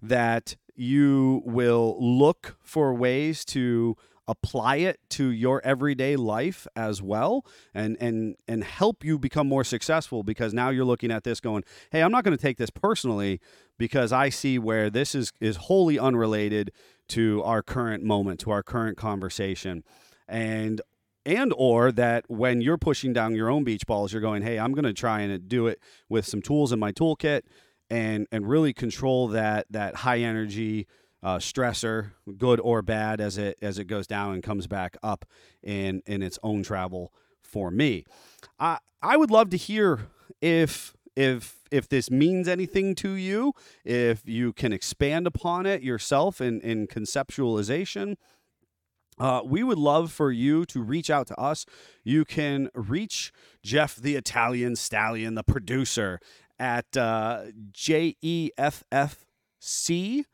That 0.00 0.56
you 0.76 1.42
will 1.46 1.96
look 1.98 2.56
for 2.62 2.94
ways 2.94 3.44
to 3.46 3.96
apply 4.26 4.76
it 4.76 4.98
to 5.10 5.30
your 5.30 5.60
everyday 5.64 6.16
life 6.16 6.66
as 6.74 7.02
well 7.02 7.44
and 7.74 7.96
and 8.00 8.36
and 8.48 8.64
help 8.64 9.04
you 9.04 9.18
become 9.18 9.46
more 9.46 9.64
successful 9.64 10.22
because 10.22 10.54
now 10.54 10.70
you're 10.70 10.84
looking 10.84 11.10
at 11.10 11.24
this 11.24 11.40
going 11.40 11.62
hey 11.90 12.02
i'm 12.02 12.10
not 12.10 12.24
going 12.24 12.36
to 12.36 12.40
take 12.40 12.56
this 12.56 12.70
personally 12.70 13.38
because 13.76 14.12
i 14.12 14.30
see 14.30 14.58
where 14.58 14.88
this 14.88 15.14
is 15.14 15.30
is 15.40 15.56
wholly 15.56 15.98
unrelated 15.98 16.72
to 17.08 17.42
our 17.42 17.62
current 17.62 18.02
moment 18.02 18.40
to 18.40 18.50
our 18.50 18.62
current 18.62 18.96
conversation 18.96 19.84
and 20.28 20.80
and 21.26 21.52
or 21.56 21.90
that 21.90 22.24
when 22.28 22.60
you're 22.60 22.78
pushing 22.78 23.12
down 23.12 23.34
your 23.34 23.48
own 23.48 23.64
beach 23.64 23.86
balls 23.86 24.12
you're 24.12 24.22
going 24.22 24.42
hey 24.42 24.58
i'm 24.58 24.72
going 24.72 24.84
to 24.84 24.92
try 24.92 25.20
and 25.20 25.48
do 25.48 25.66
it 25.66 25.80
with 26.08 26.26
some 26.26 26.42
tools 26.42 26.72
in 26.72 26.78
my 26.78 26.92
toolkit 26.92 27.42
and 27.90 28.26
and 28.32 28.48
really 28.48 28.72
control 28.72 29.28
that 29.28 29.66
that 29.70 29.96
high 29.96 30.18
energy 30.18 30.86
uh, 31.24 31.38
stressor, 31.38 32.12
good 32.36 32.60
or 32.60 32.82
bad, 32.82 33.20
as 33.20 33.38
it 33.38 33.56
as 33.62 33.78
it 33.78 33.86
goes 33.86 34.06
down 34.06 34.34
and 34.34 34.42
comes 34.42 34.66
back 34.66 34.96
up 35.02 35.24
in 35.62 36.02
in 36.06 36.22
its 36.22 36.38
own 36.42 36.62
travel 36.62 37.12
for 37.42 37.70
me. 37.70 38.04
I 38.60 38.78
I 39.02 39.16
would 39.16 39.30
love 39.30 39.50
to 39.50 39.56
hear 39.56 40.08
if 40.40 40.94
if 41.16 41.56
if 41.70 41.88
this 41.88 42.10
means 42.10 42.48
anything 42.48 42.94
to 42.96 43.10
you, 43.10 43.52
if 43.84 44.26
you 44.26 44.52
can 44.52 44.72
expand 44.72 45.26
upon 45.26 45.66
it 45.66 45.82
yourself 45.82 46.40
in 46.40 46.60
in 46.60 46.86
conceptualization. 46.86 48.16
Uh, 49.16 49.40
we 49.44 49.62
would 49.62 49.78
love 49.78 50.10
for 50.10 50.32
you 50.32 50.64
to 50.64 50.82
reach 50.82 51.08
out 51.08 51.28
to 51.28 51.38
us. 51.38 51.64
You 52.02 52.24
can 52.24 52.68
reach 52.74 53.32
Jeff, 53.62 53.94
the 53.94 54.16
Italian 54.16 54.74
stallion, 54.74 55.36
the 55.36 55.44
producer, 55.44 56.18
at 56.58 56.96
uh, 56.96 57.44
J 57.70 58.16
E 58.22 58.50
F 58.58 58.82
F 58.90 59.24
C 59.60 60.24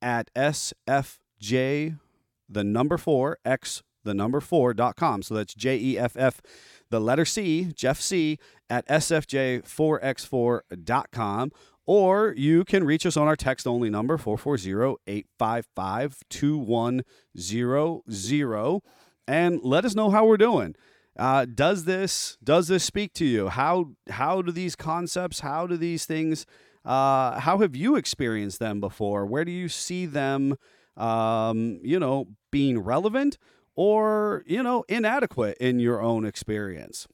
at 0.00 0.32
SFJ, 0.34 1.98
the 2.48 2.64
number 2.64 2.96
four, 2.96 3.38
X, 3.44 3.82
the 4.04 4.14
number 4.14 4.40
four 4.40 4.72
dot 4.72 4.96
com. 4.96 5.22
So 5.22 5.34
that's 5.34 5.52
J 5.52 5.76
E 5.76 5.98
F 5.98 6.16
F, 6.16 6.40
the 6.88 7.00
letter 7.00 7.26
C, 7.26 7.72
Jeff 7.74 8.00
C, 8.00 8.38
at 8.70 8.88
SFJ4X4.com. 8.88 11.52
Or 11.86 12.34
you 12.36 12.64
can 12.64 12.84
reach 12.84 13.04
us 13.04 13.16
on 13.16 13.26
our 13.26 13.34
text 13.34 13.66
only 13.66 13.90
number, 13.90 14.16
440 14.16 15.00
855 15.08 16.18
2100, 16.30 18.80
and 19.26 19.60
let 19.64 19.84
us 19.84 19.96
know 19.96 20.10
how 20.10 20.24
we're 20.24 20.36
doing. 20.36 20.76
Uh, 21.18 21.44
does 21.44 21.82
this 21.84 22.38
does 22.44 22.68
this 22.68 22.84
speak 22.84 23.12
to 23.14 23.24
you? 23.24 23.48
How 23.48 23.86
how 24.08 24.40
do 24.40 24.52
these 24.52 24.76
concepts? 24.76 25.40
How 25.40 25.66
do 25.66 25.76
these 25.76 26.06
things? 26.06 26.46
Uh, 26.84 27.40
how 27.40 27.58
have 27.58 27.74
you 27.74 27.96
experienced 27.96 28.60
them 28.60 28.78
before? 28.80 29.26
Where 29.26 29.44
do 29.44 29.50
you 29.50 29.68
see 29.68 30.06
them? 30.06 30.54
Um, 30.96 31.80
you 31.82 31.98
know, 31.98 32.28
being 32.52 32.78
relevant 32.78 33.36
or 33.74 34.44
you 34.46 34.62
know 34.62 34.84
inadequate 34.88 35.58
in 35.58 35.80
your 35.80 36.00
own 36.00 36.24
experience. 36.24 37.08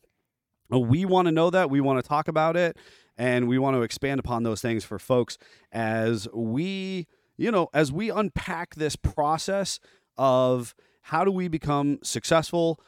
We 0.71 1.05
want 1.05 1.27
to 1.27 1.33
know 1.33 1.51
that. 1.51 1.71
We 1.71 1.81
want 1.81 2.03
to 2.03 2.09
talk 2.09 2.29
about 2.29 2.57
it. 2.57 2.77
And 3.19 3.49
we 3.49 3.59
want 3.59 3.77
to 3.77 3.83
expand 3.83 4.21
upon 4.21 4.43
those 4.43 4.61
things 4.61 4.85
for 4.85 4.99
folks 4.99 5.39
as 5.73 6.29
we, 6.35 7.07
you 7.39 7.51
know, 7.51 7.69
as 7.73 7.91
we 7.91 8.11
unpack 8.11 8.75
this 8.75 8.95
process 8.95 9.81
of 10.19 10.75
how 11.03 11.25
do 11.25 11.31
we 11.31 11.49
become 11.49 11.99
successful 12.03 12.79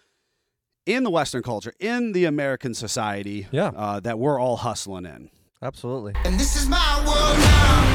in 0.84 1.02
the 1.04 1.10
Western 1.10 1.42
culture, 1.42 1.72
in 1.80 2.12
the 2.12 2.24
American 2.26 2.74
society 2.74 3.46
Yeah. 3.52 3.68
uh, 3.76 4.00
that 4.00 4.18
we're 4.18 4.38
all 4.40 4.56
hustling 4.58 5.06
in. 5.06 5.30
Absolutely. 5.62 6.14
And 6.24 6.38
this 6.38 6.56
is 6.56 6.68
my 6.68 7.04
world 7.06 7.38
now. 7.38 7.94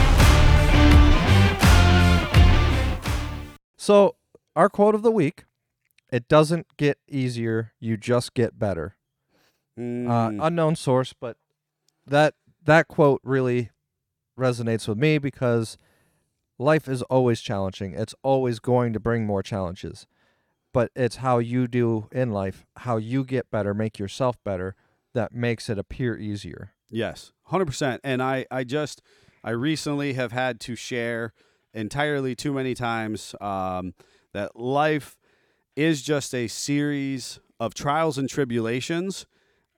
So, 3.78 4.16
our 4.56 4.70
quote 4.70 4.96
of 4.96 5.02
the 5.04 5.12
week 5.12 5.44
it 6.12 6.28
doesn't 6.28 6.68
get 6.78 7.00
easier, 7.08 7.74
you 7.80 7.98
just 7.98 8.34
get 8.34 8.58
better. 8.60 8.96
Uh, 9.76 9.82
Mm, 9.82 10.38
unknown 10.48 10.76
source, 10.76 11.14
but 11.14 11.38
that 12.06 12.36
that 12.64 12.88
quote 12.88 13.22
really 13.24 13.72
resonates 14.38 14.88
with 14.88 14.98
me 14.98 15.18
because 15.18 15.78
life 16.60 16.88
is 16.88 17.02
always 17.04 17.42
challenging. 17.42 17.94
It's 17.94 18.16
always 18.24 18.60
going 18.60 18.94
to 18.94 19.00
bring 19.00 19.26
more 19.26 19.42
challenges. 19.44 20.06
But 20.74 20.92
it's 20.96 21.18
how 21.18 21.38
you 21.40 21.68
do 21.68 22.08
in 22.12 22.32
life, 22.32 22.66
how 22.78 22.98
you 22.98 23.24
get 23.24 23.50
better, 23.52 23.74
make 23.74 24.00
yourself 24.00 24.38
better 24.44 24.76
that 25.14 25.32
makes 25.34 25.70
it 25.70 25.78
appear 25.78 26.18
easier. 26.18 26.74
Yes, 26.90 27.32
hundred 27.46 27.66
percent. 27.66 28.02
And 28.04 28.22
I, 28.24 28.46
I 28.50 28.64
just, 28.64 29.02
I 29.44 29.52
recently 29.52 30.14
have 30.14 30.32
had 30.32 30.60
to 30.62 30.76
share 30.76 31.34
entirely 31.74 32.36
too 32.36 32.54
many 32.54 32.74
times 32.74 33.36
um, 33.42 33.94
that 34.34 34.56
life 34.56 35.18
is 35.76 36.02
just 36.02 36.34
a 36.34 36.48
series 36.48 37.40
of 37.60 37.74
trials 37.74 38.18
and 38.18 38.30
tribulations, 38.30 39.26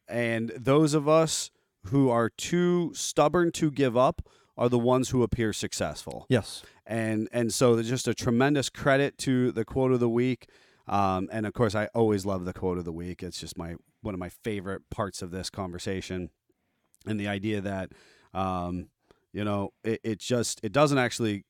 and 0.07 0.51
those 0.55 0.93
of 0.93 1.07
us 1.07 1.51
who 1.87 2.09
are 2.09 2.29
too 2.29 2.91
stubborn 2.93 3.51
to 3.53 3.71
give 3.71 3.95
up 3.95 4.27
are 4.57 4.69
the 4.69 4.79
ones 4.79 5.09
who 5.09 5.23
appear 5.23 5.53
successful. 5.53 6.25
Yes. 6.29 6.63
and 6.85 7.27
and 7.31 7.53
so 7.53 7.75
there's 7.75 7.89
just 7.89 8.07
a 8.07 8.13
tremendous 8.13 8.69
credit 8.69 9.17
to 9.19 9.51
the 9.51 9.65
quote 9.65 9.91
of 9.91 9.99
the 9.99 10.09
week. 10.09 10.49
Um, 10.87 11.29
and 11.31 11.47
of 11.47 11.53
course 11.53 11.73
i 11.73 11.87
always 11.95 12.27
love 12.27 12.45
the 12.45 12.53
quote 12.53 12.77
of 12.77 12.85
the 12.85 12.91
week. 12.91 13.23
It's 13.23 13.39
just 13.39 13.57
my 13.57 13.75
one 14.01 14.13
of 14.13 14.19
my 14.19 14.29
favorite 14.29 14.83
parts 14.89 15.21
of 15.21 15.31
this 15.31 15.49
conversation. 15.49 16.29
And 17.07 17.19
the 17.19 17.27
idea 17.27 17.61
that 17.61 17.91
um, 18.33 18.89
you 19.33 19.43
know 19.43 19.73
it, 19.83 19.99
it 20.03 20.19
just 20.19 20.59
it 20.63 20.71
doesn't 20.71 20.97
actually 20.97 21.43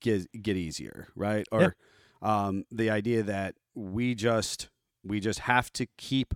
get 0.00 0.30
get 0.40 0.56
easier 0.56 1.08
right? 1.14 1.46
Or 1.52 1.76
um, 2.22 2.64
the 2.70 2.90
idea 2.90 3.22
that 3.24 3.56
we 3.74 4.14
just 4.14 4.68
we 5.04 5.20
just 5.20 5.40
have 5.40 5.72
to 5.74 5.86
keep 5.98 6.34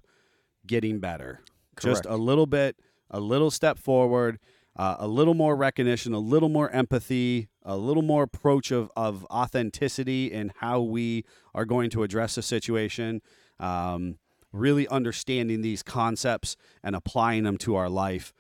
getting 0.67 1.01
better 1.01 1.41
just 1.81 2.07
a 2.07 2.17
little 2.17 2.47
bit 2.47 2.77
a 3.11 3.21
little 3.21 3.51
step 3.51 3.79
forward 3.79 4.39
uh, 4.77 4.97
a 4.99 5.09
little 5.09 5.35
more 5.35 5.57
recognition, 5.57 6.13
a 6.15 6.19
little 6.19 6.49
more 6.49 6.71
empathy, 6.71 7.49
a 7.65 7.77
little 7.77 8.03
more 8.03 8.23
approach 8.23 8.71
of, 8.71 8.91
of 8.97 9.27
authenticity 9.31 10.33
in 10.33 10.53
how 10.57 10.81
we 10.81 11.25
are 11.55 11.65
going 11.65 11.91
to 11.91 12.03
address 12.03 12.37
a 12.37 12.43
situation, 12.43 13.21
um, 13.59 14.19
really 14.53 14.87
understanding 14.89 15.63
these 15.63 15.83
concepts 15.83 16.57
and 16.83 16.95
applying 16.95 17.43
them 17.43 17.59
to 17.59 17.75
our 17.75 17.89
life. 17.89 18.33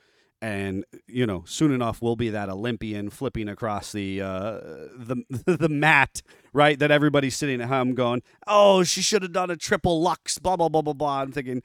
And 0.43 0.87
you 1.07 1.27
know, 1.27 1.45
soon 1.47 1.73
enough, 1.73 2.01
we'll 2.01 2.17
be 2.17 2.31
that 2.31 2.49
Olympian 2.49 3.11
flipping 3.11 3.47
across 3.47 3.93
the 3.93 4.23
uh, 4.23 4.61
the 4.97 5.23
the 5.45 5.69
mat, 5.69 6.23
right? 6.55 6.79
That 6.79 6.91
everybody's 6.91 7.37
sitting 7.37 7.61
at 7.61 7.69
home 7.69 7.95
going, 7.95 8.23
"Oh, 8.47 8.83
she 8.83 9.03
should 9.03 9.21
have 9.21 9.33
done 9.33 9.51
a 9.51 9.57
triple 9.57 10.01
lutz." 10.01 10.39
Blah 10.39 10.57
blah 10.57 10.71
blah 10.71 10.81
blah 10.81 10.95
blah. 10.95 11.21
I'm 11.21 11.31
thinking, 11.31 11.63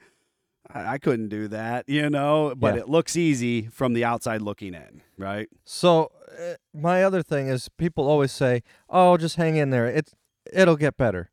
I, 0.74 0.98
couldn't 0.98 1.28
do 1.28 1.48
that, 1.48 1.88
you 1.88 2.10
know. 2.10 2.54
But 2.56 2.74
Yeah. 2.74 2.82
it 2.82 2.88
looks 2.88 3.16
easy 3.16 3.66
from 3.66 3.92
the 3.94 4.04
outside 4.04 4.42
looking 4.42 4.74
in, 4.74 5.02
right? 5.18 5.48
So 5.64 6.10
uh, 6.38 6.54
my 6.74 7.02
other 7.04 7.22
thing 7.22 7.48
is 7.48 7.68
people 7.70 8.06
always 8.08 8.32
say, 8.32 8.62
"Oh, 8.88 9.16
just 9.16 9.36
hang 9.36 9.56
in 9.56 9.70
there. 9.70 9.86
It's 9.86 10.14
it'll 10.52 10.76
get 10.76 10.96
better." 10.96 11.30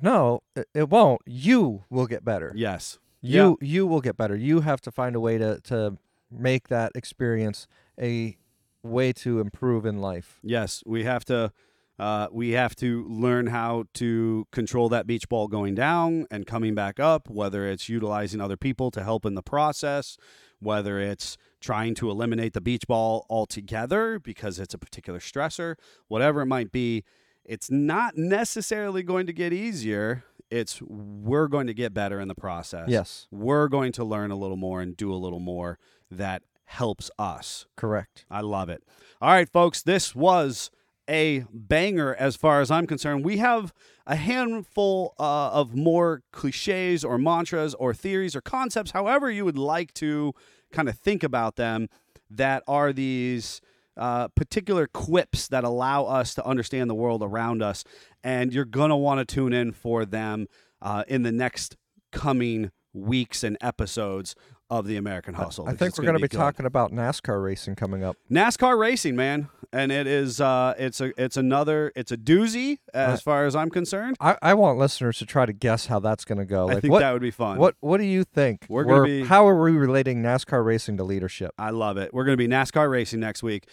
No, 0.00 0.42
it, 0.54 0.68
it 0.74 0.88
won't. 0.88 1.20
You 1.26 1.84
will 1.90 2.06
get 2.06 2.24
better. 2.24 2.52
Yes. 2.56 2.98
You 3.20 3.58
you 3.60 3.86
will 3.86 4.00
get 4.00 4.16
better. 4.16 4.36
You 4.36 4.60
have 4.60 4.80
to 4.82 4.90
find 4.90 5.16
a 5.16 5.20
way 5.20 5.36
to 5.38 5.60
to 5.64 5.98
make 6.30 6.68
that 6.68 6.92
experience 6.94 7.66
a 8.00 8.36
way 8.82 9.12
to 9.12 9.40
improve 9.40 9.84
in 9.84 9.98
life. 10.00 10.38
Yes, 10.42 10.82
we 10.86 11.04
have 11.04 11.24
to. 11.26 11.52
Uh, 11.98 12.28
we 12.30 12.50
have 12.50 12.76
to 12.76 13.06
learn 13.08 13.46
how 13.46 13.84
to 13.94 14.46
control 14.52 14.88
that 14.90 15.06
beach 15.06 15.28
ball 15.28 15.48
going 15.48 15.74
down 15.74 16.26
and 16.30 16.46
coming 16.46 16.74
back 16.74 17.00
up. 17.00 17.28
Whether 17.30 17.66
it's 17.66 17.88
utilizing 17.88 18.40
other 18.40 18.56
people 18.56 18.90
to 18.90 19.02
help 19.02 19.24
in 19.24 19.34
the 19.34 19.42
process, 19.42 20.18
whether 20.60 20.98
it's 20.98 21.36
trying 21.60 21.94
to 21.94 22.10
eliminate 22.10 22.52
the 22.52 22.60
beach 22.60 22.86
ball 22.86 23.26
altogether 23.30 24.18
because 24.18 24.58
it's 24.58 24.74
a 24.74 24.78
particular 24.78 25.20
stressor, 25.20 25.76
whatever 26.08 26.42
it 26.42 26.46
might 26.46 26.70
be, 26.70 27.02
it's 27.44 27.70
not 27.70 28.16
necessarily 28.16 29.02
going 29.02 29.26
to 29.26 29.32
get 29.32 29.52
easier. 29.52 30.24
It's 30.50 30.80
we're 30.82 31.48
going 31.48 31.66
to 31.66 31.74
get 31.74 31.94
better 31.94 32.20
in 32.20 32.28
the 32.28 32.34
process. 32.34 32.88
Yes, 32.88 33.26
we're 33.30 33.68
going 33.68 33.92
to 33.92 34.04
learn 34.04 34.30
a 34.30 34.36
little 34.36 34.56
more 34.56 34.80
and 34.80 34.96
do 34.96 35.12
a 35.12 35.16
little 35.16 35.40
more 35.40 35.78
that 36.10 36.42
helps 36.66 37.10
us. 37.18 37.66
correct. 37.76 38.24
I 38.30 38.40
love 38.40 38.68
it. 38.68 38.82
All 39.20 39.30
right, 39.30 39.48
folks, 39.48 39.82
this 39.82 40.14
was 40.14 40.70
a 41.08 41.44
banger 41.52 42.14
as 42.14 42.36
far 42.36 42.60
as 42.60 42.70
I'm 42.70 42.86
concerned. 42.86 43.24
We 43.24 43.38
have 43.38 43.72
a 44.06 44.16
handful 44.16 45.14
uh, 45.18 45.50
of 45.50 45.74
more 45.74 46.22
cliches 46.32 47.04
or 47.04 47.18
mantras 47.18 47.74
or 47.74 47.94
theories 47.94 48.36
or 48.36 48.40
concepts, 48.40 48.92
however 48.92 49.30
you 49.30 49.44
would 49.44 49.58
like 49.58 49.92
to 49.94 50.32
kind 50.72 50.88
of 50.88 50.98
think 50.98 51.22
about 51.22 51.56
them, 51.56 51.88
that 52.30 52.62
are 52.66 52.92
these 52.92 53.60
uh, 53.96 54.28
particular 54.28 54.86
quips 54.86 55.48
that 55.48 55.64
allow 55.64 56.04
us 56.04 56.34
to 56.34 56.44
understand 56.44 56.90
the 56.90 56.94
world 56.94 57.22
around 57.22 57.62
us. 57.62 57.84
And 58.22 58.52
you're 58.52 58.64
going 58.64 58.90
to 58.90 58.96
want 58.96 59.26
to 59.26 59.34
tune 59.34 59.52
in 59.52 59.72
for 59.72 60.04
them 60.04 60.48
uh, 60.82 61.04
in 61.08 61.22
the 61.22 61.32
next 61.32 61.76
coming 62.12 62.70
weeks 62.92 63.44
and 63.44 63.56
episodes 63.60 64.34
of 64.70 64.86
the 64.86 64.96
American 64.96 65.34
Hustle. 65.34 65.66
I 65.68 65.72
because 65.72 65.78
think 65.78 65.98
we're 65.98 66.04
gonna 66.06 66.18
going 66.18 66.28
to 66.28 66.34
be 66.34 66.36
talking 66.36 66.66
about 66.66 66.92
NASCAR 66.92 67.42
racing 67.42 67.76
coming 67.76 68.02
up. 68.02 68.16
NASCAR 68.30 68.78
racing, 68.78 69.14
man, 69.16 69.48
and 69.72 69.92
it 69.92 70.06
is 70.06 70.40
uh, 70.40 70.74
it's 70.78 71.00
a 71.00 71.12
it's 71.22 71.36
another 71.36 71.92
it's 71.94 72.10
a 72.12 72.16
doozy 72.16 72.78
as 72.92 73.20
I- 73.20 73.22
far 73.22 73.46
as 73.46 73.54
I'm 73.54 73.70
concerned. 73.70 74.16
I, 74.20 74.36
I 74.42 74.54
want 74.54 74.78
listeners 74.78 75.18
to 75.18 75.26
try 75.26 75.46
to 75.46 75.52
guess 75.52 75.86
how 75.86 76.00
that's 76.00 76.24
going 76.24 76.38
to 76.38 76.44
go. 76.44 76.68
I 76.68 76.74
Like 76.74 76.82
think 76.82 76.92
what 76.92 77.00
that 77.00 77.12
would 77.12 77.22
be 77.22 77.30
fun. 77.30 77.58
what 77.58 77.76
what 77.80 77.98
do 77.98 78.04
you 78.04 78.24
think? 78.24 78.66
We're 78.68 78.84
gonna 78.84 79.02
We're- 79.02 79.22
be- 79.22 79.26
how 79.28 79.46
are 79.48 79.60
we 79.62 79.72
relating 79.72 80.22
NASCAR 80.22 80.64
racing 80.64 80.96
to 80.96 81.04
leadership? 81.04 81.52
I 81.58 81.70
love 81.70 81.96
it. 81.96 82.12
We're 82.12 82.24
gonna 82.24 82.36
be 82.36 82.48
NASCAR 82.48 82.90
racing 82.90 83.20
next 83.20 83.42
week. 83.42 83.68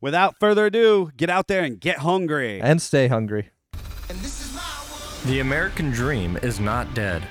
Without 0.00 0.36
further 0.38 0.66
ado, 0.66 1.10
get 1.16 1.28
out 1.28 1.48
there 1.48 1.62
and 1.64 1.80
get 1.80 1.98
hungry. 1.98 2.60
And 2.60 2.80
stay 2.80 3.08
hungry. 3.08 3.50
And 4.08 4.18
this 4.20 4.40
is 4.46 4.54
my 4.54 4.60
world. 4.60 5.26
The 5.26 5.40
American 5.40 5.90
dream 5.90 6.38
is 6.42 6.60
not 6.60 6.94
dead. 6.94 7.22